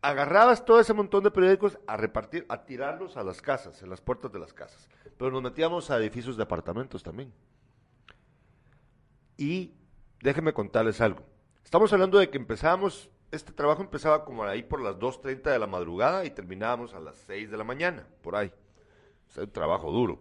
Agarrabas 0.00 0.64
todo 0.64 0.80
ese 0.80 0.92
montón 0.92 1.24
de 1.24 1.30
periódicos 1.30 1.78
a 1.86 1.96
repartir, 1.96 2.46
a 2.48 2.64
tirarlos 2.64 3.16
a 3.16 3.24
las 3.24 3.42
casas, 3.42 3.82
en 3.82 3.90
las 3.90 4.00
puertas 4.00 4.30
de 4.30 4.38
las 4.38 4.52
casas. 4.52 4.88
Pero 5.16 5.30
nos 5.30 5.42
metíamos 5.42 5.90
a 5.90 5.96
edificios 5.96 6.36
de 6.36 6.44
apartamentos 6.44 7.02
también. 7.02 7.32
Y 9.36 9.74
déjenme 10.20 10.52
contarles 10.52 11.00
algo. 11.00 11.24
Estamos 11.64 11.92
hablando 11.92 12.18
de 12.18 12.30
que 12.30 12.38
empezábamos, 12.38 13.10
este 13.30 13.52
trabajo 13.52 13.82
empezaba 13.82 14.24
como 14.24 14.44
ahí 14.44 14.62
por 14.62 14.80
las 14.80 14.96
2.30 14.96 15.42
de 15.50 15.58
la 15.58 15.66
madrugada 15.66 16.24
y 16.24 16.30
terminábamos 16.30 16.94
a 16.94 17.00
las 17.00 17.16
6 17.26 17.50
de 17.50 17.56
la 17.56 17.64
mañana, 17.64 18.06
por 18.22 18.36
ahí. 18.36 18.52
O 19.28 19.30
sea, 19.32 19.44
un 19.44 19.50
trabajo 19.50 19.90
duro. 19.90 20.20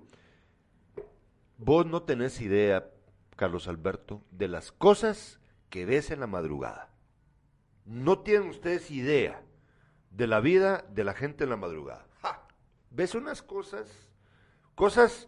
Vos 1.57 1.85
no 1.85 2.03
tenés 2.03 2.41
idea, 2.41 2.89
Carlos 3.35 3.67
Alberto, 3.67 4.21
de 4.31 4.47
las 4.47 4.71
cosas 4.71 5.39
que 5.69 5.85
ves 5.85 6.11
en 6.11 6.19
la 6.19 6.27
madrugada. 6.27 6.89
No 7.85 8.19
tienen 8.19 8.49
ustedes 8.49 8.91
idea 8.91 9.43
de 10.11 10.27
la 10.27 10.39
vida 10.39 10.85
de 10.89 11.03
la 11.03 11.13
gente 11.13 11.43
en 11.43 11.49
la 11.49 11.57
madrugada. 11.57 12.05
Ves 12.89 13.15
unas 13.15 13.41
cosas, 13.41 14.11
cosas 14.75 15.27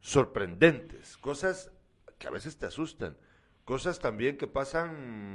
sorprendentes, 0.00 1.16
cosas 1.18 1.70
que 2.18 2.26
a 2.26 2.30
veces 2.30 2.58
te 2.58 2.66
asustan, 2.66 3.16
cosas 3.64 4.00
también 4.00 4.36
que 4.36 4.46
pasan 4.46 4.90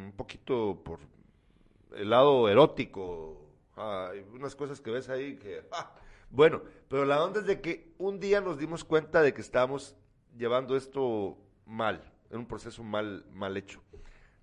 un 0.07 0.13
poquito 0.15 0.81
por 0.83 0.99
el 1.95 2.09
lado 2.09 2.49
erótico, 2.49 3.53
Hay 3.75 4.25
unas 4.33 4.55
cosas 4.55 4.81
que 4.81 4.91
ves 4.91 5.09
ahí 5.09 5.37
que... 5.37 5.63
Bueno, 6.31 6.61
pero 6.89 7.05
la 7.05 7.23
onda 7.23 7.39
es 7.39 7.47
de 7.47 7.61
que 7.61 7.95
un 7.97 8.19
día 8.19 8.39
nos 8.41 8.59
dimos 8.59 8.83
cuenta 8.83 9.23
de 9.23 9.33
que 9.33 9.41
estábamos 9.41 9.95
llevando 10.37 10.75
esto 10.75 11.37
mal, 11.65 12.13
en 12.29 12.39
un 12.39 12.45
proceso 12.45 12.83
mal, 12.83 13.25
mal 13.31 13.57
hecho. 13.57 13.81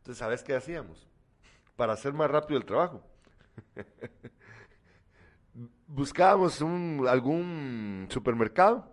Entonces, 0.06 0.20
¿sabes 0.20 0.44
qué 0.44 0.54
hacíamos? 0.54 1.04
Para 1.74 1.94
hacer 1.94 2.12
más 2.12 2.30
rápido 2.30 2.60
el 2.60 2.64
trabajo. 2.64 3.02
Buscábamos 5.88 6.60
un, 6.60 7.06
algún 7.08 8.06
supermercado, 8.08 8.88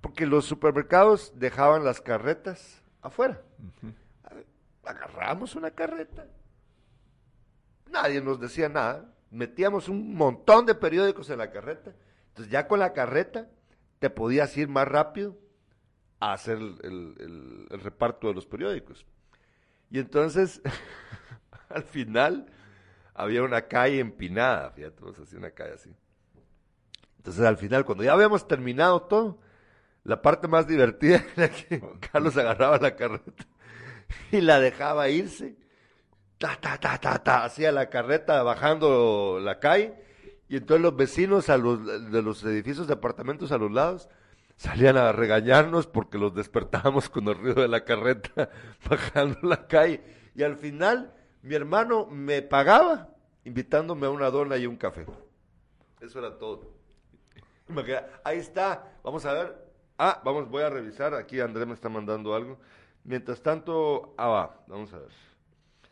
porque 0.00 0.26
los 0.26 0.44
supermercados 0.44 1.32
dejaban 1.34 1.82
las 1.84 2.00
carretas 2.00 2.84
afuera. 3.02 3.42
Agarramos 4.84 5.56
una 5.56 5.72
carreta, 5.72 6.28
nadie 7.90 8.20
nos 8.20 8.38
decía 8.38 8.68
nada, 8.68 9.12
metíamos 9.32 9.88
un 9.88 10.14
montón 10.14 10.66
de 10.66 10.76
periódicos 10.76 11.30
en 11.30 11.38
la 11.38 11.50
carreta, 11.50 11.96
entonces 12.28 12.52
ya 12.52 12.68
con 12.68 12.78
la 12.78 12.92
carreta 12.92 13.48
te 13.98 14.08
podías 14.08 14.56
ir 14.56 14.68
más 14.68 14.86
rápido 14.86 15.36
a 16.20 16.32
hacer 16.34 16.58
el, 16.58 16.78
el- 16.84 17.14
el- 17.18 17.66
el 17.70 17.80
reparto 17.80 18.28
de 18.28 18.34
los 18.34 18.46
periódicos. 18.46 19.04
Y 19.94 20.00
entonces, 20.00 20.60
al 21.68 21.84
final, 21.84 22.46
había 23.14 23.44
una 23.44 23.68
calle 23.68 24.00
empinada, 24.00 24.72
fíjate, 24.72 24.96
vamos 25.00 25.20
a 25.20 25.22
hacer 25.22 25.38
una 25.38 25.52
calle 25.52 25.74
así. 25.74 25.94
Entonces, 27.18 27.44
al 27.44 27.56
final, 27.56 27.84
cuando 27.84 28.02
ya 28.02 28.12
habíamos 28.12 28.48
terminado 28.48 29.02
todo, 29.02 29.38
la 30.02 30.20
parte 30.20 30.48
más 30.48 30.66
divertida 30.66 31.24
era 31.36 31.48
que 31.48 31.80
Carlos 32.10 32.36
agarraba 32.36 32.78
la 32.78 32.96
carreta 32.96 33.46
y 34.32 34.40
la 34.40 34.58
dejaba 34.58 35.10
irse. 35.10 35.54
Ta, 36.38 36.58
ta, 36.60 36.76
ta, 36.76 36.98
ta, 36.98 37.22
ta, 37.22 37.44
hacía 37.44 37.70
la 37.70 37.88
carreta 37.88 38.42
bajando 38.42 39.38
la 39.40 39.60
calle 39.60 39.94
y 40.48 40.56
entonces 40.56 40.82
los 40.82 40.96
vecinos 40.96 41.48
a 41.50 41.56
los, 41.56 42.10
de 42.10 42.20
los 42.20 42.42
edificios 42.42 42.88
de 42.88 42.94
apartamentos 42.94 43.52
a 43.52 43.58
los 43.58 43.70
lados 43.70 44.08
salían 44.56 44.96
a 44.96 45.12
regañarnos 45.12 45.86
porque 45.86 46.18
los 46.18 46.34
despertábamos 46.34 47.08
con 47.08 47.28
el 47.28 47.36
ruido 47.36 47.62
de 47.62 47.68
la 47.68 47.84
carreta 47.84 48.50
bajando 48.88 49.38
la 49.42 49.66
calle. 49.66 50.02
Y 50.34 50.42
al 50.42 50.56
final 50.56 51.14
mi 51.42 51.54
hermano 51.54 52.06
me 52.06 52.42
pagaba 52.42 53.08
invitándome 53.44 54.06
a 54.06 54.10
una 54.10 54.30
dona 54.30 54.56
y 54.56 54.66
un 54.66 54.76
café. 54.76 55.06
Eso 56.00 56.18
era 56.18 56.38
todo. 56.38 56.72
Ahí 58.24 58.38
está, 58.38 58.92
vamos 59.02 59.24
a 59.24 59.32
ver. 59.32 59.64
Ah, 59.98 60.20
vamos, 60.24 60.48
voy 60.48 60.62
a 60.62 60.70
revisar. 60.70 61.14
Aquí 61.14 61.40
Andrés 61.40 61.66
me 61.66 61.74
está 61.74 61.88
mandando 61.88 62.34
algo. 62.34 62.58
Mientras 63.04 63.42
tanto, 63.42 64.14
ah, 64.16 64.28
va, 64.28 64.64
vamos 64.66 64.92
a 64.92 64.98
ver. 64.98 65.10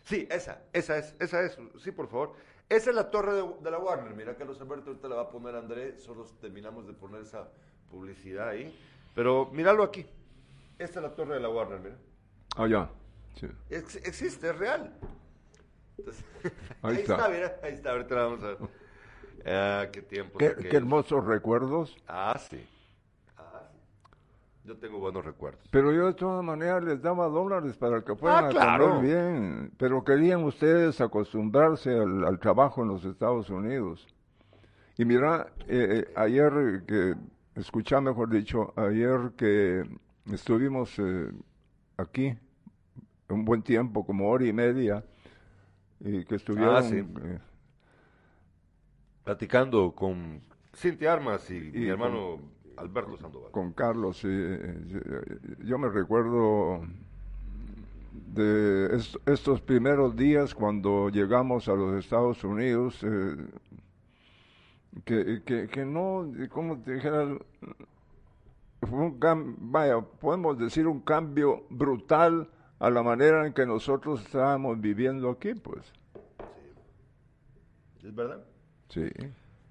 Sí, 0.04 0.26
esa, 0.30 0.62
esa 0.72 0.98
es, 0.98 1.14
esa 1.20 1.42
es, 1.42 1.56
sí, 1.78 1.92
por 1.92 2.08
favor. 2.08 2.34
Esa 2.68 2.90
es 2.90 2.96
la 2.96 3.10
torre 3.10 3.34
de, 3.34 3.46
de 3.60 3.70
la 3.70 3.78
Warner. 3.78 4.14
Mira, 4.14 4.34
Carlos 4.34 4.60
Alberto, 4.60 4.90
ahorita 4.90 5.08
la 5.08 5.16
va 5.16 5.22
a 5.22 5.30
poner 5.30 5.54
Andrés. 5.54 6.02
Solo 6.02 6.24
terminamos 6.40 6.86
de 6.86 6.94
poner 6.94 7.22
esa 7.22 7.48
publicidad 7.92 8.48
ahí. 8.48 8.76
Pero 9.14 9.50
míralo 9.52 9.82
aquí. 9.84 10.04
Esta 10.78 10.98
es 10.98 11.02
la 11.04 11.14
torre 11.14 11.34
de 11.34 11.40
la 11.40 11.48
Warner, 11.50 11.78
mira. 11.80 11.96
Ah, 12.56 12.66
ya. 12.66 12.88
Sí. 13.38 13.46
Ex- 13.70 13.96
existe, 13.96 14.48
es 14.50 14.58
real. 14.58 14.92
Entonces, 15.98 16.24
Ahí 16.82 16.96
ahí, 16.96 17.00
está. 17.02 17.14
está. 17.16 17.28
mira, 17.28 17.56
ahí 17.62 17.72
está, 17.74 17.90
ahorita 17.92 18.14
la 18.14 18.22
vamos 18.24 18.42
a 18.42 18.46
ver. 18.48 18.58
Ah, 19.46 19.86
qué 19.92 20.02
tiempo. 20.02 20.38
Qué, 20.38 20.54
qué 20.56 20.76
hermosos 20.76 21.24
recuerdos. 21.24 21.96
Ah, 22.08 22.36
sí. 22.38 22.66
Ah, 23.36 23.62
sí. 23.70 23.78
Yo 24.64 24.76
tengo 24.78 24.98
buenos 24.98 25.24
recuerdos. 25.24 25.60
Pero 25.70 25.92
yo 25.92 26.06
de 26.06 26.14
todas 26.14 26.42
maneras 26.44 26.82
les 26.84 27.00
daba 27.02 27.26
dólares 27.28 27.76
para 27.76 28.02
que 28.02 28.14
fueran 28.16 28.44
Ah, 28.44 28.48
a 28.48 28.50
claro. 28.50 28.88
comer 28.94 29.02
bien. 29.04 29.72
Pero 29.78 30.02
querían 30.04 30.42
ustedes 30.44 31.00
acostumbrarse 31.00 31.90
al, 31.90 32.24
al 32.24 32.38
trabajo 32.38 32.82
en 32.82 32.88
los 32.88 33.04
Estados 33.04 33.50
Unidos. 33.50 34.06
Y 34.98 35.04
mira, 35.04 35.48
eh, 35.66 36.04
eh, 36.06 36.12
ayer 36.16 36.84
que, 36.86 37.14
escuchá 37.56 38.00
mejor 38.00 38.30
dicho, 38.30 38.72
ayer 38.76 39.32
que 39.36 39.84
estuvimos 40.32 40.98
eh, 40.98 41.30
aquí 41.96 42.34
un 43.28 43.44
buen 43.44 43.62
tiempo, 43.62 44.04
como 44.04 44.28
hora 44.30 44.46
y 44.46 44.52
media, 44.52 45.04
y 46.00 46.24
que 46.24 46.34
estuvieron... 46.36 46.76
Ah, 46.76 46.82
sí. 46.82 46.96
eh, 46.98 47.38
Platicando 49.24 49.92
con 49.92 50.40
Cintia 50.74 51.12
Armas 51.12 51.48
y, 51.50 51.54
mi 51.60 51.70
con- 51.72 51.82
hermano 51.84 52.40
Alberto 52.76 53.16
Sandoval. 53.16 53.52
con 53.52 53.72
Carlos. 53.72 54.22
yo 54.22 55.78
me 55.78 55.88
recuerdo 55.88 56.82
de 58.34 58.96
est- 58.96 59.16
estos 59.26 59.60
primeros 59.60 60.16
días 60.16 60.54
cuando 60.54 61.08
llegamos 61.08 61.68
a 61.68 61.74
los 61.74 61.94
Estados 62.02 62.42
Unidos, 62.42 63.00
eh, 63.04 63.36
que, 65.04 65.42
que, 65.44 65.68
que 65.68 65.84
no, 65.84 66.30
como 66.50 66.80
te 66.80 66.94
dijera, 66.94 67.36
fue 68.82 68.98
un 68.98 69.20
cam- 69.20 69.56
vaya, 69.58 70.00
podemos 70.00 70.58
decir 70.58 70.86
un 70.86 71.00
cambio 71.00 71.64
brutal 71.70 72.48
a 72.78 72.90
la 72.90 73.02
manera 73.02 73.46
en 73.46 73.52
que 73.52 73.64
nosotros 73.64 74.20
estábamos 74.22 74.80
viviendo 74.80 75.30
aquí, 75.30 75.54
pues. 75.54 75.92
¿Es 78.02 78.14
verdad? 78.14 78.44
Sí. 78.88 79.08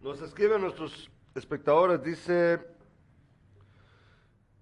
Nos 0.01 0.21
escriben 0.21 0.61
nuestros 0.61 1.11
espectadores, 1.35 2.01
dice... 2.03 2.59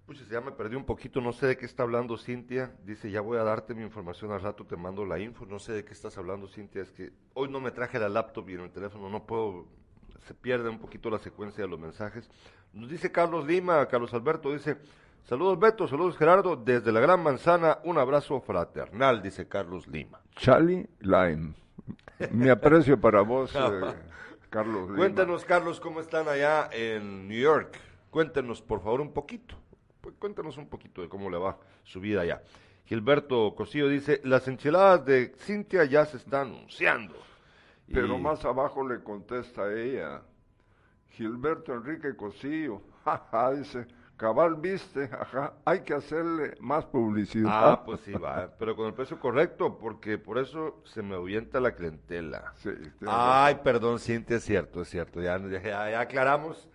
Pucha, 0.04 0.24
ya 0.28 0.40
me 0.40 0.50
perdí 0.50 0.74
un 0.74 0.84
poquito, 0.84 1.20
no 1.20 1.32
sé 1.32 1.46
de 1.46 1.56
qué 1.56 1.66
está 1.66 1.84
hablando 1.84 2.18
Cintia. 2.18 2.74
Dice, 2.84 3.12
ya 3.12 3.20
voy 3.20 3.38
a 3.38 3.44
darte 3.44 3.76
mi 3.76 3.84
información 3.84 4.32
al 4.32 4.40
rato, 4.42 4.66
te 4.66 4.76
mando 4.76 5.06
la 5.06 5.20
info. 5.20 5.46
No 5.46 5.60
sé 5.60 5.72
de 5.72 5.84
qué 5.84 5.92
estás 5.92 6.18
hablando, 6.18 6.48
Cintia. 6.48 6.82
Es 6.82 6.90
que 6.90 7.12
hoy 7.34 7.48
no 7.48 7.60
me 7.60 7.70
traje 7.70 7.96
la 8.00 8.08
laptop 8.08 8.50
y 8.50 8.54
en 8.54 8.62
el 8.62 8.72
teléfono 8.72 9.08
no 9.08 9.24
puedo... 9.24 9.68
Se 10.26 10.34
pierde 10.34 10.68
un 10.68 10.78
poquito 10.78 11.10
la 11.10 11.18
secuencia 11.18 11.64
de 11.64 11.70
los 11.70 11.78
mensajes. 11.78 12.28
Nos 12.72 12.88
dice 12.88 13.10
Carlos 13.10 13.46
Lima, 13.46 13.86
Carlos 13.86 14.12
Alberto, 14.14 14.52
dice... 14.52 14.78
Saludos 15.24 15.58
Beto, 15.60 15.86
saludos 15.86 16.16
Gerardo, 16.16 16.56
desde 16.56 16.90
la 16.90 16.98
Gran 16.98 17.22
Manzana, 17.22 17.78
un 17.84 17.98
abrazo 17.98 18.40
fraternal, 18.40 19.22
dice 19.22 19.46
Carlos 19.46 19.86
Lima. 19.86 20.20
Charlie 20.34 20.88
Lime. 21.00 21.54
Mi 22.32 22.48
aprecio 22.48 23.00
para 23.00 23.20
vos, 23.20 23.54
eh, 23.54 23.94
Carlos 24.48 24.88
Lima. 24.88 24.96
Cuéntanos, 24.96 25.44
Carlos, 25.44 25.78
cómo 25.78 26.00
están 26.00 26.26
allá 26.26 26.68
en 26.72 27.28
New 27.28 27.38
York. 27.38 27.78
Cuéntenos, 28.10 28.60
por 28.60 28.82
favor, 28.82 29.00
un 29.00 29.12
poquito. 29.12 29.54
Pues, 30.00 30.16
Cuéntanos 30.18 30.56
un 30.56 30.68
poquito 30.68 31.02
de 31.02 31.08
cómo 31.08 31.30
le 31.30 31.38
va 31.38 31.58
su 31.84 32.00
vida 32.00 32.22
allá. 32.22 32.42
Gilberto 32.86 33.54
Cosillo 33.54 33.88
dice, 33.88 34.20
las 34.24 34.48
enchiladas 34.48 35.04
de 35.04 35.32
Cintia 35.38 35.84
ya 35.84 36.04
se 36.06 36.16
están 36.16 36.48
anunciando. 36.48 37.14
Y- 37.90 37.94
Pero 37.94 38.18
más 38.18 38.44
abajo 38.44 38.86
le 38.88 39.02
contesta 39.02 39.70
ella, 39.72 40.22
Gilberto 41.10 41.74
Enrique 41.74 42.14
Cosillo, 42.16 42.80
jaja, 43.04 43.50
dice, 43.52 43.86
cabal 44.16 44.54
viste, 44.56 45.10
ajá, 45.12 45.54
hay 45.64 45.80
que 45.80 45.94
hacerle 45.94 46.54
más 46.60 46.84
publicidad. 46.86 47.50
Ah, 47.72 47.82
pues 47.84 48.00
sí, 48.02 48.12
va, 48.12 48.48
pero 48.58 48.76
con 48.76 48.86
el 48.86 48.94
precio 48.94 49.18
correcto, 49.18 49.76
porque 49.78 50.18
por 50.18 50.38
eso 50.38 50.80
se 50.84 51.02
me 51.02 51.14
ahuyenta 51.16 51.58
la 51.60 51.74
clientela. 51.74 52.52
Sí, 52.58 52.70
Ay, 53.06 53.56
perdón, 53.64 53.98
Cintia, 53.98 54.36
es 54.36 54.44
cierto, 54.44 54.82
es 54.82 54.88
cierto. 54.88 55.20
Ya, 55.20 55.38
ya- 55.38 55.90
ya 55.90 56.00
aclaramos 56.00 56.68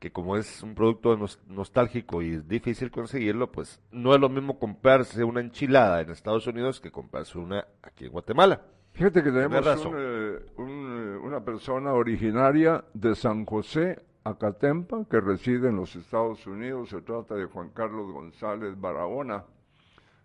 que 0.00 0.10
como 0.12 0.36
es 0.36 0.62
un 0.62 0.74
producto 0.74 1.16
nos- 1.16 1.40
nostálgico 1.48 2.22
y 2.22 2.34
es 2.34 2.48
difícil 2.48 2.90
conseguirlo, 2.90 3.50
pues 3.52 3.80
no 3.90 4.14
es 4.14 4.20
lo 4.20 4.28
mismo 4.28 4.58
comprarse 4.58 5.22
una 5.24 5.40
enchilada 5.40 6.00
en 6.00 6.10
Estados 6.10 6.46
Unidos 6.46 6.80
que 6.80 6.90
comprarse 6.92 7.36
una 7.38 7.66
aquí 7.82 8.06
en 8.06 8.12
Guatemala. 8.12 8.62
Fíjate 8.98 9.22
que 9.22 9.30
tenemos 9.30 9.84
un, 9.84 9.94
eh, 9.96 10.38
un, 10.56 11.14
eh, 11.14 11.18
una 11.24 11.38
persona 11.44 11.92
originaria 11.92 12.84
de 12.92 13.14
San 13.14 13.44
José, 13.44 13.96
Acatempa, 14.24 15.04
que 15.08 15.20
reside 15.20 15.68
en 15.68 15.76
los 15.76 15.94
Estados 15.94 16.44
Unidos. 16.48 16.88
Se 16.88 17.00
trata 17.02 17.36
de 17.36 17.44
Juan 17.44 17.70
Carlos 17.70 18.10
González 18.10 18.74
Barahona. 18.80 19.44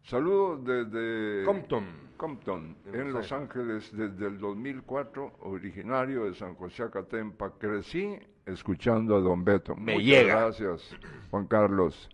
Saludos 0.01 0.65
desde 0.65 1.45
Compton. 1.45 1.85
Compton, 2.17 2.75
En 2.91 3.13
Los 3.13 3.31
Ángeles, 3.31 3.95
desde 3.95 4.25
el 4.25 4.39
2004, 4.39 5.33
originario 5.41 6.23
de 6.25 6.33
San 6.33 6.55
José, 6.55 6.81
Acatempa. 6.81 7.51
Crecí 7.59 8.17
escuchando 8.47 9.15
a 9.17 9.19
Don 9.19 9.45
Beto. 9.45 9.75
Me 9.75 9.93
Muchas 9.93 10.07
llega. 10.07 10.35
gracias, 10.39 10.95
Juan 11.29 11.45
Carlos. 11.45 12.09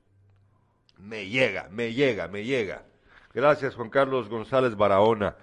Me 0.98 1.30
llega, 1.30 1.70
me 1.72 1.94
llega, 1.94 2.28
me 2.28 2.44
llega. 2.44 2.84
Gracias, 3.34 3.76
Juan 3.76 3.90
Carlos 3.90 4.28
González 4.28 4.76
Barahona. 4.76 5.38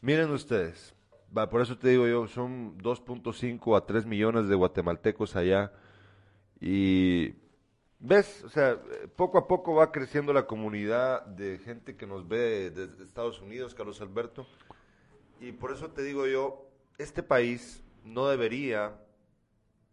Miren 0.00 0.30
ustedes, 0.30 0.94
por 1.50 1.60
eso 1.60 1.76
te 1.76 1.88
digo 1.88 2.06
yo, 2.06 2.26
son 2.28 2.78
2.5 2.78 3.76
a 3.76 3.84
3 3.84 4.06
millones 4.06 4.48
de 4.48 4.54
guatemaltecos 4.54 5.36
allá. 5.36 5.72
Y 6.60 7.34
ves, 7.98 8.44
o 8.44 8.48
sea, 8.48 8.80
poco 9.16 9.38
a 9.38 9.48
poco 9.48 9.74
va 9.74 9.92
creciendo 9.92 10.32
la 10.32 10.46
comunidad 10.46 11.26
de 11.26 11.58
gente 11.58 11.96
que 11.96 12.06
nos 12.06 12.26
ve 12.26 12.70
desde 12.70 13.04
Estados 13.04 13.40
Unidos, 13.40 13.74
Carlos 13.74 14.00
Alberto. 14.00 14.46
Y 15.40 15.52
por 15.52 15.72
eso 15.72 15.90
te 15.90 16.02
digo 16.02 16.26
yo, 16.26 16.68
este 16.98 17.22
país 17.22 17.82
no 18.04 18.28
debería 18.28 18.98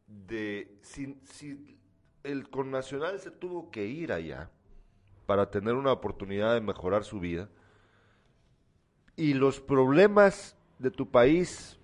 de... 0.08 0.78
Si, 0.82 1.20
si 1.24 1.78
el 2.24 2.50
connacional 2.50 3.20
se 3.20 3.32
tuvo 3.32 3.70
que 3.72 3.86
ir 3.86 4.12
allá 4.12 4.50
para 5.26 5.50
tener 5.50 5.74
una 5.74 5.92
oportunidad 5.92 6.54
de 6.54 6.62
mejorar 6.62 7.04
su 7.04 7.20
vida, 7.20 7.50
y 9.16 9.34
los 9.34 9.60
problemas 9.60 10.56
de 10.80 10.92
tu 10.92 11.10
país 11.10 11.80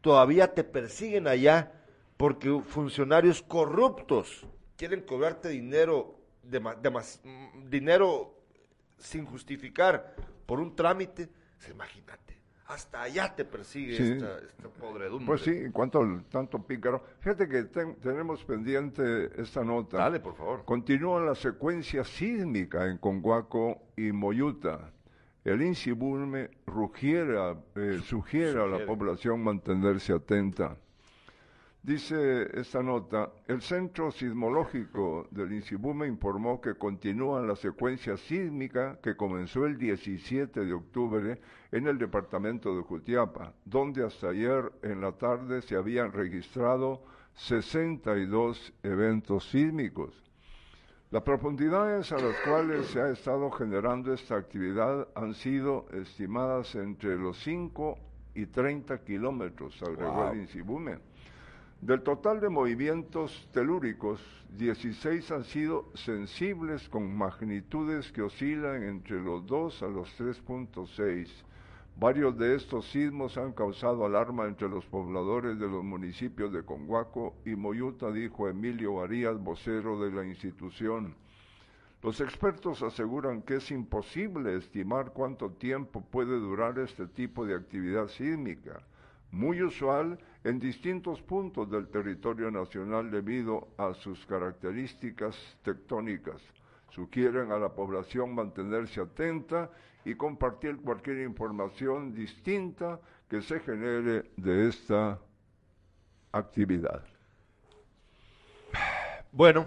todavía 0.00 0.52
te 0.52 0.64
persiguen 0.64 1.28
allá 1.28 1.72
porque 2.16 2.60
funcionarios 2.66 3.42
corruptos 3.42 4.46
quieren 4.76 5.02
cobrarte 5.02 5.48
dinero, 5.48 6.18
de, 6.42 6.60
mm, 6.60 7.68
dinero 7.68 8.34
sin 8.98 9.24
justificar 9.24 10.14
por 10.46 10.60
un 10.60 10.74
trámite. 10.74 11.28
Imagínate, 11.70 12.38
hasta 12.66 13.02
allá 13.02 13.34
te 13.34 13.44
persigue 13.44 13.96
esta, 13.96 14.40
podredumbre. 14.80 15.26
Pues 15.26 15.42
sí, 15.42 15.50
en 15.50 15.72
cuanto 15.72 16.00
al 16.00 16.24
tanto 16.24 16.60
pícaro. 16.64 17.04
Fíjate 17.20 17.48
que 17.48 17.64
tenemos 17.64 18.44
pendiente 18.44 19.30
esta 19.40 19.62
nota. 19.62 19.98
Dale, 19.98 20.20
por 20.20 20.34
favor. 20.34 20.64
Continúa 20.64 21.20
la 21.20 21.34
secuencia 21.34 22.02
sísmica 22.02 22.86
en 22.86 22.98
Conguaco 22.98 23.82
y 23.96 24.10
Moyuta. 24.10 24.92
El 25.44 25.60
INSIBUME 25.60 26.50
rugiera, 26.66 27.56
eh, 27.74 28.00
sugiere 28.04 28.62
a 28.62 28.66
la 28.66 28.86
población 28.86 29.42
mantenerse 29.42 30.12
atenta. 30.12 30.76
Dice 31.82 32.48
esta 32.60 32.80
nota, 32.80 33.32
el 33.48 33.60
Centro 33.60 34.12
Sismológico 34.12 35.26
del 35.32 35.52
INSIBUME 35.54 36.06
informó 36.06 36.60
que 36.60 36.76
continúa 36.76 37.42
la 37.42 37.56
secuencia 37.56 38.16
sísmica 38.16 39.00
que 39.02 39.16
comenzó 39.16 39.66
el 39.66 39.76
17 39.78 40.64
de 40.64 40.72
octubre 40.74 41.40
en 41.72 41.88
el 41.88 41.98
departamento 41.98 42.76
de 42.76 42.82
Jutiapa, 42.82 43.52
donde 43.64 44.06
hasta 44.06 44.28
ayer 44.28 44.70
en 44.82 45.00
la 45.00 45.10
tarde 45.10 45.60
se 45.60 45.74
habían 45.74 46.12
registrado 46.12 47.02
62 47.34 48.74
eventos 48.84 49.50
sísmicos. 49.50 50.22
Las 51.12 51.24
profundidades 51.24 52.10
a 52.10 52.16
las 52.16 52.34
cuales 52.38 52.86
se 52.86 52.98
ha 52.98 53.10
estado 53.10 53.50
generando 53.50 54.14
esta 54.14 54.34
actividad 54.34 55.08
han 55.14 55.34
sido 55.34 55.84
estimadas 55.92 56.74
entre 56.74 57.18
los 57.18 57.36
5 57.42 57.98
y 58.34 58.46
30 58.46 58.96
kilómetros, 59.04 59.78
agregó 59.82 60.30
el 60.30 60.40
Insibume. 60.40 61.00
Del 61.82 62.00
total 62.00 62.40
de 62.40 62.48
movimientos 62.48 63.46
telúricos, 63.52 64.22
16 64.56 65.30
han 65.32 65.44
sido 65.44 65.90
sensibles 65.92 66.88
con 66.88 67.14
magnitudes 67.14 68.10
que 68.10 68.22
oscilan 68.22 68.82
entre 68.82 69.20
los 69.20 69.44
2 69.44 69.82
a 69.82 69.88
los 69.88 70.18
3.6 70.18 71.28
Varios 71.96 72.36
de 72.36 72.56
estos 72.56 72.90
sismos 72.90 73.36
han 73.36 73.52
causado 73.52 74.04
alarma 74.04 74.46
entre 74.46 74.68
los 74.68 74.84
pobladores 74.86 75.58
de 75.58 75.68
los 75.68 75.84
municipios 75.84 76.52
de 76.52 76.64
Conguaco 76.64 77.36
y 77.44 77.54
Moyuta, 77.54 78.10
dijo 78.10 78.48
Emilio 78.48 79.00
Arias, 79.02 79.38
vocero 79.38 80.00
de 80.00 80.10
la 80.10 80.24
institución. 80.24 81.14
Los 82.02 82.20
expertos 82.20 82.82
aseguran 82.82 83.42
que 83.42 83.56
es 83.56 83.70
imposible 83.70 84.56
estimar 84.56 85.12
cuánto 85.12 85.50
tiempo 85.52 86.00
puede 86.00 86.36
durar 86.40 86.78
este 86.80 87.06
tipo 87.06 87.46
de 87.46 87.54
actividad 87.54 88.08
sísmica, 88.08 88.82
muy 89.30 89.62
usual 89.62 90.18
en 90.42 90.58
distintos 90.58 91.22
puntos 91.22 91.70
del 91.70 91.86
territorio 91.86 92.50
nacional 92.50 93.10
debido 93.10 93.68
a 93.76 93.94
sus 93.94 94.26
características 94.26 95.36
tectónicas. 95.62 96.42
Sugieren 96.90 97.52
a 97.52 97.58
la 97.58 97.68
población 97.68 98.34
mantenerse 98.34 99.00
atenta 99.00 99.70
y 100.04 100.14
compartir 100.14 100.78
cualquier 100.78 101.18
información 101.20 102.14
distinta 102.14 103.00
que 103.28 103.40
se 103.42 103.60
genere 103.60 104.30
de 104.36 104.68
esta 104.68 105.18
actividad. 106.32 107.02
Bueno, 109.30 109.66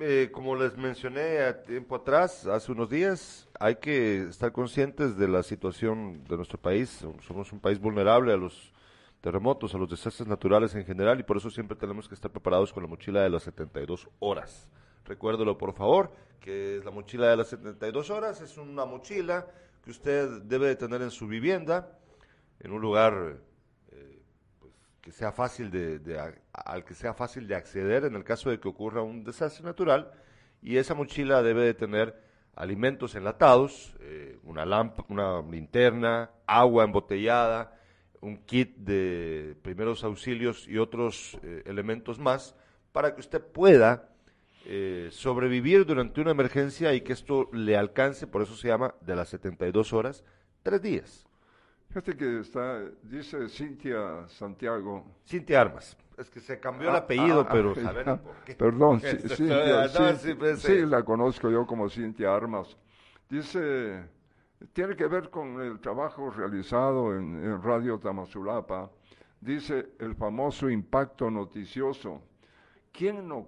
eh, 0.00 0.30
como 0.32 0.56
les 0.56 0.76
mencioné 0.76 1.40
a 1.40 1.62
tiempo 1.62 1.96
atrás, 1.96 2.46
hace 2.46 2.72
unos 2.72 2.88
días, 2.88 3.48
hay 3.60 3.76
que 3.76 4.24
estar 4.24 4.50
conscientes 4.50 5.16
de 5.16 5.28
la 5.28 5.42
situación 5.42 6.24
de 6.24 6.36
nuestro 6.36 6.58
país. 6.58 7.04
Somos 7.20 7.52
un 7.52 7.60
país 7.60 7.78
vulnerable 7.78 8.32
a 8.32 8.36
los 8.36 8.72
terremotos, 9.20 9.74
a 9.74 9.78
los 9.78 9.88
desastres 9.88 10.28
naturales 10.28 10.74
en 10.74 10.84
general 10.84 11.18
y 11.20 11.22
por 11.22 11.36
eso 11.36 11.48
siempre 11.48 11.76
tenemos 11.76 12.08
que 12.08 12.14
estar 12.14 12.30
preparados 12.30 12.72
con 12.72 12.82
la 12.82 12.88
mochila 12.88 13.22
de 13.22 13.30
las 13.30 13.44
72 13.44 14.08
horas. 14.18 14.68
Recuérdelo 15.04 15.56
por 15.56 15.74
favor, 15.74 16.10
que 16.40 16.78
es 16.78 16.84
la 16.84 16.90
mochila 16.90 17.28
de 17.28 17.36
las 17.36 17.48
72 17.48 18.10
horas, 18.10 18.40
es 18.40 18.58
una 18.58 18.84
mochila 18.84 19.46
que 19.84 19.90
usted 19.90 20.42
debe 20.42 20.68
de 20.68 20.76
tener 20.76 21.02
en 21.02 21.10
su 21.10 21.26
vivienda, 21.26 21.98
en 22.60 22.72
un 22.72 22.80
lugar 22.80 23.36
eh, 23.92 24.22
pues, 24.58 24.72
que 25.02 25.12
sea 25.12 25.30
fácil 25.30 25.70
de, 25.70 26.18
al 26.52 26.84
que 26.84 26.94
sea 26.94 27.12
fácil 27.12 27.46
de 27.46 27.54
acceder 27.54 28.04
en 28.04 28.14
el 28.14 28.24
caso 28.24 28.48
de 28.48 28.58
que 28.58 28.68
ocurra 28.68 29.02
un 29.02 29.22
desastre 29.24 29.62
natural, 29.62 30.10
y 30.62 30.78
esa 30.78 30.94
mochila 30.94 31.42
debe 31.42 31.64
de 31.64 31.74
tener 31.74 32.18
alimentos 32.56 33.14
enlatados, 33.14 33.94
eh, 34.00 34.38
una 34.44 34.64
lámpara, 34.64 35.06
una 35.10 35.42
linterna, 35.42 36.30
agua 36.46 36.84
embotellada, 36.84 37.78
un 38.22 38.38
kit 38.38 38.74
de 38.78 39.54
primeros 39.60 40.02
auxilios 40.02 40.66
y 40.66 40.78
otros 40.78 41.38
eh, 41.42 41.62
elementos 41.66 42.18
más 42.18 42.56
para 42.92 43.14
que 43.14 43.20
usted 43.20 43.42
pueda 43.42 44.13
eh, 44.66 45.08
sobrevivir 45.10 45.84
durante 45.84 46.20
una 46.20 46.30
emergencia 46.30 46.94
y 46.94 47.02
que 47.02 47.12
esto 47.12 47.50
le 47.52 47.76
alcance, 47.76 48.26
por 48.26 48.42
eso 48.42 48.54
se 48.56 48.68
llama 48.68 48.94
de 49.02 49.14
las 49.14 49.28
72 49.28 49.92
horas, 49.92 50.24
tres 50.62 50.80
días. 50.80 51.26
Fíjate 51.88 52.16
que 52.16 52.40
está, 52.40 52.80
dice 53.02 53.48
Cintia 53.48 54.26
Santiago. 54.28 55.04
Cintia 55.26 55.60
Armas. 55.60 55.96
Es 56.16 56.30
que 56.30 56.40
se 56.40 56.58
cambió 56.58 56.88
el 56.88 56.94
ah, 56.94 56.98
apellido, 56.98 57.40
ah, 57.40 57.48
pero 57.50 57.74
ah, 58.06 58.16
por 58.16 58.36
qué. 58.44 58.54
Perdón, 58.58 59.00
Cintia, 59.00 59.88
pues, 60.38 60.60
sí, 60.60 60.86
la 60.86 61.04
conozco 61.04 61.50
yo 61.50 61.66
como 61.66 61.88
Cintia 61.88 62.34
Armas. 62.34 62.76
Dice, 63.28 64.02
tiene 64.72 64.96
que 64.96 65.06
ver 65.06 65.30
con 65.30 65.60
el 65.60 65.78
trabajo 65.80 66.30
realizado 66.30 67.14
en, 67.14 67.44
en 67.44 67.62
Radio 67.62 67.98
Tamazulapa. 67.98 68.90
Dice 69.40 69.90
el 69.98 70.14
famoso 70.14 70.70
impacto 70.70 71.30
noticioso. 71.30 72.22
¿Quién 72.92 73.28
no 73.28 73.46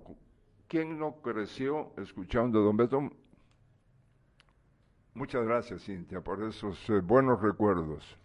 ¿Quién 0.68 0.98
no 0.98 1.22
creció 1.22 1.92
escuchando 1.96 2.58
a 2.58 2.62
Don 2.62 2.76
Beto? 2.76 3.10
Muchas 5.14 5.44
gracias, 5.44 5.84
Cintia, 5.84 6.20
por 6.20 6.42
esos 6.42 6.90
eh, 6.90 7.00
buenos 7.00 7.40
recuerdos. 7.40 8.18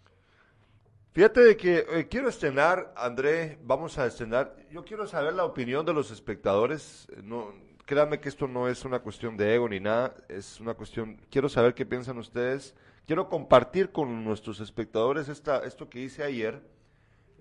Fíjate 1.12 1.42
de 1.42 1.56
que 1.56 1.86
eh, 1.88 2.08
quiero 2.10 2.30
estrenar, 2.30 2.94
André, 2.98 3.60
vamos 3.64 4.00
a 4.00 4.08
estrenar. 4.08 4.56
Yo 4.72 4.84
quiero 4.84 5.06
saber 5.06 5.34
la 5.34 5.46
opinión 5.46 5.86
de 5.86 5.94
los 5.94 6.10
espectadores. 6.10 7.08
No, 7.24 7.54
créanme 7.86 8.20
que 8.20 8.30
esto 8.30 8.48
no 8.48 8.68
es 8.68 8.86
una 8.86 9.02
cuestión 9.02 9.38
de 9.38 9.54
ego 9.54 9.70
ni 9.70 9.80
nada, 9.80 10.16
es 10.28 10.60
una 10.60 10.74
cuestión. 10.74 11.22
Quiero 11.30 11.48
saber 11.48 11.76
qué 11.76 11.86
piensan 11.86 12.18
ustedes. 12.18 12.74
Quiero 13.06 13.30
compartir 13.30 13.92
con 13.92 14.24
nuestros 14.24 14.60
espectadores 14.62 15.30
esta, 15.30 15.64
esto 15.64 15.90
que 15.90 16.00
hice 16.00 16.24
ayer 16.24 16.64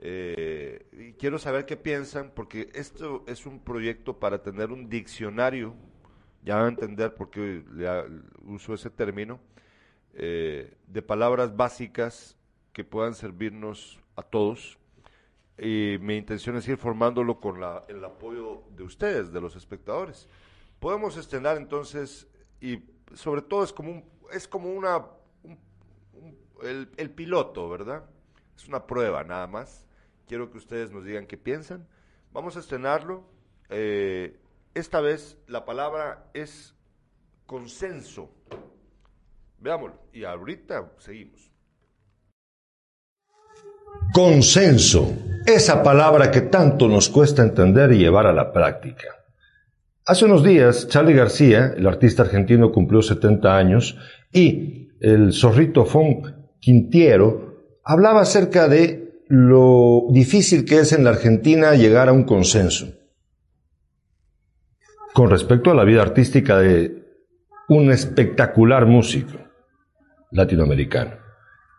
eh, 0.03 0.87
y 0.93 1.13
quiero 1.13 1.39
saber 1.39 1.67
qué 1.67 1.77
piensan, 1.77 2.33
porque 2.35 2.71
esto 2.73 3.23
es 3.27 3.45
un 3.45 3.61
proyecto 3.61 4.19
para 4.19 4.43
tener 4.43 4.73
un 4.73 4.89
diccionario, 4.89 5.75
ya 6.43 6.57
van 6.57 6.65
a 6.65 6.69
entender 6.69 7.15
por 7.15 7.29
qué 7.29 7.63
uso 8.47 8.73
ese 8.73 8.89
término, 8.89 9.39
eh, 10.15 10.75
de 10.87 11.03
palabras 11.03 11.55
básicas 11.55 12.35
que 12.73 12.83
puedan 12.83 13.15
servirnos 13.15 14.01
a 14.17 14.23
todos. 14.23 14.79
Y 15.59 15.99
mi 16.01 16.17
intención 16.17 16.57
es 16.57 16.67
ir 16.67 16.79
formándolo 16.79 17.39
con 17.39 17.57
el 17.89 18.03
apoyo 18.03 18.63
de 18.75 18.85
ustedes, 18.85 19.31
de 19.31 19.41
los 19.43 19.55
espectadores. 19.55 20.27
Podemos 20.79 21.19
estrenar 21.19 21.59
entonces, 21.59 22.27
y 22.59 22.83
sobre 23.13 23.43
todo 23.43 23.65
es 23.65 23.73
como, 23.75 23.91
un, 23.91 24.05
es 24.33 24.49
como 24.49 24.73
una, 24.73 25.05
el, 26.63 26.89
el 26.97 27.11
piloto, 27.11 27.69
¿verdad? 27.69 28.09
Es 28.57 28.67
una 28.67 28.87
prueba 28.87 29.23
nada 29.25 29.47
más 29.47 29.87
Quiero 30.31 30.49
que 30.49 30.59
ustedes 30.59 30.93
nos 30.93 31.05
digan 31.05 31.27
qué 31.27 31.37
piensan. 31.37 31.89
Vamos 32.33 32.57
a 32.57 32.61
estrenarlo. 32.61 33.25
Eh, 33.69 34.39
esta 34.75 35.01
vez 35.01 35.37
la 35.49 35.65
palabra 35.65 36.31
es 36.35 36.73
consenso. 37.47 38.31
Veámoslo. 39.59 39.97
Y 40.13 40.23
ahorita 40.23 40.93
seguimos. 40.99 41.51
Consenso. 44.15 45.13
Esa 45.45 45.83
palabra 45.83 46.31
que 46.31 46.43
tanto 46.43 46.87
nos 46.87 47.09
cuesta 47.09 47.43
entender 47.43 47.91
y 47.91 47.99
llevar 47.99 48.27
a 48.27 48.33
la 48.33 48.53
práctica. 48.53 49.09
Hace 50.07 50.27
unos 50.27 50.45
días, 50.45 50.87
Charlie 50.87 51.15
García, 51.15 51.75
el 51.77 51.89
artista 51.89 52.23
argentino, 52.23 52.71
cumplió 52.71 53.03
70 53.03 53.57
años 53.57 53.99
y 54.33 54.91
el 55.01 55.33
zorrito 55.33 55.85
Fon 55.87 56.53
Quintiero 56.61 57.81
hablaba 57.83 58.21
acerca 58.21 58.69
de 58.69 59.10
lo 59.33 60.09
difícil 60.11 60.65
que 60.65 60.81
es 60.81 60.93
en 60.93 61.05
la 61.05 61.11
Argentina 61.11 61.77
llegar 61.77 62.09
a 62.09 62.13
un 62.13 62.25
consenso 62.25 62.89
con 65.15 65.31
respecto 65.31 65.71
a 65.71 65.75
la 65.75 65.85
vida 65.85 66.03
artística 66.03 66.59
de 66.59 67.05
un 67.69 67.93
espectacular 67.93 68.87
músico 68.87 69.39
latinoamericano. 70.33 71.13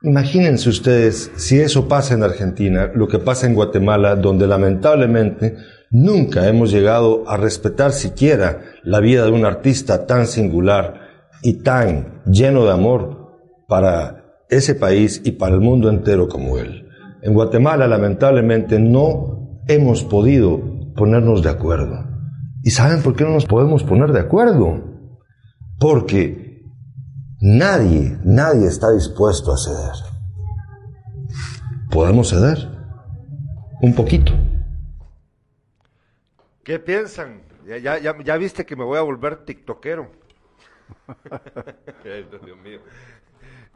Imagínense 0.01 0.69
ustedes 0.69 1.29
si 1.35 1.59
eso 1.59 1.89
pasa 1.89 2.13
en 2.13 2.23
Argentina, 2.23 2.89
lo 2.95 3.09
que 3.09 3.19
pasa 3.19 3.47
en 3.47 3.53
Guatemala, 3.53 4.15
donde 4.15 4.47
lamentablemente 4.47 5.57
nunca 5.89 6.47
hemos 6.47 6.71
llegado 6.71 7.29
a 7.29 7.35
respetar 7.35 7.91
siquiera 7.91 8.61
la 8.83 9.01
vida 9.01 9.25
de 9.25 9.31
un 9.31 9.43
artista 9.43 10.05
tan 10.07 10.25
singular 10.25 11.01
y 11.43 11.63
tan 11.63 12.21
lleno 12.25 12.63
de 12.63 12.71
amor 12.71 13.41
para 13.67 14.37
ese 14.49 14.73
país 14.73 15.21
y 15.25 15.31
para 15.31 15.53
el 15.53 15.59
mundo 15.59 15.89
entero 15.89 16.29
como 16.29 16.57
él. 16.57 16.87
En 17.21 17.33
Guatemala 17.33 17.87
lamentablemente 17.87 18.79
no 18.79 19.61
hemos 19.67 20.03
podido 20.03 20.59
ponernos 20.95 21.43
de 21.43 21.49
acuerdo. 21.49 22.05
¿Y 22.63 22.71
saben 22.71 23.01
por 23.01 23.15
qué 23.15 23.23
no 23.23 23.31
nos 23.31 23.45
podemos 23.45 23.83
poner 23.83 24.11
de 24.11 24.19
acuerdo? 24.19 24.83
Porque 25.79 26.63
nadie, 27.39 28.17
nadie 28.23 28.67
está 28.67 28.91
dispuesto 28.91 29.51
a 29.51 29.57
ceder. 29.57 30.11
¿Podemos 31.89 32.29
ceder? 32.29 32.69
Un 33.81 33.93
poquito. 33.95 34.31
¿Qué 36.63 36.79
piensan? 36.79 37.41
Ya, 37.65 37.77
ya, 37.77 38.15
ya, 38.23 38.37
viste 38.37 38.65
que 38.65 38.75
me 38.75 38.83
voy 38.83 38.97
a 38.97 39.01
volver 39.01 39.45
tiktokero. 39.45 40.11
Dios 42.03 42.57
mío. 42.63 42.79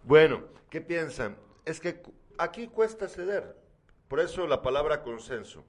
Bueno, 0.04 0.42
¿qué 0.70 0.82
piensan? 0.82 1.36
Es 1.66 1.80
que 1.80 2.04
aquí 2.38 2.68
cuesta 2.68 3.08
ceder. 3.08 3.56
Por 4.08 4.20
eso 4.20 4.48
la 4.48 4.62
palabra 4.62 5.02
consenso. 5.04 5.66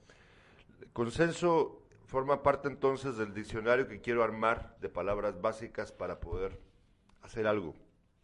Consenso 0.92 1.82
forma 2.06 2.42
parte 2.42 2.68
entonces 2.68 3.16
del 3.16 3.34
diccionario 3.34 3.88
que 3.88 4.00
quiero 4.00 4.22
armar 4.22 4.76
de 4.80 4.88
palabras 4.88 5.40
básicas 5.40 5.92
para 5.92 6.20
poder 6.20 6.58
hacer 7.22 7.46
algo, 7.46 7.74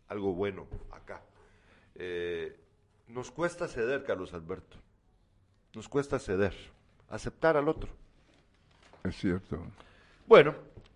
algo 0.09 0.35
bueno 0.35 0.67
acá. 0.91 1.23
Eh, 1.95 2.59
nos 3.09 3.31
cuesta 3.31 3.69
ceder, 3.69 4.05
Carlos 4.05 4.33
Alberto. 4.35 4.79
Nos 5.75 5.89
cuesta 5.89 6.19
ceder, 6.19 6.55
aceptar 7.09 7.57
al 7.57 7.69
otro. 7.69 7.91
Es 9.05 9.17
cierto. 9.17 9.59
Bueno, 10.27 10.55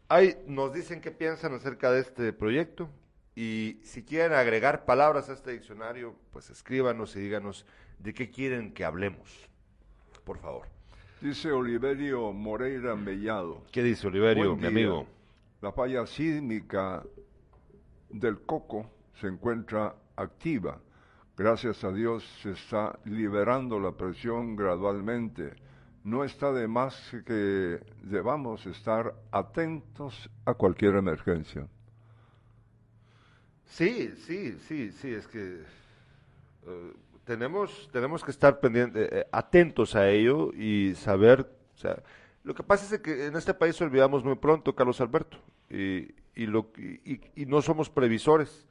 ahí 0.09 0.36
nos 0.47 0.72
dicen 0.72 1.01
qué 1.01 1.11
piensan 1.11 1.55
acerca 1.55 1.90
de 1.90 2.01
este 2.01 2.32
proyecto 2.32 2.88
y 3.37 3.78
si 3.84 4.03
quieren 4.03 4.32
agregar 4.32 4.84
palabras 4.84 5.28
a 5.28 5.34
este 5.34 5.53
diccionario, 5.53 6.16
pues 6.32 6.51
escríbanos 6.51 7.14
y 7.14 7.20
díganos 7.20 7.64
de 8.01 8.12
qué 8.12 8.30
quieren 8.30 8.72
que 8.72 8.84
hablemos. 8.84 9.49
Por 10.24 10.39
favor. 10.39 10.66
Dice 11.20 11.53
Oliverio 11.53 12.32
Moreira 12.32 12.97
Mellado. 12.97 13.62
¿Qué 13.70 13.82
dice 13.82 14.09
Oliverio, 14.09 14.57
mi 14.57 14.66
amigo? 14.66 15.07
La 15.61 15.70
falla 15.70 16.07
sísmica 16.07 17.05
del 18.09 18.41
Coco 18.41 18.91
se 19.20 19.28
encuentra 19.28 19.95
activa. 20.16 20.80
Gracias 21.37 21.84
a 21.84 21.93
Dios 21.93 22.24
se 22.43 22.53
está 22.53 22.99
liberando 23.05 23.78
la 23.78 23.93
presión 23.93 24.57
gradualmente 24.57 25.55
no 26.07 26.22
está 26.22 26.53
de 26.53 26.68
más 26.68 26.95
que 27.26 27.80
debamos 28.05 28.64
estar 28.66 29.12
atentos 29.32 30.30
a 30.45 30.55
cualquier 30.55 30.95
emergencia. 30.95 31.66
Sí, 33.67 34.12
sí, 34.27 34.57
sí, 34.67 34.93
sí, 34.93 35.12
es 35.12 35.27
que 35.29 35.61
eh, 36.67 36.93
tenemos, 37.25 37.89
tenemos 37.93 38.25
que 38.25 38.31
estar 38.31 38.61
pendientes, 38.61 39.09
eh, 39.12 39.27
atentos 39.31 39.95
a 39.95 40.09
ello 40.09 40.53
y 40.55 40.95
saber, 40.95 41.41
o 41.75 41.79
sea, 41.79 42.03
lo 42.45 42.55
que 42.55 42.62
pasa 42.62 42.95
es 42.95 43.01
que 43.01 43.27
en 43.27 43.37
este 43.37 43.55
país 43.55 43.81
olvidamos 43.81 44.25
muy 44.25 44.37
pronto, 44.37 44.75
Carlos 44.75 45.01
Alberto, 45.01 45.39
y, 45.69 46.14
y, 46.35 46.47
lo, 46.47 46.71
y 46.77 47.47
no 47.47 47.61
somos 47.61 47.91
previsores. 47.91 48.67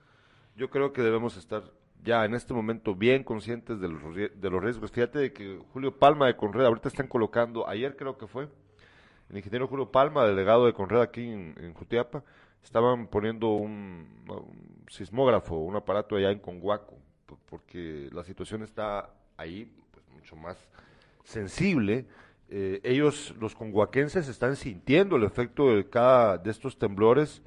Yo 0.56 0.70
creo 0.70 0.93
que 0.93 1.02
debemos 1.02 1.36
estar 1.36 1.64
ya 2.06 2.24
en 2.24 2.36
este 2.36 2.54
momento 2.54 2.96
bien 2.96 3.24
conscientes 3.24 3.82
de 3.82 3.89
los, 3.89 4.02
de 4.16 4.50
los 4.50 4.64
riesgos. 4.64 4.91
Fíjate 4.91 5.20
de 5.20 5.34
que 5.34 5.60
Julio 5.74 5.98
Palma 5.98 6.28
de 6.28 6.38
Conred, 6.38 6.64
ahorita 6.64 6.88
están 6.88 7.08
colocando, 7.08 7.68
ayer 7.68 7.98
creo 7.98 8.18
que 8.18 8.28
fue, 8.28 8.48
el 9.30 9.38
ingeniero 9.38 9.68
Julio 9.68 9.91
Palma, 9.91 10.26
delegado 10.26 10.68
de 10.68 10.74
Conred 10.74 11.02
aquí 11.02 11.28
en, 11.28 11.74
Jutiapa, 11.74 12.24
estaban 12.64 13.08
poniendo 13.08 13.50
un, 13.50 14.08
sismógrafo, 14.90 15.56
un 15.56 15.76
aparato 15.76 16.16
allá 16.16 16.32
en 16.32 16.40
Conguaco, 16.40 16.98
porque 17.50 18.10
la 18.12 18.24
situación 18.24 18.64
está 18.64 19.10
ahí 19.38 19.72
pues, 19.92 20.06
mucho 20.14 20.36
más 20.36 20.58
sensible. 21.24 22.06
Eh, 22.50 22.80
ellos, 22.84 23.34
los 23.40 23.56
conguaquenses, 23.56 24.28
están 24.28 24.56
sintiendo 24.56 25.16
el 25.16 25.24
efecto 25.24 25.76
de 25.76 25.90
cada 25.90 26.38
de 26.38 26.52
estos 26.52 26.78
temblores, 26.78 27.42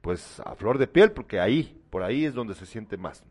pues 0.00 0.40
a 0.40 0.54
flor 0.54 0.78
de 0.78 0.88
piel, 0.88 1.12
porque 1.12 1.38
ahí, 1.38 1.80
por 1.90 2.02
ahí 2.02 2.24
es 2.24 2.34
donde 2.34 2.54
se 2.54 2.66
siente 2.66 2.96
más. 2.96 3.24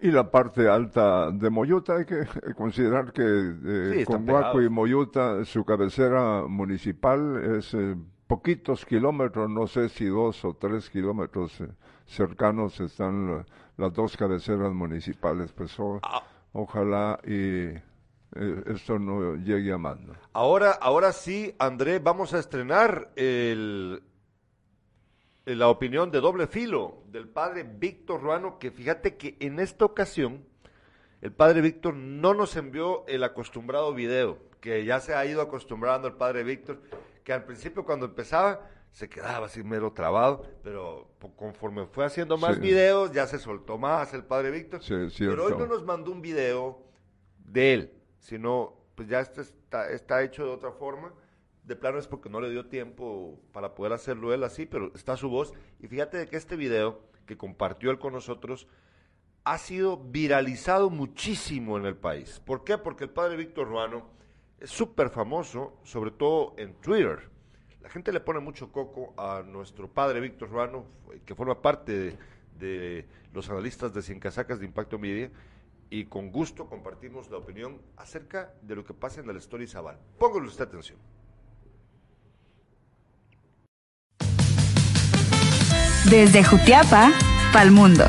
Y 0.00 0.10
la 0.10 0.30
parte 0.30 0.68
alta 0.68 1.30
de 1.30 1.50
Moyuta, 1.50 1.96
hay 1.96 2.06
que 2.06 2.26
considerar 2.56 3.12
que 3.12 3.22
eh, 3.22 4.04
Conguaco 4.06 4.62
y 4.62 4.68
Moyuta, 4.68 5.44
su 5.44 5.64
cabecera 5.64 6.44
municipal 6.48 7.56
es 7.56 7.74
eh, 7.74 7.94
poquitos 8.26 8.84
kilómetros, 8.84 9.50
no 9.50 9.66
sé 9.66 9.88
si 9.88 10.06
dos 10.06 10.44
o 10.44 10.54
tres 10.54 10.88
kilómetros 10.88 11.60
eh, 11.60 11.68
cercanos 12.08 12.80
están 12.80 13.46
las 13.76 13.92
dos 13.92 14.16
cabeceras 14.16 14.72
municipales. 14.72 15.52
Pues 15.52 15.76
ah. 16.02 16.22
ojalá 16.52 17.20
y 17.24 17.74
esto 18.66 18.98
no 18.98 19.36
llegue 19.36 19.72
a 19.72 19.78
mando. 19.78 20.14
Ahora, 20.32 20.72
ahora 20.72 21.12
sí, 21.12 21.54
André, 21.58 21.98
vamos 21.98 22.34
a 22.34 22.38
estrenar 22.38 23.10
el, 23.16 24.02
la 25.44 25.68
opinión 25.68 26.10
de 26.10 26.20
doble 26.20 26.46
filo 26.46 27.02
del 27.06 27.28
padre 27.28 27.62
Víctor 27.64 28.20
Ruano, 28.20 28.58
que 28.58 28.70
fíjate 28.70 29.16
que 29.16 29.36
en 29.40 29.58
esta 29.60 29.84
ocasión 29.84 30.44
el 31.20 31.32
padre 31.32 31.60
Víctor 31.62 31.94
no 31.94 32.34
nos 32.34 32.56
envió 32.56 33.06
el 33.08 33.24
acostumbrado 33.24 33.94
video, 33.94 34.38
que 34.60 34.84
ya 34.84 35.00
se 35.00 35.14
ha 35.14 35.24
ido 35.24 35.40
acostumbrando 35.40 36.06
el 36.06 36.14
padre 36.14 36.44
Víctor, 36.44 36.80
que 37.24 37.32
al 37.32 37.44
principio 37.44 37.84
cuando 37.84 38.06
empezaba 38.06 38.68
se 38.92 39.08
quedaba 39.08 39.46
así 39.46 39.62
mero 39.62 39.92
trabado, 39.92 40.44
pero 40.62 41.10
conforme 41.36 41.86
fue 41.86 42.04
haciendo 42.04 42.36
más 42.36 42.58
videos 42.58 43.12
ya 43.12 43.26
se 43.26 43.38
soltó 43.38 43.78
más 43.78 44.12
el 44.14 44.24
padre 44.24 44.50
Víctor. 44.50 44.80
pero 45.18 45.44
hoy 45.44 45.54
no 45.58 45.66
nos 45.66 45.84
mandó 45.84 46.10
un 46.10 46.20
video 46.22 46.82
de 47.38 47.74
él, 47.74 47.92
sino 48.18 48.74
pues 48.94 49.08
ya 49.08 49.20
este 49.20 49.42
está, 49.42 49.90
está 49.90 50.22
hecho 50.22 50.44
de 50.44 50.50
otra 50.50 50.72
forma 50.72 51.12
de 51.68 51.76
plano 51.76 51.98
es 51.98 52.08
porque 52.08 52.30
no 52.30 52.40
le 52.40 52.50
dio 52.50 52.66
tiempo 52.66 53.38
para 53.52 53.74
poder 53.74 53.92
hacerlo 53.92 54.32
él 54.32 54.42
así, 54.42 54.64
pero 54.64 54.90
está 54.94 55.16
su 55.16 55.28
voz. 55.28 55.52
Y 55.80 55.86
fíjate 55.86 56.16
de 56.16 56.26
que 56.26 56.36
este 56.36 56.56
video 56.56 57.02
que 57.26 57.36
compartió 57.36 57.90
él 57.90 57.98
con 57.98 58.14
nosotros 58.14 58.66
ha 59.44 59.58
sido 59.58 59.98
viralizado 59.98 60.88
muchísimo 60.88 61.76
en 61.76 61.84
el 61.84 61.94
país. 61.94 62.40
¿Por 62.40 62.64
qué? 62.64 62.78
Porque 62.78 63.04
el 63.04 63.10
padre 63.10 63.36
Víctor 63.36 63.68
Ruano 63.68 64.08
es 64.58 64.70
súper 64.70 65.10
famoso, 65.10 65.78
sobre 65.84 66.10
todo 66.10 66.54
en 66.56 66.72
Twitter. 66.80 67.30
La 67.88 67.92
gente 67.92 68.12
le 68.12 68.20
pone 68.20 68.38
mucho 68.38 68.70
coco 68.70 69.14
a 69.16 69.42
nuestro 69.42 69.88
padre 69.88 70.20
Víctor 70.20 70.50
Ruano, 70.50 70.84
que 71.24 71.34
forma 71.34 71.62
parte 71.62 72.18
de, 72.58 73.06
los 73.32 73.48
analistas 73.48 73.94
de 73.94 74.02
Cien 74.02 74.20
Casacas 74.20 74.60
de 74.60 74.66
Impacto 74.66 74.98
Media, 74.98 75.30
y 75.88 76.04
con 76.04 76.30
gusto 76.30 76.66
compartimos 76.66 77.30
la 77.30 77.38
opinión 77.38 77.80
acerca 77.96 78.52
de 78.60 78.76
lo 78.76 78.84
que 78.84 78.92
pasa 78.92 79.22
en 79.22 79.30
el 79.30 79.38
Story 79.38 79.66
Zabal. 79.66 79.98
Póngale 80.18 80.48
usted 80.48 80.64
atención. 80.64 80.98
Desde 86.10 86.44
Jutiapa, 86.44 87.10
pa'l 87.54 87.70
mundo. 87.70 88.04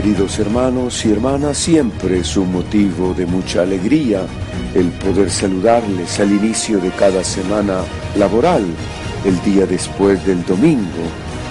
Queridos 0.00 0.38
hermanos 0.38 1.04
y 1.04 1.12
hermanas? 1.12 1.58
Siempre 1.58 2.20
es 2.20 2.34
un 2.34 2.50
motivo 2.50 3.12
de 3.12 3.26
mucha 3.26 3.60
alegría 3.60 4.22
el 4.74 4.88
poder 4.92 5.30
saludarles 5.30 6.18
al 6.20 6.32
inicio 6.32 6.78
de 6.78 6.88
cada 6.92 7.22
semana 7.22 7.82
laboral, 8.16 8.64
el 9.26 9.42
día 9.42 9.66
después 9.66 10.24
del 10.24 10.42
domingo, 10.46 11.02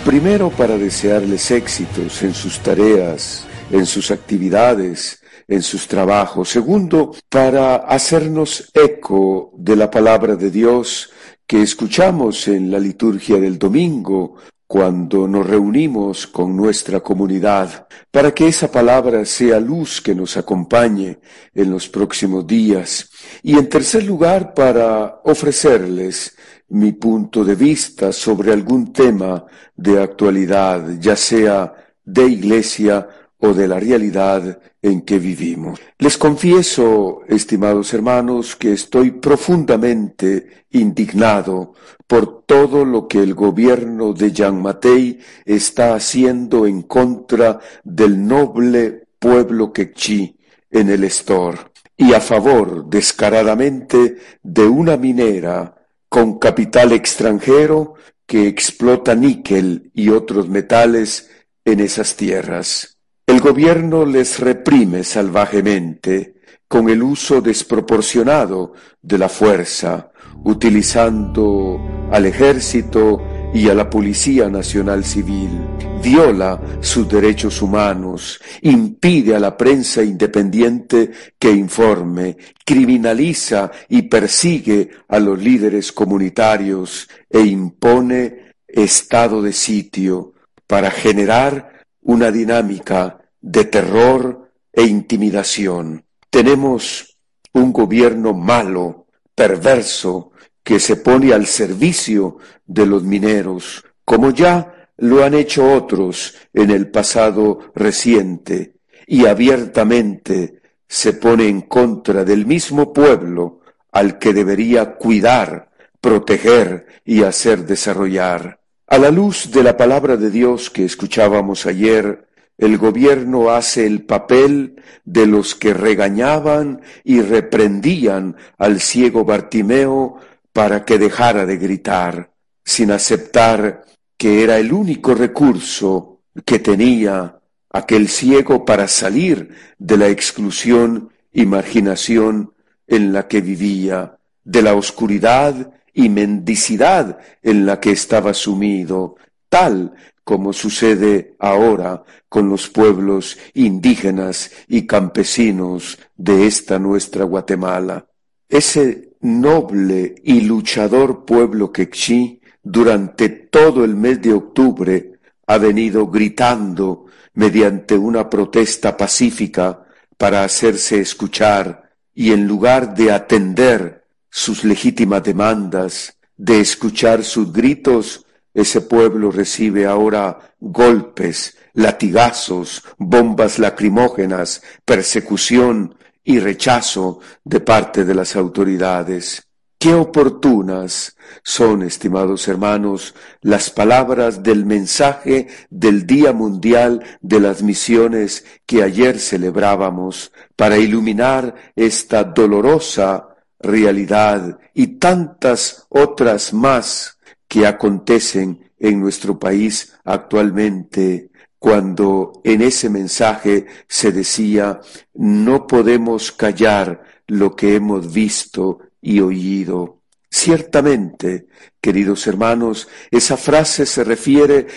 primero 0.04 0.50
para 0.50 0.80
desearles 0.80 1.52
éxitos 1.52 2.24
en 2.24 2.34
sus 2.34 2.58
tareas, 2.58 3.46
en 3.70 3.86
sus 3.86 4.10
actividades, 4.10 5.22
en 5.48 5.62
sus 5.62 5.88
trabajos. 5.88 6.50
Segundo, 6.50 7.14
para 7.30 7.76
hacernos 7.76 8.72
eco 8.74 9.52
de 9.58 9.76
la 9.76 9.92
palabra 9.92 10.36
de 10.36 10.50
Dios 10.50 11.12
que 11.46 11.62
escuchamos 11.62 12.48
en 12.48 12.72
la 12.72 12.80
liturgia 12.80 13.40
del 13.40 13.60
domingo, 13.60 14.38
cuando 14.70 15.28
nos 15.28 15.48
reunimos 15.48 16.28
con 16.28 16.56
nuestra 16.56 17.00
comunidad, 17.00 17.88
para 18.12 18.32
que 18.36 18.48
esa 18.48 18.72
palabra 18.72 19.26
sea 19.26 19.60
luz 19.60 20.00
que 20.00 20.14
nos 20.14 20.38
acompañe 20.38 21.18
en 21.56 21.72
los 21.72 21.90
próximos 21.90 22.46
días. 22.46 23.10
Y 23.42 23.58
en 23.58 23.68
tercer 23.68 24.04
lugar, 24.04 24.54
para 24.54 25.22
ofrecerles 25.24 26.38
mi 26.68 26.92
punto 26.92 27.44
de 27.44 27.56
vista 27.56 28.12
sobre 28.12 28.54
algún 28.54 28.94
tema 28.94 29.44
de 29.76 30.04
actualidad, 30.04 31.00
ya 31.00 31.16
sea 31.16 31.74
de 32.06 32.28
iglesia 32.28 33.08
o 33.40 33.56
de 33.56 33.68
la 33.68 33.80
realidad 33.80 34.60
en 34.82 35.02
que 35.02 35.20
vivimos. 35.20 35.80
Les 35.98 36.18
confieso, 36.18 37.22
estimados 37.28 37.94
hermanos, 37.94 38.56
que 38.56 38.74
estoy 38.74 39.12
profundamente 39.12 40.66
indignado 40.72 41.74
por 42.08 42.44
todo 42.44 42.86
lo 42.86 43.08
que 43.08 43.20
el 43.20 43.34
gobierno 43.34 44.14
de 44.14 44.32
Jean 44.32 44.62
Matei 44.62 45.20
está 45.46 45.96
haciendo 45.96 46.66
en 46.66 46.84
contra 46.84 47.60
del 47.84 48.26
noble 48.26 49.08
pueblo 49.20 49.74
quechí 49.74 50.38
en 50.72 50.90
el 50.90 51.04
Estor 51.04 51.72
y 51.98 52.14
a 52.14 52.22
favor 52.22 52.90
descaradamente 52.90 54.18
de 54.42 54.66
una 54.66 54.96
minera 54.96 55.76
con 56.08 56.40
capital 56.40 56.94
extranjero 56.94 57.96
que 58.26 58.48
explota 58.48 59.16
níquel 59.16 59.92
y 59.94 60.10
otros 60.10 60.48
metales 60.48 61.30
en 61.66 61.82
esas 61.82 62.16
tierras. 62.16 62.99
El 63.30 63.42
gobierno 63.42 64.08
les 64.08 64.40
reprime 64.40 65.04
salvajemente 65.04 66.34
con 66.68 66.90
el 66.90 67.04
uso 67.04 67.42
desproporcionado 67.42 68.74
de 69.04 69.20
la 69.20 69.30
fuerza, 69.30 70.10
utilizando 70.46 71.80
al 72.12 72.26
ejército 72.26 73.22
y 73.54 73.70
a 73.70 73.76
la 73.76 73.88
Policía 73.88 74.50
Nacional 74.50 75.06
Civil, 75.06 75.62
viola 76.02 76.60
sus 76.82 77.08
derechos 77.08 77.62
humanos, 77.62 78.42
impide 78.64 79.36
a 79.36 79.40
la 79.40 79.56
prensa 79.56 80.02
independiente 80.02 81.12
que 81.38 81.52
informe, 81.52 82.36
criminaliza 82.66 83.70
y 83.90 84.02
persigue 84.02 84.90
a 85.08 85.20
los 85.20 85.38
líderes 85.38 85.92
comunitarios 85.92 87.08
e 87.30 87.42
impone 87.42 88.54
estado 88.68 89.44
de 89.44 89.54
sitio 89.54 90.34
para 90.66 90.90
generar 90.90 91.86
una 92.02 92.32
dinámica 92.32 93.19
de 93.42 93.66
terror 93.66 94.52
e 94.72 94.84
intimidación. 94.84 96.06
Tenemos 96.30 97.18
un 97.54 97.74
gobierno 97.74 98.34
malo, 98.34 99.08
perverso, 99.36 100.32
que 100.64 100.80
se 100.80 100.98
pone 100.98 101.34
al 101.34 101.48
servicio 101.48 102.38
de 102.66 102.86
los 102.86 103.04
mineros, 103.04 103.84
como 104.06 104.32
ya 104.32 104.90
lo 104.98 105.24
han 105.24 105.34
hecho 105.34 105.72
otros 105.72 106.36
en 106.54 106.72
el 106.72 106.90
pasado 106.90 107.72
reciente, 107.74 108.76
y 109.08 109.26
abiertamente 109.26 110.62
se 110.88 111.14
pone 111.14 111.48
en 111.48 111.62
contra 111.62 112.24
del 112.24 112.46
mismo 112.46 112.94
pueblo 112.94 113.62
al 113.92 114.20
que 114.20 114.34
debería 114.34 114.96
cuidar, 114.96 115.72
proteger 116.02 116.86
y 117.06 117.24
hacer 117.24 117.66
desarrollar. 117.66 118.60
A 118.88 118.98
la 118.98 119.12
luz 119.12 119.52
de 119.52 119.64
la 119.64 119.78
palabra 119.78 120.18
de 120.18 120.32
Dios 120.32 120.70
que 120.70 120.86
escuchábamos 120.86 121.66
ayer, 121.66 122.29
el 122.60 122.78
gobierno 122.78 123.52
hace 123.52 123.88
el 123.88 124.04
papel 124.04 124.76
de 125.06 125.26
los 125.26 125.56
que 125.56 125.74
regañaban 125.74 126.82
y 127.06 127.22
reprendían 127.22 128.36
al 128.58 128.82
ciego 128.82 129.24
Bartimeo 129.24 130.18
para 130.52 130.84
que 130.84 130.98
dejara 130.98 131.46
de 131.46 131.58
gritar, 131.58 132.32
sin 132.64 132.92
aceptar 132.92 133.86
que 134.18 134.44
era 134.44 134.58
el 134.58 134.74
único 134.74 135.16
recurso 135.16 136.20
que 136.46 136.60
tenía 136.60 137.40
aquel 137.72 138.10
ciego 138.10 138.66
para 138.66 138.90
salir 138.90 139.56
de 139.78 139.98
la 139.98 140.10
exclusión 140.10 141.14
y 141.32 141.46
marginación 141.46 142.54
en 142.88 143.14
la 143.14 143.28
que 143.30 143.40
vivía, 143.40 144.18
de 144.44 144.62
la 144.62 144.74
oscuridad 144.74 145.72
y 145.94 146.10
mendicidad 146.10 147.20
en 147.42 147.66
la 147.66 147.80
que 147.80 147.92
estaba 147.92 148.34
sumido, 148.34 149.16
tal 149.48 149.94
como 150.30 150.54
sucede 150.54 151.34
ahora 151.40 152.04
con 152.30 152.50
los 152.50 152.70
pueblos 152.70 153.36
indígenas 153.56 154.52
y 154.68 154.86
campesinos 154.86 155.98
de 156.16 156.46
esta 156.46 156.78
nuestra 156.78 157.24
Guatemala. 157.24 158.06
Ese 158.48 159.16
noble 159.22 160.14
y 160.24 160.42
luchador 160.42 161.26
pueblo 161.26 161.72
quechí 161.72 162.42
durante 162.62 163.30
todo 163.30 163.84
el 163.84 163.96
mes 163.96 164.22
de 164.22 164.34
octubre 164.34 165.14
ha 165.48 165.58
venido 165.58 166.06
gritando 166.06 167.08
mediante 167.34 167.98
una 167.98 168.30
protesta 168.30 168.96
pacífica 168.96 169.84
para 170.16 170.44
hacerse 170.44 171.00
escuchar 171.00 171.90
y 172.14 172.34
en 172.34 172.48
lugar 172.48 172.94
de 172.94 173.12
atender 173.12 174.06
sus 174.30 174.64
legítimas 174.64 175.24
demandas, 175.24 176.20
de 176.38 176.60
escuchar 176.60 177.24
sus 177.24 177.52
gritos, 177.52 178.28
ese 178.54 178.82
pueblo 178.82 179.32
recibe 179.32 179.86
ahora 179.86 180.56
golpes, 180.60 181.58
latigazos, 181.74 182.84
bombas 182.98 183.60
lacrimógenas, 183.60 184.62
persecución 184.86 185.96
y 186.24 186.40
rechazo 186.40 187.20
de 187.44 187.60
parte 187.60 188.06
de 188.06 188.16
las 188.16 188.36
autoridades. 188.36 189.44
Qué 189.78 189.94
oportunas 189.94 191.16
son, 191.42 191.84
estimados 191.84 192.50
hermanos, 192.50 193.16
las 193.42 193.70
palabras 193.70 194.44
del 194.44 194.66
mensaje 194.66 195.48
del 195.70 196.06
Día 196.06 196.34
Mundial 196.34 197.02
de 197.22 197.40
las 197.40 197.64
Misiones 197.64 198.44
que 198.66 198.84
ayer 198.84 199.20
celebrábamos 199.20 200.34
para 200.58 200.78
iluminar 200.78 201.56
esta 201.78 202.26
dolorosa 202.26 203.38
realidad 203.58 204.60
y 204.74 205.00
tantas 205.00 205.86
otras 205.88 206.54
más 206.54 207.19
que 207.50 207.66
acontecen 207.66 208.72
en 208.80 209.02
nuestro 209.02 209.38
país 209.38 209.98
actualmente 210.06 211.32
cuando 211.58 212.40
en 212.46 212.62
ese 212.62 212.90
mensaje 212.90 213.66
se 213.88 214.14
decía 214.14 214.80
no 215.16 215.68
podemos 215.68 216.32
callar 216.32 217.04
lo 217.28 217.56
que 217.56 217.76
hemos 217.76 218.14
visto 218.14 218.80
y 219.02 219.20
oído. 219.20 220.00
Ciertamente, 220.32 221.48
queridos 221.82 222.28
hermanos, 222.28 222.88
esa 223.12 223.36
frase 223.36 223.86
se 223.86 224.04
refiere 224.04 224.68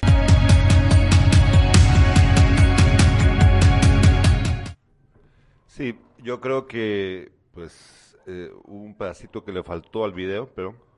Sí, 5.67 5.95
yo 6.23 6.41
creo 6.41 6.67
que 6.67 7.33
pues 7.53 8.17
eh, 8.27 8.51
un 8.65 8.95
pedacito 8.97 9.45
que 9.45 9.53
le 9.53 9.63
faltó 9.63 10.05
al 10.05 10.13
video, 10.13 10.49
pero 10.55 10.92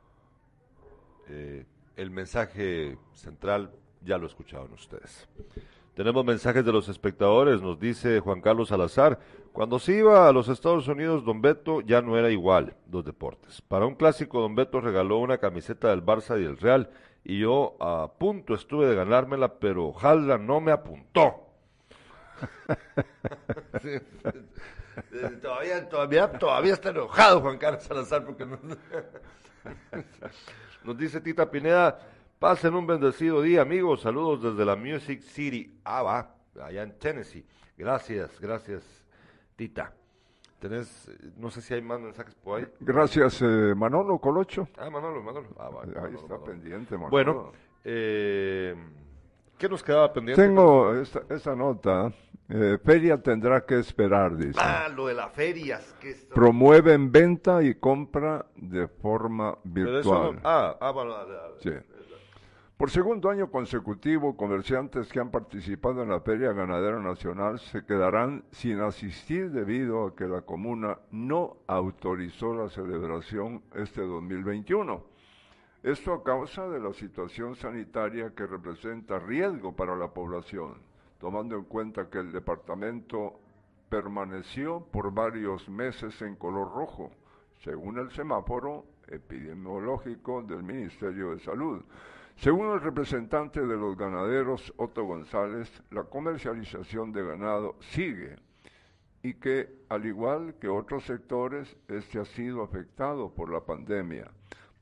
eh, 1.28 1.64
el 1.96 2.10
mensaje 2.10 2.98
central 3.12 3.70
ya 4.02 4.18
lo 4.18 4.26
escucharon 4.26 4.72
ustedes. 4.72 5.28
Tenemos 5.94 6.24
mensajes 6.24 6.64
de 6.64 6.72
los 6.72 6.88
espectadores, 6.88 7.62
nos 7.62 7.78
dice 7.78 8.18
Juan 8.18 8.40
Carlos 8.40 8.68
Salazar, 8.68 9.20
cuando 9.52 9.78
se 9.78 9.98
iba 9.98 10.28
a 10.28 10.32
los 10.32 10.48
Estados 10.48 10.88
Unidos, 10.88 11.24
Don 11.24 11.40
Beto 11.40 11.82
ya 11.82 12.02
no 12.02 12.18
era 12.18 12.30
igual 12.30 12.74
los 12.90 13.04
deportes. 13.04 13.62
Para 13.62 13.86
un 13.86 13.94
clásico, 13.94 14.40
Don 14.40 14.56
Beto 14.56 14.80
regaló 14.80 15.18
una 15.18 15.38
camiseta 15.38 15.90
del 15.90 16.04
Barça 16.04 16.36
y 16.38 16.42
del 16.42 16.58
Real, 16.58 16.90
y 17.22 17.38
yo 17.38 17.76
a 17.78 18.12
punto 18.18 18.54
estuve 18.54 18.88
de 18.88 18.96
ganármela, 18.96 19.60
pero 19.60 19.92
Jaldra 19.92 20.36
no 20.36 20.60
me 20.60 20.72
apuntó. 20.72 21.46
todavía, 25.40 25.88
todavía, 25.88 26.32
todavía 26.32 26.72
está 26.72 26.90
enojado 26.90 27.40
Juan 27.40 27.58
Carlos 27.58 27.84
Salazar 27.84 28.24
porque 28.24 28.44
no... 28.44 28.58
Nos 30.84 30.98
dice 30.98 31.20
Tita 31.20 31.50
Pineda, 31.50 31.98
pasen 32.38 32.74
un 32.74 32.86
bendecido 32.86 33.40
día, 33.42 33.62
amigos. 33.62 34.02
Saludos 34.02 34.42
desde 34.42 34.64
la 34.64 34.76
Music 34.76 35.22
City, 35.22 35.80
Ava, 35.84 36.34
allá 36.62 36.82
en 36.82 36.98
Tennessee. 36.98 37.44
Gracias, 37.76 38.38
gracias, 38.40 38.82
Tita. 39.56 39.94
Tenés, 40.58 41.10
no 41.36 41.50
sé 41.50 41.60
si 41.60 41.74
hay 41.74 41.82
más 41.82 42.00
mensajes 42.00 42.34
por 42.34 42.60
ahí. 42.60 42.66
Gracias, 42.80 43.40
eh, 43.42 43.74
Manolo 43.76 44.18
Colocho. 44.18 44.68
Ah, 44.78 44.88
Manolo, 44.90 45.22
Manolo. 45.22 45.48
Ah, 45.58 45.68
ahí 45.82 45.88
Manolo, 45.88 46.06
está 46.18 46.28
Manolo. 46.34 46.44
pendiente, 46.44 46.94
Manolo. 46.94 47.10
Bueno, 47.10 47.52
eh, 47.84 48.74
¿qué 49.58 49.68
nos 49.68 49.82
quedaba 49.82 50.12
pendiente? 50.12 50.42
Tengo 50.42 50.94
esta, 50.94 51.22
esa 51.30 51.54
nota. 51.54 52.12
eh, 52.48 52.78
feria 52.84 53.16
tendrá 53.22 53.64
que 53.64 53.78
esperar, 53.78 54.36
dice. 54.36 54.60
Ah, 54.62 54.88
lo 54.94 55.06
de 55.06 55.14
las 55.14 55.32
ferias. 55.32 55.94
Que 56.00 56.10
esto- 56.10 56.34
Promueven 56.34 57.10
venta 57.10 57.62
y 57.62 57.74
compra 57.74 58.44
de 58.56 58.86
forma 58.86 59.56
Pero 59.72 59.98
eso 60.00 60.12
no- 60.12 60.32
virtual. 60.32 60.40
ah, 60.44 60.76
ah, 60.80 60.90
bueno, 60.90 61.12
dale, 61.14 61.32
dale. 61.34 61.54
Sí. 61.60 61.70
Por 62.76 62.90
segundo 62.90 63.30
año 63.30 63.50
consecutivo, 63.50 64.36
comerciantes 64.36 65.10
que 65.10 65.20
han 65.20 65.30
participado 65.30 66.02
en 66.02 66.10
la 66.10 66.20
Feria 66.20 66.52
Ganadera 66.52 66.98
Nacional 66.98 67.58
se 67.60 67.84
quedarán 67.86 68.44
sin 68.50 68.80
asistir 68.80 69.50
debido 69.52 70.04
a 70.08 70.14
que 70.16 70.26
la 70.26 70.42
comuna 70.42 70.98
no 71.12 71.56
autorizó 71.68 72.52
la 72.52 72.68
celebración 72.68 73.62
este 73.74 74.02
2021. 74.02 75.02
Esto 75.84 76.14
a 76.14 76.24
causa 76.24 76.66
de 76.66 76.80
la 76.80 76.94
situación 76.94 77.56
sanitaria 77.56 78.34
que 78.34 78.46
representa 78.46 79.18
riesgo 79.18 79.76
para 79.76 79.94
la 79.94 80.08
población, 80.08 80.76
tomando 81.18 81.56
en 81.56 81.64
cuenta 81.64 82.08
que 82.08 82.20
el 82.20 82.32
departamento 82.32 83.38
permaneció 83.90 84.80
por 84.80 85.12
varios 85.12 85.68
meses 85.68 86.22
en 86.22 86.36
color 86.36 86.72
rojo, 86.72 87.10
según 87.62 87.98
el 87.98 88.10
semáforo 88.12 88.86
epidemiológico 89.08 90.40
del 90.40 90.62
Ministerio 90.62 91.32
de 91.32 91.40
Salud. 91.40 91.82
Según 92.36 92.72
el 92.72 92.80
representante 92.80 93.60
de 93.60 93.76
los 93.76 93.94
ganaderos, 93.94 94.72
Otto 94.78 95.04
González, 95.04 95.70
la 95.90 96.04
comercialización 96.04 97.12
de 97.12 97.26
ganado 97.26 97.76
sigue 97.80 98.36
y 99.22 99.34
que, 99.34 99.84
al 99.90 100.06
igual 100.06 100.54
que 100.58 100.68
otros 100.68 101.04
sectores, 101.04 101.76
este 101.88 102.20
ha 102.20 102.24
sido 102.24 102.62
afectado 102.62 103.34
por 103.34 103.52
la 103.52 103.60
pandemia. 103.60 104.30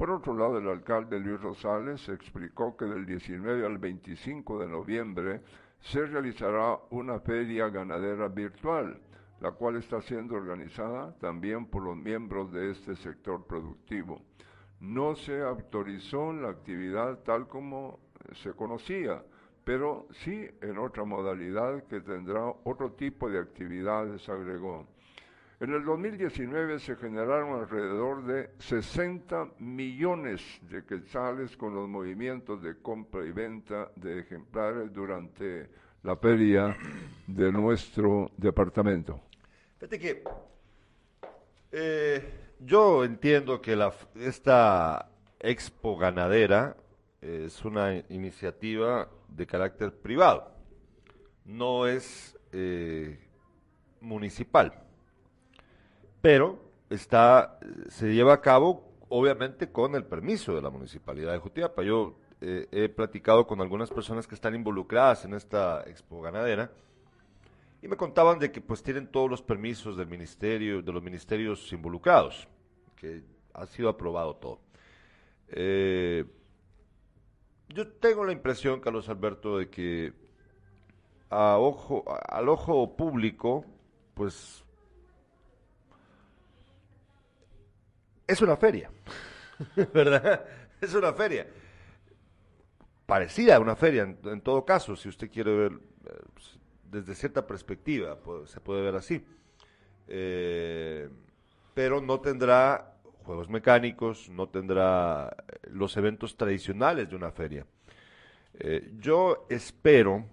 Por 0.03 0.11
otro 0.11 0.35
lado, 0.35 0.59
el 0.59 0.67
alcalde 0.67 1.21
Luis 1.21 1.41
Rosales 1.41 2.09
explicó 2.09 2.77
que 2.77 2.87
del 2.87 3.07
19 3.07 3.65
al 3.65 3.79
25 3.79 4.59
de 4.59 4.67
noviembre 4.67 5.43
se 5.79 6.05
realizará 6.05 6.77
una 6.91 7.21
feria 7.21 7.69
ganadera 7.69 8.27
virtual, 8.27 9.01
la 9.41 9.53
cual 9.53 9.77
está 9.77 10.03
siendo 10.03 10.35
organizada 10.35 11.17
también 11.21 11.67
por 11.67 11.85
los 11.85 11.97
miembros 11.97 12.51
de 12.51 12.73
este 12.73 12.97
sector 12.97 13.47
productivo. 13.47 14.21
No 14.81 15.15
se 15.15 15.41
autorizó 15.41 16.33
la 16.33 16.49
actividad 16.49 17.21
tal 17.21 17.47
como 17.47 18.01
se 18.43 18.55
conocía, 18.55 19.23
pero 19.63 20.09
sí 20.11 20.49
en 20.63 20.79
otra 20.79 21.05
modalidad 21.05 21.85
que 21.85 22.01
tendrá 22.01 22.53
otro 22.65 22.91
tipo 22.95 23.31
de 23.31 23.39
actividades, 23.39 24.29
agregó. 24.29 24.85
En 25.63 25.73
el 25.73 25.85
2019 25.85 26.81
se 26.81 26.97
generaron 26.97 27.61
alrededor 27.61 28.25
de 28.25 28.51
60 28.59 29.53
millones 29.61 30.43
de 30.63 30.85
quetzales 30.85 31.57
con 31.57 31.73
los 31.73 31.89
movimientos 31.89 32.61
de 32.65 32.83
compra 32.83 33.25
y 33.25 33.31
venta 33.31 33.89
de 33.95 34.19
ejemplares 34.19 34.93
durante 34.93 35.71
la 36.03 36.17
feria 36.17 36.77
de 37.29 37.53
nuestro 37.53 38.33
departamento. 38.37 39.21
Fíjate 39.79 40.01
que 40.01 40.25
eh, 41.71 42.25
yo 42.59 43.05
entiendo 43.05 43.63
que 43.63 43.77
la, 43.77 43.95
esta 44.17 45.11
expo 45.39 45.97
ganadera 45.97 46.77
es 47.21 47.65
una 47.65 47.99
iniciativa 48.09 49.09
de 49.29 49.47
carácter 49.47 49.93
privado, 49.93 50.57
no 51.45 51.87
es 51.87 52.37
eh, 52.51 53.17
municipal 54.01 54.82
pero 56.23 56.59
está, 56.89 57.59
se 57.89 58.15
lleva 58.15 58.33
a 58.33 58.41
cabo 58.41 58.93
obviamente 59.09 59.71
con 59.71 59.95
el 59.95 60.05
permiso 60.05 60.55
de 60.55 60.63
la 60.63 60.71
municipalidad 60.71 61.33
de 61.33 61.39
Jutiapa. 61.39 61.83
Yo 61.83 62.17
eh, 62.41 62.67
he 62.73 62.89
platicado 62.89 63.47
con 63.47 63.61
algunas 63.61 63.91
personas 63.91 64.27
que 64.27 64.35
están 64.35 64.55
involucradas 64.55 65.27
en 65.27 65.35
esta 65.35 65.83
expo 65.83 66.23
ganadera 66.23 66.71
y 67.83 67.89
me 67.89 67.97
contaban 67.97 68.39
de 68.39 68.51
que 68.51 68.61
pues 68.61 68.83
tienen 68.83 69.09
todos 69.09 69.29
los 69.29 69.43
permisos 69.43 69.97
del 69.97 70.07
ministerio, 70.07 70.81
de 70.81 70.93
los 70.93 71.03
ministerios 71.03 71.71
involucrados, 71.73 72.49
que 72.97 73.23
ha 73.53 73.67
sido 73.67 73.89
aprobado 73.89 74.37
todo. 74.37 74.61
Eh, 75.49 76.25
yo 77.69 77.89
tengo 77.89 78.25
la 78.25 78.33
impresión, 78.33 78.81
Carlos 78.81 79.09
Alberto, 79.09 79.59
de 79.59 79.69
que 79.69 80.13
al 81.29 82.49
ojo 82.49 82.97
público, 82.97 83.65
pues 84.15 84.65
es 88.33 88.41
una 88.41 88.57
feria, 88.57 88.91
¿verdad? 89.95 90.45
Es 90.81 90.95
una 90.95 91.13
feria. 91.13 91.47
Parecida 93.07 93.57
a 93.57 93.61
una 93.61 93.77
feria, 93.77 94.03
en, 94.03 94.41
todo 94.41 94.65
caso, 94.65 94.97
si 94.97 95.09
usted 95.09 95.31
quiere 95.31 95.55
ver 95.55 95.73
eh, 95.73 96.41
desde 96.85 97.15
cierta 97.15 97.47
perspectiva, 97.47 98.19
se 98.47 98.61
puede 98.61 98.83
ver 98.83 98.97
así. 98.97 99.25
Eh, 100.09 101.09
pero 101.75 102.01
no 102.01 102.21
tendrá 102.21 102.97
juegos 103.23 103.49
mecánicos, 103.49 104.29
no 104.31 104.49
tendrá 104.49 105.37
eh, 105.49 105.69
los 105.71 105.97
eventos 105.97 106.37
tradicionales 106.37 107.09
de 107.11 107.17
una 107.17 107.31
feria. 107.31 107.67
yo 108.99 109.47
espero, 109.51 110.25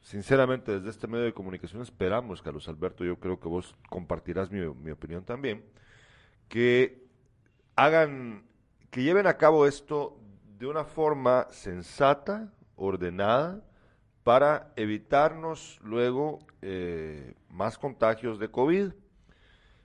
sinceramente, 0.00 0.72
desde 0.72 0.90
este 0.90 1.06
medio 1.06 1.24
de 1.24 1.32
comunicación 1.32 1.82
esperamos, 1.82 2.42
Carlos 2.42 2.68
Alberto, 2.68 3.04
yo 3.04 3.18
creo 3.18 3.40
que 3.40 3.48
vos 3.48 3.74
compartirás 3.88 4.50
mi 4.50 4.90
opinión 4.90 5.24
también, 5.24 5.64
que 6.48 7.06
hagan, 7.74 8.44
que 8.90 9.02
lleven 9.02 9.26
a 9.26 9.36
cabo 9.36 9.66
esto 9.66 10.18
de 10.58 10.66
una 10.66 10.84
forma 10.84 11.46
sensata, 11.50 12.52
ordenada, 12.76 13.62
para 14.22 14.72
evitarnos 14.76 15.78
luego 15.82 16.40
eh, 16.62 17.34
más 17.48 17.78
contagios 17.78 18.38
de 18.38 18.50
COVID. 18.50 18.92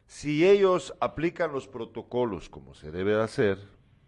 Si 0.08 0.48
ellos 0.48 0.94
aplican 1.00 1.52
los 1.52 1.68
protocolos 1.68 2.50
como 2.50 2.74
se 2.74 2.92
debe 2.92 3.14
de 3.14 3.22
hacer, 3.22 3.60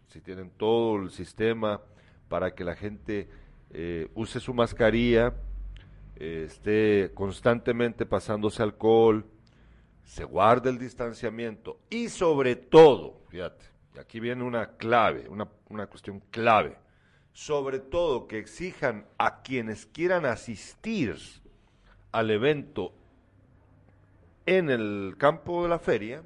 si 0.07 0.21
tienen 0.21 0.49
todo 0.49 0.97
el 0.97 1.11
sistema 1.11 1.81
para 2.29 2.55
que 2.55 2.63
la 2.63 2.75
gente 2.75 3.29
eh, 3.69 4.09
use 4.15 4.39
su 4.39 4.53
mascarilla, 4.53 5.35
eh, 6.15 6.45
esté 6.47 7.11
constantemente 7.13 8.05
pasándose 8.05 8.63
alcohol, 8.63 9.25
se 10.03 10.23
guarde 10.23 10.69
el 10.69 10.77
distanciamiento 10.77 11.79
y 11.89 12.09
sobre 12.09 12.55
todo, 12.55 13.21
fíjate, 13.29 13.65
aquí 13.99 14.19
viene 14.19 14.43
una 14.43 14.77
clave, 14.77 15.27
una, 15.29 15.47
una 15.69 15.87
cuestión 15.87 16.21
clave, 16.31 16.77
sobre 17.31 17.79
todo 17.79 18.27
que 18.27 18.37
exijan 18.37 19.05
a 19.17 19.41
quienes 19.41 19.85
quieran 19.85 20.25
asistir 20.25 21.17
al 22.11 22.29
evento 22.29 22.93
en 24.45 24.69
el 24.69 25.15
campo 25.17 25.63
de 25.63 25.69
la 25.69 25.79
feria, 25.79 26.21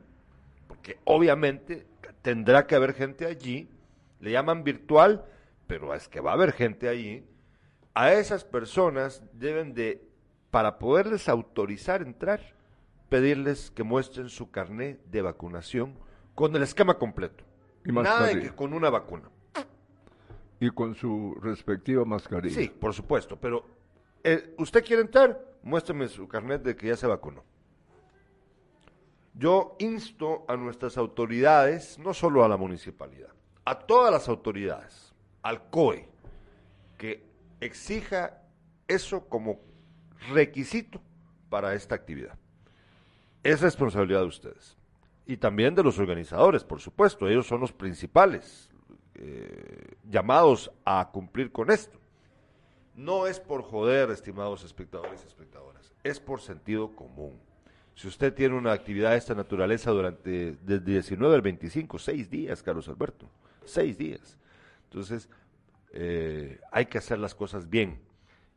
porque 0.68 1.00
obviamente 1.06 1.86
tendrá 2.22 2.68
que 2.68 2.76
haber 2.76 2.94
gente 2.94 3.26
allí, 3.26 3.70
le 4.20 4.32
llaman 4.32 4.64
virtual, 4.64 5.24
pero 5.68 5.94
es 5.94 6.08
que 6.08 6.20
va 6.20 6.32
a 6.32 6.34
haber 6.34 6.52
gente 6.52 6.90
allí, 6.90 7.26
a 7.94 8.14
esas 8.14 8.44
personas 8.44 9.24
deben 9.34 9.74
de, 9.74 10.08
para 10.52 10.78
poderles 10.78 11.30
autorizar 11.30 12.02
entrar, 12.02 12.57
pedirles 13.10 13.72
que 13.72 13.84
muestren 13.84 14.30
su 14.30 14.52
carné 14.52 15.00
de 15.06 15.22
vacunación 15.22 15.98
con 16.36 16.56
el 16.56 16.64
esquema 16.64 16.98
completo. 16.98 17.44
Y 17.86 17.92
Nada 17.92 18.28
de 18.28 18.42
que 18.42 18.52
con 18.52 18.74
una 18.74 18.90
vacuna. 18.90 19.30
Y 20.60 20.70
con 20.72 20.96
su 20.96 21.36
respectiva 21.42 22.04
mascarilla. 22.04 22.56
Sí, 22.56 22.68
por 22.68 22.94
supuesto, 22.94 23.38
pero 23.40 23.66
eh, 24.24 24.54
usted 24.58 24.84
quiere 24.84 25.04
entrar, 25.04 25.40
muéstrame 25.64 26.08
su 26.08 26.28
carnet 26.28 26.64
de 26.64 26.76
que 26.76 26.88
ya 26.88 26.98
se 26.98 27.08
vacunó. 27.08 27.44
Yo 29.34 29.76
insto 29.80 30.46
a 30.48 30.58
nuestras 30.58 30.98
autoridades, 30.98 32.00
no 32.00 32.14
solo 32.14 32.44
a 32.44 32.50
la 32.50 32.58
municipalidad, 32.58 33.30
a 33.66 33.78
todas 33.78 34.12
las 34.12 34.28
autoridades, 34.28 35.14
al 35.44 35.70
COE, 35.70 36.10
que 36.98 37.24
exija 37.62 38.42
eso 38.88 39.30
como 39.30 39.60
requisito 40.32 41.00
para 41.50 41.76
esta 41.76 41.94
actividad 41.94 42.38
es 43.44 43.62
responsabilidad 43.62 44.22
de 44.22 44.28
ustedes. 44.28 44.78
Y 45.26 45.38
también 45.38 45.76
de 45.76 45.84
los 45.84 46.00
organizadores, 46.00 46.64
por 46.64 46.80
supuesto. 46.80 47.28
Ellos 47.28 47.48
son 47.48 47.62
los 47.62 47.74
principales 47.74 48.70
eh, 49.16 49.96
llamados 50.10 50.72
a 50.86 51.10
cumplir 51.12 51.52
con 51.52 51.72
esto. 51.72 52.00
No 52.96 53.28
es 53.28 53.40
por 53.40 53.62
joder, 53.62 54.10
estimados 54.10 54.64
espectadores 54.64 55.24
y 55.24 55.28
espectadoras, 55.28 55.94
es 56.04 56.20
por 56.20 56.42
sentido 56.42 56.96
común. 56.96 57.40
Si 57.94 58.08
usted 58.08 58.34
tiene 58.34 58.56
una 58.56 58.74
actividad 58.74 59.12
de 59.12 59.18
esta 59.18 59.36
naturaleza 59.36 59.92
durante 59.92 60.56
desde 60.62 60.92
19 60.92 61.36
al 61.36 61.42
25, 61.42 62.00
seis 62.00 62.30
días, 62.30 62.62
Carlos 62.62 62.88
Alberto, 62.88 63.28
seis 63.66 63.98
días. 63.98 64.38
Entonces, 64.86 65.30
eh, 65.94 66.60
hay 66.72 66.86
que 66.86 67.00
hacer 67.00 67.18
las 67.18 67.34
cosas 67.34 67.70
bien. 67.70 68.00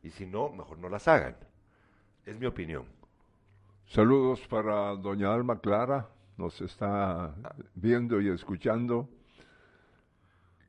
Y 0.03 0.11
si 0.11 0.25
no, 0.25 0.49
mejor 0.49 0.77
no 0.77 0.89
las 0.89 1.07
hagan. 1.07 1.35
Es 2.25 2.39
mi 2.39 2.45
opinión. 2.45 2.85
Saludos 3.91 4.39
para 4.47 4.95
doña 4.95 5.33
Alma 5.33 5.59
Clara, 5.59 6.07
nos 6.37 6.61
está 6.61 7.35
viendo 7.75 8.21
y 8.21 8.29
escuchando. 8.29 9.09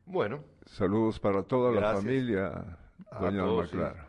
Bueno. 0.07 0.43
Saludos 0.67 1.21
para 1.21 1.45
toda 1.45 1.71
la 1.71 1.95
familia, 1.95 2.77
doña 3.21 3.45
Alma 3.45 3.69
Clara. 3.69 4.09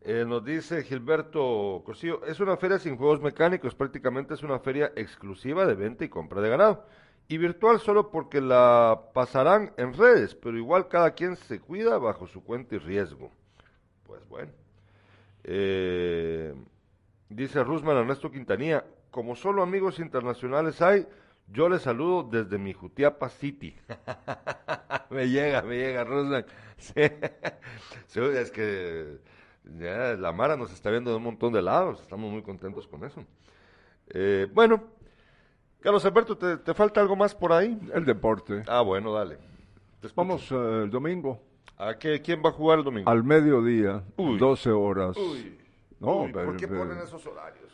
Eh, 0.00 0.24
nos 0.26 0.44
dice 0.44 0.82
Gilberto 0.82 1.84
Cosillo, 1.86 2.24
es 2.24 2.40
una 2.40 2.56
feria 2.56 2.80
sin 2.80 2.96
juegos 2.96 3.20
mecánicos, 3.20 3.76
prácticamente 3.76 4.34
es 4.34 4.42
una 4.42 4.58
feria 4.58 4.90
exclusiva 4.96 5.64
de 5.64 5.76
venta 5.76 6.04
y 6.04 6.08
compra 6.08 6.40
de 6.40 6.50
ganado. 6.50 6.84
Y 7.28 7.38
virtual 7.38 7.78
solo 7.78 8.10
porque 8.10 8.40
la 8.40 9.02
pasarán 9.14 9.72
en 9.76 9.94
redes, 9.94 10.34
pero 10.34 10.58
igual 10.58 10.88
cada 10.88 11.12
quien 11.12 11.36
se 11.36 11.60
cuida 11.60 11.96
bajo 11.98 12.26
su 12.26 12.42
cuenta 12.42 12.74
y 12.74 12.78
riesgo. 12.78 13.30
Pues 14.04 14.28
bueno. 14.28 14.50
Eh, 15.44 16.56
Dice 17.28 17.62
Rusman 17.62 17.96
Ernesto 17.96 18.30
Quintanilla, 18.30 18.84
como 19.10 19.36
solo 19.36 19.62
amigos 19.62 19.98
internacionales 19.98 20.80
hay, 20.80 21.06
yo 21.48 21.68
les 21.68 21.82
saludo 21.82 22.22
desde 22.22 22.58
mi 22.58 22.72
Jutiapa 22.72 23.28
City. 23.28 23.74
me 25.10 25.28
llega, 25.28 25.62
me 25.62 25.76
llega, 25.76 26.04
Rusman. 26.04 26.46
es 26.94 28.50
que 28.50 29.18
la 29.64 30.32
Mara 30.32 30.56
nos 30.56 30.72
está 30.72 30.90
viendo 30.90 31.10
de 31.10 31.16
un 31.16 31.22
montón 31.22 31.52
de 31.52 31.60
lados, 31.60 32.00
estamos 32.00 32.30
muy 32.30 32.42
contentos 32.42 32.86
con 32.86 33.04
eso. 33.04 33.22
Eh, 34.08 34.46
bueno, 34.52 34.84
Carlos 35.80 36.04
Alberto, 36.06 36.36
¿te, 36.36 36.74
falta 36.74 37.00
algo 37.00 37.14
más 37.14 37.34
por 37.34 37.52
ahí? 37.52 37.78
El 37.92 38.06
deporte. 38.06 38.62
Ah, 38.66 38.80
bueno, 38.80 39.12
dale. 39.12 39.36
Vamos 40.14 40.50
eh, 40.50 40.82
el 40.84 40.90
domingo. 40.90 41.42
¿A 41.76 41.96
qué, 41.98 42.20
quién 42.22 42.42
va 42.44 42.48
a 42.48 42.52
jugar 42.52 42.78
el 42.78 42.84
domingo? 42.84 43.08
Al 43.08 43.22
mediodía, 43.22 44.02
12 44.16 44.70
horas. 44.70 45.16
Uy. 45.16 45.57
No, 46.00 46.26
¿Por 46.32 46.56
qué 46.56 46.68
ponen 46.68 46.98
esos 46.98 47.24
horarios? 47.26 47.64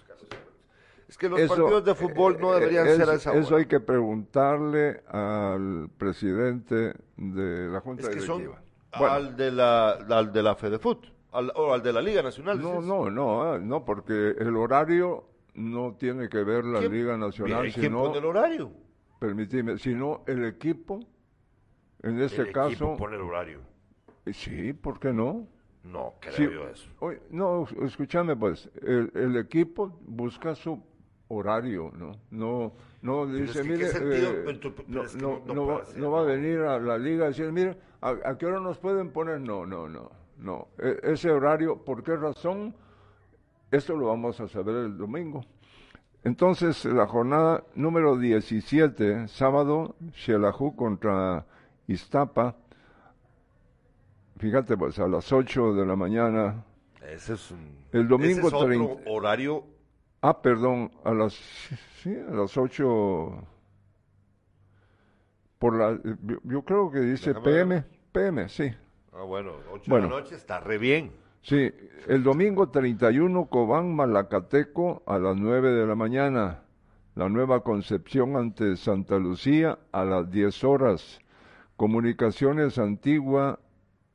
Es 1.07 1.19
que 1.19 1.29
los 1.29 1.41
partidos 1.43 1.85
de 1.85 1.95
fútbol 1.95 2.39
no 2.41 2.55
deberían 2.55 2.87
es- 2.87 2.97
ser 2.97 3.09
a 3.11 3.15
esa 3.15 3.31
hora. 3.31 3.41
Eso 3.41 3.57
hay 3.57 3.67
que 3.67 3.79
preguntarle 3.79 5.03
al 5.07 5.89
presidente 5.99 6.95
de 7.17 7.69
la 7.69 7.81
Junta 7.81 8.05
es 8.05 8.09
que 8.09 8.21
son 8.21 8.39
Directiva. 8.39 8.63
Bueno, 8.99 9.13
al 9.15 9.37
de 9.37 9.51
la 9.53 9.91
al 9.91 10.33
de 10.33 10.43
la 10.43 10.55
FedeFut, 10.55 11.07
al, 11.33 11.53
o 11.57 11.73
al 11.75 11.83
de 11.83 11.93
la 11.93 12.01
Liga 12.01 12.23
Nacional. 12.23 12.61
no, 12.61 12.81
no, 12.81 13.11
no, 13.11 13.43
ah, 13.43 13.59
no, 13.59 13.85
porque 13.85 14.35
el 14.39 14.57
horario 14.57 15.25
no 15.55 15.95
tiene 15.99 16.29
que 16.29 16.43
ver 16.43 16.65
la 16.65 16.79
¿Quién- 16.81 16.93
Liga 16.93 17.17
Nacional, 17.17 17.57
Mira, 17.65 17.69
¿y 17.69 17.73
¿Quién 17.73 17.87
sino, 17.87 18.03
pone 18.05 18.19
el 18.19 18.25
horario? 18.25 18.73
permitime, 19.19 19.79
sino 19.79 20.23
el 20.27 20.45
equipo, 20.47 21.01
en 22.03 22.21
este 22.21 22.43
el 22.43 22.53
caso, 22.53 22.69
equipo 22.71 22.97
pone 22.97 23.17
el 23.17 23.23
horario. 23.23 23.61
sí, 24.33 24.73
¿por 24.73 24.99
qué 24.99 25.13
no? 25.13 25.47
No, 25.85 26.15
creo 26.20 26.35
Sí, 26.35 26.43
yo 26.51 26.69
eso. 26.69 26.89
oye, 27.01 27.20
no, 27.31 27.66
escúchame 27.82 28.35
pues, 28.36 28.70
el, 28.82 29.11
el 29.15 29.36
equipo 29.36 29.98
busca 30.06 30.55
su 30.55 30.82
horario, 31.28 31.90
¿no? 31.97 32.12
No, 32.31 32.73
no 33.02 33.27
dice, 33.27 33.62
mire, 33.65 33.93
no, 35.16 35.66
va, 36.12 36.20
a 36.20 36.24
venir 36.24 36.61
a 36.61 36.78
la 36.78 36.97
liga 36.98 37.27
a 37.27 37.28
decir, 37.28 37.52
mire, 37.52 37.77
¿a, 38.01 38.15
a 38.24 38.39
qué 38.39 38.47
hora 38.47 38.61
nos 38.61 38.78
pueden 38.78 39.11
poner? 39.11 39.40
No, 39.40 39.66
no, 39.66 39.89
no, 39.89 40.11
no. 40.39 40.69
E- 40.78 41.01
ese 41.02 41.31
horario, 41.31 41.85
¿por 41.85 42.02
qué 42.02 42.16
razón? 42.16 42.74
Esto 43.70 43.97
lo 43.97 44.06
vamos 44.06 44.40
a 44.40 44.48
saber 44.48 44.77
el 44.77 44.97
domingo. 44.97 45.44
Entonces, 46.23 46.85
la 46.86 47.06
jornada 47.06 47.65
número 47.74 48.16
17, 48.16 49.28
sábado, 49.28 49.97
Xelajú 50.15 50.74
contra 50.74 51.44
Iztapa. 51.86 52.56
Fíjate, 54.39 54.77
pues 54.77 54.98
a 54.98 55.06
las 55.09 55.32
8 55.32 55.74
de 55.74 55.86
la 55.86 55.97
mañana. 55.97 56.65
Ese 57.09 57.35
es 57.35 57.51
un, 57.51 57.59
El 57.93 58.09
domingo 58.09 58.39
ese 58.39 58.48
es 58.48 58.52
otro 58.55 58.66
30. 58.66 59.11
horario. 59.11 59.65
Ah, 60.23 60.40
perdón, 60.40 60.90
a 61.05 61.12
las, 61.12 61.35
sí, 62.02 62.15
a 62.16 62.32
las 62.32 62.56
8. 62.56 63.44
Por 65.59 65.77
la, 65.78 65.98
yo, 66.23 66.36
yo 66.44 66.62
creo 66.62 66.90
que 66.90 67.01
dice 67.01 67.28
Déjame 67.35 67.44
PM, 67.44 67.85
PM, 68.12 68.48
sí. 68.48 68.70
Ah, 69.12 69.23
bueno, 69.23 69.52
8 69.73 69.85
Bueno. 69.89 70.06
de 70.09 70.15
la 70.15 70.20
noche 70.20 70.35
está 70.35 70.61
re 70.61 70.78
bien. 70.78 71.12
Sí, 71.43 71.70
el 72.09 72.23
domingo 72.23 72.70
31, 72.70 73.47
Cobán 73.47 73.94
Malacateco 73.94 75.02
a 75.06 75.19
las 75.19 75.36
9 75.36 75.70
de 75.73 75.86
la 75.86 75.94
mañana. 75.94 76.61
La 77.15 77.28
nueva 77.28 77.62
Concepción 77.62 78.36
ante 78.36 78.77
Santa 78.77 79.19
Lucía 79.19 79.78
a 79.93 80.05
las 80.05 80.31
10 80.31 80.65
horas. 80.65 81.20
Comunicaciones 81.77 82.78
Antigua 82.78 83.61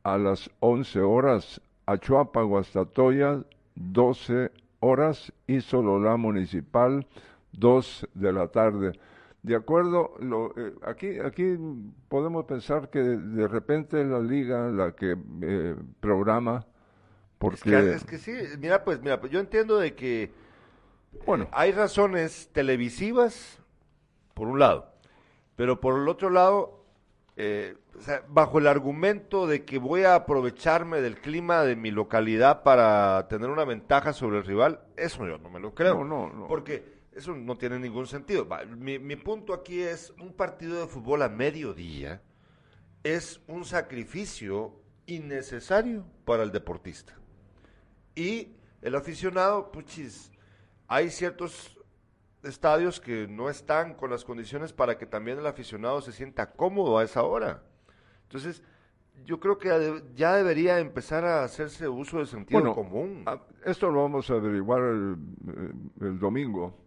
a 0.04 0.18
las 0.18 0.50
11 0.60 1.00
horas. 1.02 1.62
Achuapa, 1.86 2.42
Guastatoya, 2.44 3.44
12 3.76 4.52
horas. 4.80 5.32
Y 5.48 5.62
Sololá 5.62 6.18
Municipal, 6.18 7.06
2 7.54 8.08
de 8.14 8.34
la 8.34 8.48
tarde. 8.48 9.00
De 9.42 9.56
acuerdo, 9.56 10.16
lo, 10.20 10.54
eh, 10.58 10.74
aquí, 10.86 11.20
aquí 11.20 11.58
podemos 12.10 12.46
pensar 12.46 12.90
que 12.90 13.00
de, 13.00 13.18
de 13.18 13.48
repente 13.48 14.04
la 14.04 14.20
liga 14.20 14.70
la 14.70 14.92
que 14.92 15.16
eh, 15.42 15.76
programa, 16.02 16.66
porque, 17.38 17.56
Es 17.56 17.64
que, 17.64 17.94
es 17.94 18.04
que 18.04 18.18
sí, 18.18 18.34
mira, 18.60 18.84
pues, 18.84 19.02
mira, 19.02 19.22
pues 19.22 19.32
yo 19.32 19.40
entiendo 19.40 19.78
de 19.78 19.96
que 19.96 20.30
bueno, 21.26 21.48
hay 21.52 21.72
razones 21.72 22.50
televisivas, 22.54 23.60
por 24.34 24.48
un 24.48 24.60
lado, 24.60 24.94
pero 25.56 25.80
por 25.80 26.00
el 26.00 26.08
otro 26.08 26.30
lado, 26.30 26.79
eh, 27.42 27.78
o 27.98 28.02
sea, 28.02 28.22
bajo 28.28 28.60
el 28.60 28.68
argumento 28.68 29.48
de 29.48 29.64
que 29.64 29.78
voy 29.80 30.04
a 30.04 30.14
aprovecharme 30.14 31.00
del 31.00 31.22
clima 31.22 31.64
de 31.64 31.78
mi 31.78 31.90
localidad 31.90 32.64
para 32.64 33.30
tener 33.30 33.50
una 33.50 33.64
ventaja 33.64 34.12
sobre 34.12 34.40
el 34.40 34.44
rival, 34.44 34.82
eso 34.98 35.26
yo 35.26 35.38
no 35.38 35.50
me 35.50 35.62
lo 35.62 35.74
creo. 35.74 36.04
No, 36.04 36.04
no, 36.04 36.34
no. 36.34 36.48
Porque 36.50 37.00
eso 37.14 37.34
no 37.34 37.58
tiene 37.58 37.80
ningún 37.80 38.08
sentido. 38.08 38.46
Mi, 38.78 39.00
mi 39.00 39.16
punto 39.16 39.54
aquí 39.54 39.82
es, 39.82 40.14
un 40.20 40.34
partido 40.34 40.82
de 40.82 40.88
fútbol 40.88 41.22
a 41.22 41.30
mediodía 41.30 42.22
es 43.04 43.40
un 43.48 43.64
sacrificio 43.64 44.78
innecesario 45.06 46.06
para 46.26 46.44
el 46.44 46.52
deportista. 46.52 47.14
Y 48.16 48.50
el 48.82 48.96
aficionado, 48.96 49.72
puchis, 49.72 50.30
hay 50.90 51.10
ciertos 51.10 51.79
estadios 52.44 53.00
que 53.00 53.28
no 53.28 53.50
están 53.50 53.96
con 53.96 54.10
las 54.10 54.24
condiciones 54.24 54.74
para 54.74 54.98
que 54.98 55.06
también 55.06 55.40
el 55.40 55.48
aficionado 55.48 56.02
se 56.02 56.12
sienta 56.12 56.52
cómodo 56.52 56.98
a 56.98 57.04
esa 57.04 57.24
hora. 57.24 57.64
Entonces, 58.24 58.64
yo 59.26 59.40
creo 59.40 59.58
que 59.58 60.04
ya 60.16 60.36
debería 60.36 60.80
empezar 60.80 61.26
a 61.26 61.44
hacerse 61.44 61.88
uso 61.88 62.18
del 62.18 62.28
sentido 62.28 62.60
Bueno, 62.60 62.76
común. 62.76 63.26
esto 63.66 63.90
lo 63.92 64.02
vamos 64.04 64.30
a 64.30 64.36
averiguar 64.36 64.82
el, 64.82 65.18
eh, 65.48 65.72
el 66.02 66.20
domingo. 66.20 66.78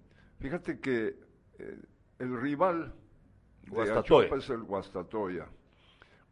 Fíjate 0.41 0.81
que 0.81 1.17
eh, 1.59 1.79
el 2.19 2.41
rival 2.41 2.95
de. 3.71 3.93
Achuapa 3.93 4.37
es 4.37 4.49
el 4.51 4.63
Guastatoya. 4.63 5.47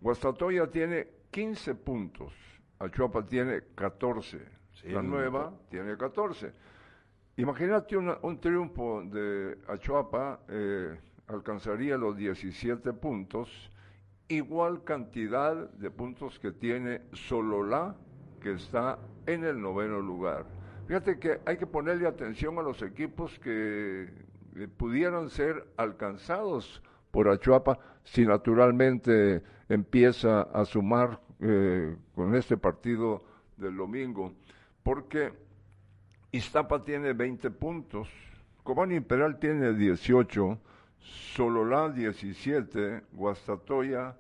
Guastatoya 0.01 0.71
tiene 0.71 1.09
15 1.31 1.75
puntos, 1.75 2.33
Achuapa 2.79 3.25
tiene 3.27 3.63
14, 3.75 4.41
Sí, 4.73 4.89
la 4.89 5.03
nueva 5.03 5.53
tiene 5.69 5.97
14. 5.97 6.53
Imagínate 7.37 7.97
una- 7.97 8.19
un 8.23 8.39
triunfo 8.39 9.03
de 9.05 9.57
Achuapa, 9.69 10.41
eh, 10.49 10.99
alcanzaría 11.29 11.97
los 11.97 12.17
17 12.17 12.93
puntos, 12.93 13.71
igual 14.29 14.85
cantidad 14.85 15.71
de 15.71 15.91
puntos 15.91 16.39
que 16.39 16.53
tiene 16.53 17.03
Sololá, 17.13 17.95
que 18.41 18.53
está 18.53 18.99
en 19.27 19.45
el 19.45 19.61
noveno 19.61 20.01
lugar. 20.01 20.45
Fíjate 20.87 21.19
que 21.19 21.41
hay 21.47 21.57
que 21.57 21.67
ponerle 21.67 22.07
atención 22.07 22.59
a 22.59 22.63
los 22.63 22.83
equipos 22.83 23.39
que 23.39 24.09
pudieran 24.77 25.31
ser 25.31 25.65
alcanzados 25.77 26.83
por 27.11 27.29
Achuapa 27.29 27.79
si 28.05 28.27
naturalmente 28.27 29.43
empieza 29.69 30.43
a 30.43 30.65
sumar 30.65 31.21
eh, 31.43 31.97
con 32.15 32.35
este 32.35 32.57
partido 32.59 33.23
del 33.57 33.77
domingo, 33.77 34.33
porque 34.83 35.33
Iztapa 36.33 36.85
tiene 36.85 37.13
20 37.13 37.51
puntos, 37.51 38.09
Cobán 38.63 38.93
Imperial 38.93 39.39
tiene 39.39 39.73
18, 39.73 40.59
Sololá 41.01 41.89
17, 41.89 43.03
Guastatoya 43.13 44.17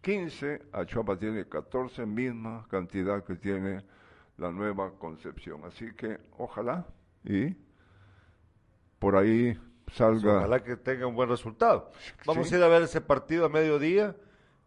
15, 0.00 0.62
Achuapa 0.72 1.18
tiene 1.18 1.44
14, 1.46 2.06
misma 2.06 2.66
cantidad 2.70 3.22
que 3.24 3.34
tiene 3.34 3.84
la 4.38 4.50
nueva 4.52 4.92
Concepción. 4.98 5.64
Así 5.64 5.92
que 5.94 6.18
ojalá 6.38 6.86
y 7.24 7.54
por 8.98 9.16
ahí 9.16 9.58
salga. 9.92 10.38
Ojalá 10.38 10.62
que 10.62 10.76
tenga 10.76 11.06
un 11.06 11.14
buen 11.14 11.28
resultado. 11.28 11.90
Vamos 12.24 12.48
Sí. 12.48 12.54
a 12.54 12.58
ir 12.58 12.64
a 12.64 12.68
ver 12.68 12.82
ese 12.82 13.00
partido 13.00 13.44
a 13.44 13.48
mediodía 13.48 14.14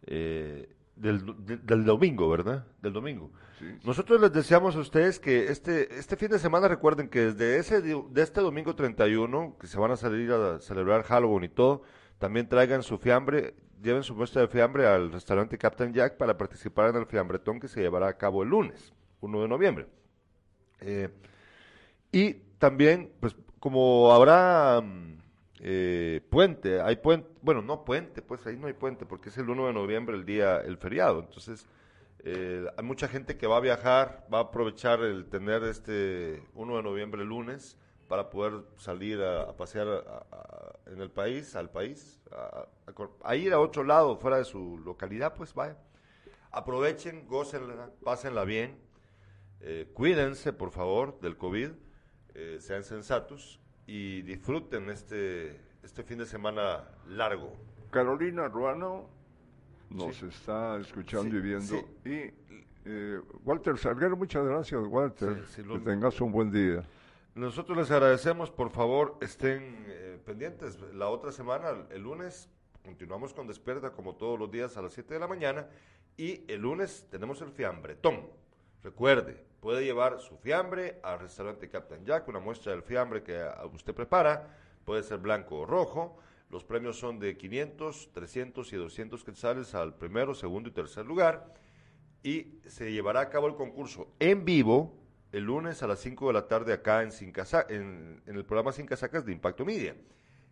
eh, 0.05 0.69
del, 1.01 1.45
de- 1.45 1.57
del 1.57 1.83
domingo, 1.85 2.29
¿verdad? 2.29 2.65
Del 2.81 2.93
domingo. 2.93 3.31
Sí. 3.59 3.65
Nosotros 3.83 4.21
les 4.21 4.31
deseamos 4.31 4.75
a 4.75 4.79
ustedes 4.79 5.19
que 5.19 5.47
este, 5.47 5.97
este 5.97 6.15
fin 6.15 6.29
de 6.29 6.39
semana 6.39 6.67
recuerden 6.67 7.09
que 7.09 7.19
desde 7.33 7.57
ese, 7.57 7.81
de 7.81 8.21
este 8.21 8.41
domingo 8.41 8.75
31, 8.75 9.57
que 9.59 9.67
se 9.67 9.79
van 9.79 9.91
a 9.91 9.97
salir 9.97 10.31
a 10.31 10.59
celebrar 10.59 11.03
Halloween 11.03 11.43
y 11.45 11.49
todo, 11.49 11.83
también 12.19 12.47
traigan 12.47 12.83
su 12.83 12.97
fiambre, 12.97 13.55
lleven 13.81 14.03
su 14.03 14.15
muestra 14.15 14.41
de 14.41 14.47
fiambre 14.47 14.87
al 14.87 15.11
restaurante 15.11 15.57
Captain 15.57 15.93
Jack 15.93 16.17
para 16.17 16.37
participar 16.37 16.89
en 16.91 16.97
el 16.97 17.05
fiambretón 17.07 17.59
que 17.59 17.67
se 17.67 17.81
llevará 17.81 18.07
a 18.07 18.17
cabo 18.17 18.43
el 18.43 18.49
lunes, 18.49 18.93
1 19.21 19.41
de 19.41 19.47
noviembre. 19.47 19.87
Eh, 20.81 21.09
y 22.11 22.33
también, 22.59 23.11
pues, 23.19 23.35
como 23.59 24.11
habrá 24.11 24.81
mm, 24.81 25.20
eh, 25.63 26.21
puente, 26.29 26.81
hay 26.81 26.95
puente, 26.97 27.29
bueno, 27.41 27.61
no 27.61 27.85
puente, 27.85 28.21
pues 28.23 28.45
ahí 28.47 28.57
no 28.57 28.67
hay 28.67 28.73
puente, 28.73 29.05
porque 29.05 29.29
es 29.29 29.37
el 29.37 29.49
1 29.49 29.67
de 29.67 29.73
noviembre 29.73 30.15
el 30.15 30.25
día, 30.25 30.57
el 30.61 30.77
feriado. 30.77 31.19
Entonces, 31.19 31.67
eh, 32.19 32.65
hay 32.77 32.83
mucha 32.83 33.07
gente 33.07 33.37
que 33.37 33.47
va 33.47 33.57
a 33.57 33.61
viajar, 33.61 34.27
va 34.33 34.39
a 34.39 34.41
aprovechar 34.41 35.01
el 35.03 35.25
tener 35.27 35.63
este 35.63 36.43
1 36.55 36.77
de 36.77 36.83
noviembre 36.83 37.23
lunes 37.23 37.77
para 38.07 38.29
poder 38.29 38.63
salir 38.77 39.21
a, 39.21 39.55
pasear 39.55 39.87
a- 39.87 40.75
en 40.91 40.99
el 40.99 41.09
país, 41.11 41.55
al 41.55 41.69
país, 41.69 42.19
a 43.23 43.35
ir 43.35 43.53
a 43.53 43.59
otro 43.59 43.83
lado, 43.83 44.17
fuera 44.17 44.37
de 44.37 44.43
su 44.45 44.77
localidad, 44.79 45.35
pues 45.35 45.53
vaya. 45.53 45.77
Aprovechen, 46.51 47.25
gócenla, 47.27 47.91
pásenla 48.03 48.43
bien. 48.43 48.77
Eh, 49.61 49.89
cuídense, 49.93 50.51
por 50.53 50.71
favor, 50.71 51.19
del 51.21 51.37
COVID, 51.37 51.69
eh, 52.33 52.57
sean 52.59 52.83
sensatos 52.83 53.60
y 53.93 54.21
disfruten 54.21 54.89
este, 54.89 55.59
este 55.83 56.01
fin 56.03 56.17
de 56.19 56.25
semana 56.25 56.87
largo. 57.09 57.51
Carolina 57.89 58.47
Ruano 58.47 59.09
nos 59.89 60.15
Sí. 60.15 60.27
está 60.27 60.77
escuchando 60.79 61.29
Sí, 61.31 61.35
y 61.35 61.41
viendo. 61.41 61.65
sí. 61.65 61.85
Y 62.05 62.33
eh, 62.85 63.19
Walter 63.43 63.77
Salguero, 63.77 64.15
muchas 64.15 64.45
gracias, 64.45 64.81
Walter. 64.87 65.43
Lo- 65.65 65.73
que 65.73 65.79
tengas 65.91 66.21
un 66.21 66.31
buen 66.31 66.49
día. 66.49 66.85
Nosotros 67.35 67.77
les 67.77 67.91
agradecemos, 67.91 68.49
por 68.49 68.69
favor, 68.69 69.17
estén 69.19 69.83
eh, 69.89 70.17
pendientes. 70.25 70.79
La 70.93 71.09
otra 71.09 71.33
semana, 71.33 71.71
el 71.89 72.01
lunes, 72.03 72.49
continuamos 72.85 73.33
con 73.33 73.45
Despierta 73.45 73.91
como 73.91 74.15
todos 74.15 74.39
los 74.39 74.49
días 74.49 74.77
a 74.77 74.81
las 74.81 74.93
7 74.93 75.15
de 75.15 75.19
la 75.19 75.27
mañana 75.27 75.67
y 76.15 76.45
el 76.49 76.61
lunes 76.61 77.07
tenemos 77.11 77.41
el 77.41 77.51
fiambretón. 77.51 78.21
Recuerde, 78.83 79.45
puede 79.59 79.83
llevar 79.83 80.19
su 80.19 80.37
fiambre 80.37 80.99
al 81.03 81.19
restaurante 81.19 81.69
Captain 81.69 82.03
Jack, 82.05 82.27
una 82.27 82.39
muestra 82.39 82.71
del 82.71 82.81
fiambre 82.81 83.21
que 83.21 83.47
usted 83.73 83.93
prepara, 83.93 84.57
puede 84.85 85.03
ser 85.03 85.19
blanco 85.19 85.59
o 85.59 85.65
rojo. 85.65 86.17
Los 86.49 86.63
premios 86.63 86.97
son 86.97 87.19
de 87.19 87.37
500, 87.37 88.09
300 88.11 88.73
y 88.73 88.75
200 88.75 89.23
quetzales 89.23 89.75
al 89.75 89.95
primero, 89.95 90.33
segundo 90.33 90.69
y 90.69 90.73
tercer 90.73 91.05
lugar. 91.05 91.53
Y 92.23 92.59
se 92.67 92.91
llevará 92.91 93.21
a 93.21 93.29
cabo 93.29 93.47
el 93.47 93.55
concurso 93.55 94.07
en 94.19 94.45
vivo 94.45 94.97
el 95.31 95.43
lunes 95.43 95.81
a 95.81 95.87
las 95.87 95.99
5 95.99 96.27
de 96.27 96.33
la 96.33 96.47
tarde 96.47 96.73
acá 96.73 97.03
en, 97.03 97.11
Sin 97.11 97.33
en, 97.69 98.21
el 98.25 98.45
programa 98.45 98.71
Sin 98.71 98.85
Casacas 98.85 99.25
de 99.25 99.31
Impacto 99.31 99.63
Media. 99.65 99.95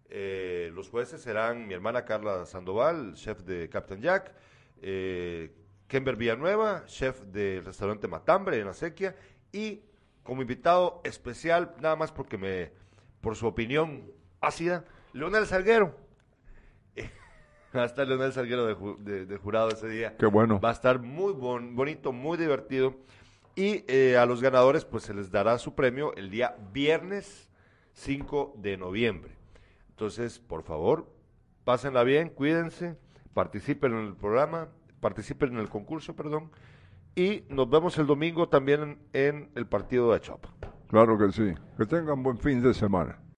Eh, 0.09 0.71
los 0.73 0.89
jueces 0.89 1.21
serán 1.21 1.67
mi 1.67 1.73
hermana 1.73 2.05
Carla 2.05 2.45
Sandoval, 2.45 3.13
chef 3.15 3.41
de 3.41 3.69
Captain 3.69 4.01
Jack, 4.01 4.33
eh, 4.81 5.51
Kember 5.89 6.15
Villanueva, 6.15 6.85
chef 6.85 7.19
del 7.23 7.65
restaurante 7.65 8.07
Matambre 8.07 8.59
en 8.59 8.67
la 8.67 8.73
y 9.51 9.81
como 10.23 10.43
invitado 10.43 11.01
especial, 11.03 11.73
nada 11.81 11.95
más 11.95 12.11
porque 12.11 12.37
me, 12.37 12.71
por 13.19 13.35
su 13.35 13.47
opinión 13.47 14.11
ácida, 14.39 14.85
Leonel 15.13 15.47
Salguero. 15.47 15.97
Va 17.75 17.81
a 17.81 17.85
estar 17.85 18.07
Leonel 18.07 18.31
Salguero 18.31 18.67
de, 18.67 19.37
jurado 19.37 19.69
ese 19.69 19.89
día. 19.89 20.15
Qué 20.15 20.27
bueno. 20.27 20.59
Va 20.59 20.69
a 20.69 20.73
estar 20.73 20.99
muy 20.99 21.33
bonito, 21.33 22.11
muy 22.11 22.37
divertido. 22.37 22.95
Y 23.55 23.83
eh, 23.87 24.15
a 24.15 24.27
los 24.27 24.41
ganadores, 24.41 24.85
pues 24.85 25.03
se 25.03 25.13
les 25.15 25.31
dará 25.31 25.57
su 25.57 25.73
premio 25.73 26.13
el 26.15 26.29
día 26.29 26.55
viernes 26.71 27.49
5 27.93 28.53
de 28.57 28.77
noviembre. 28.77 29.31
Entonces, 29.89 30.37
por 30.39 30.61
favor, 30.63 31.11
pásenla 31.63 32.03
bien, 32.03 32.29
cuídense, 32.29 32.95
participen 33.33 33.93
en 33.93 34.05
el 34.05 34.15
programa, 34.15 34.69
participen 34.99 35.53
en 35.53 35.59
el 35.59 35.69
concurso, 35.69 36.15
perdón, 36.15 36.51
y 37.15 37.43
nos 37.49 37.69
vemos 37.69 37.97
el 37.97 38.07
domingo 38.07 38.49
también 38.49 38.99
en, 39.13 39.49
el 39.55 39.67
partido 39.67 40.13
de 40.13 40.21
Chopa. 40.21 40.53
Claro 40.87 41.17
que 41.17 41.31
sí. 41.31 41.53
Que 41.77 41.85
tengan 41.85 42.23
buen 42.23 42.37
fin 42.37 42.61
de 42.61 42.73
semana. 42.73 43.19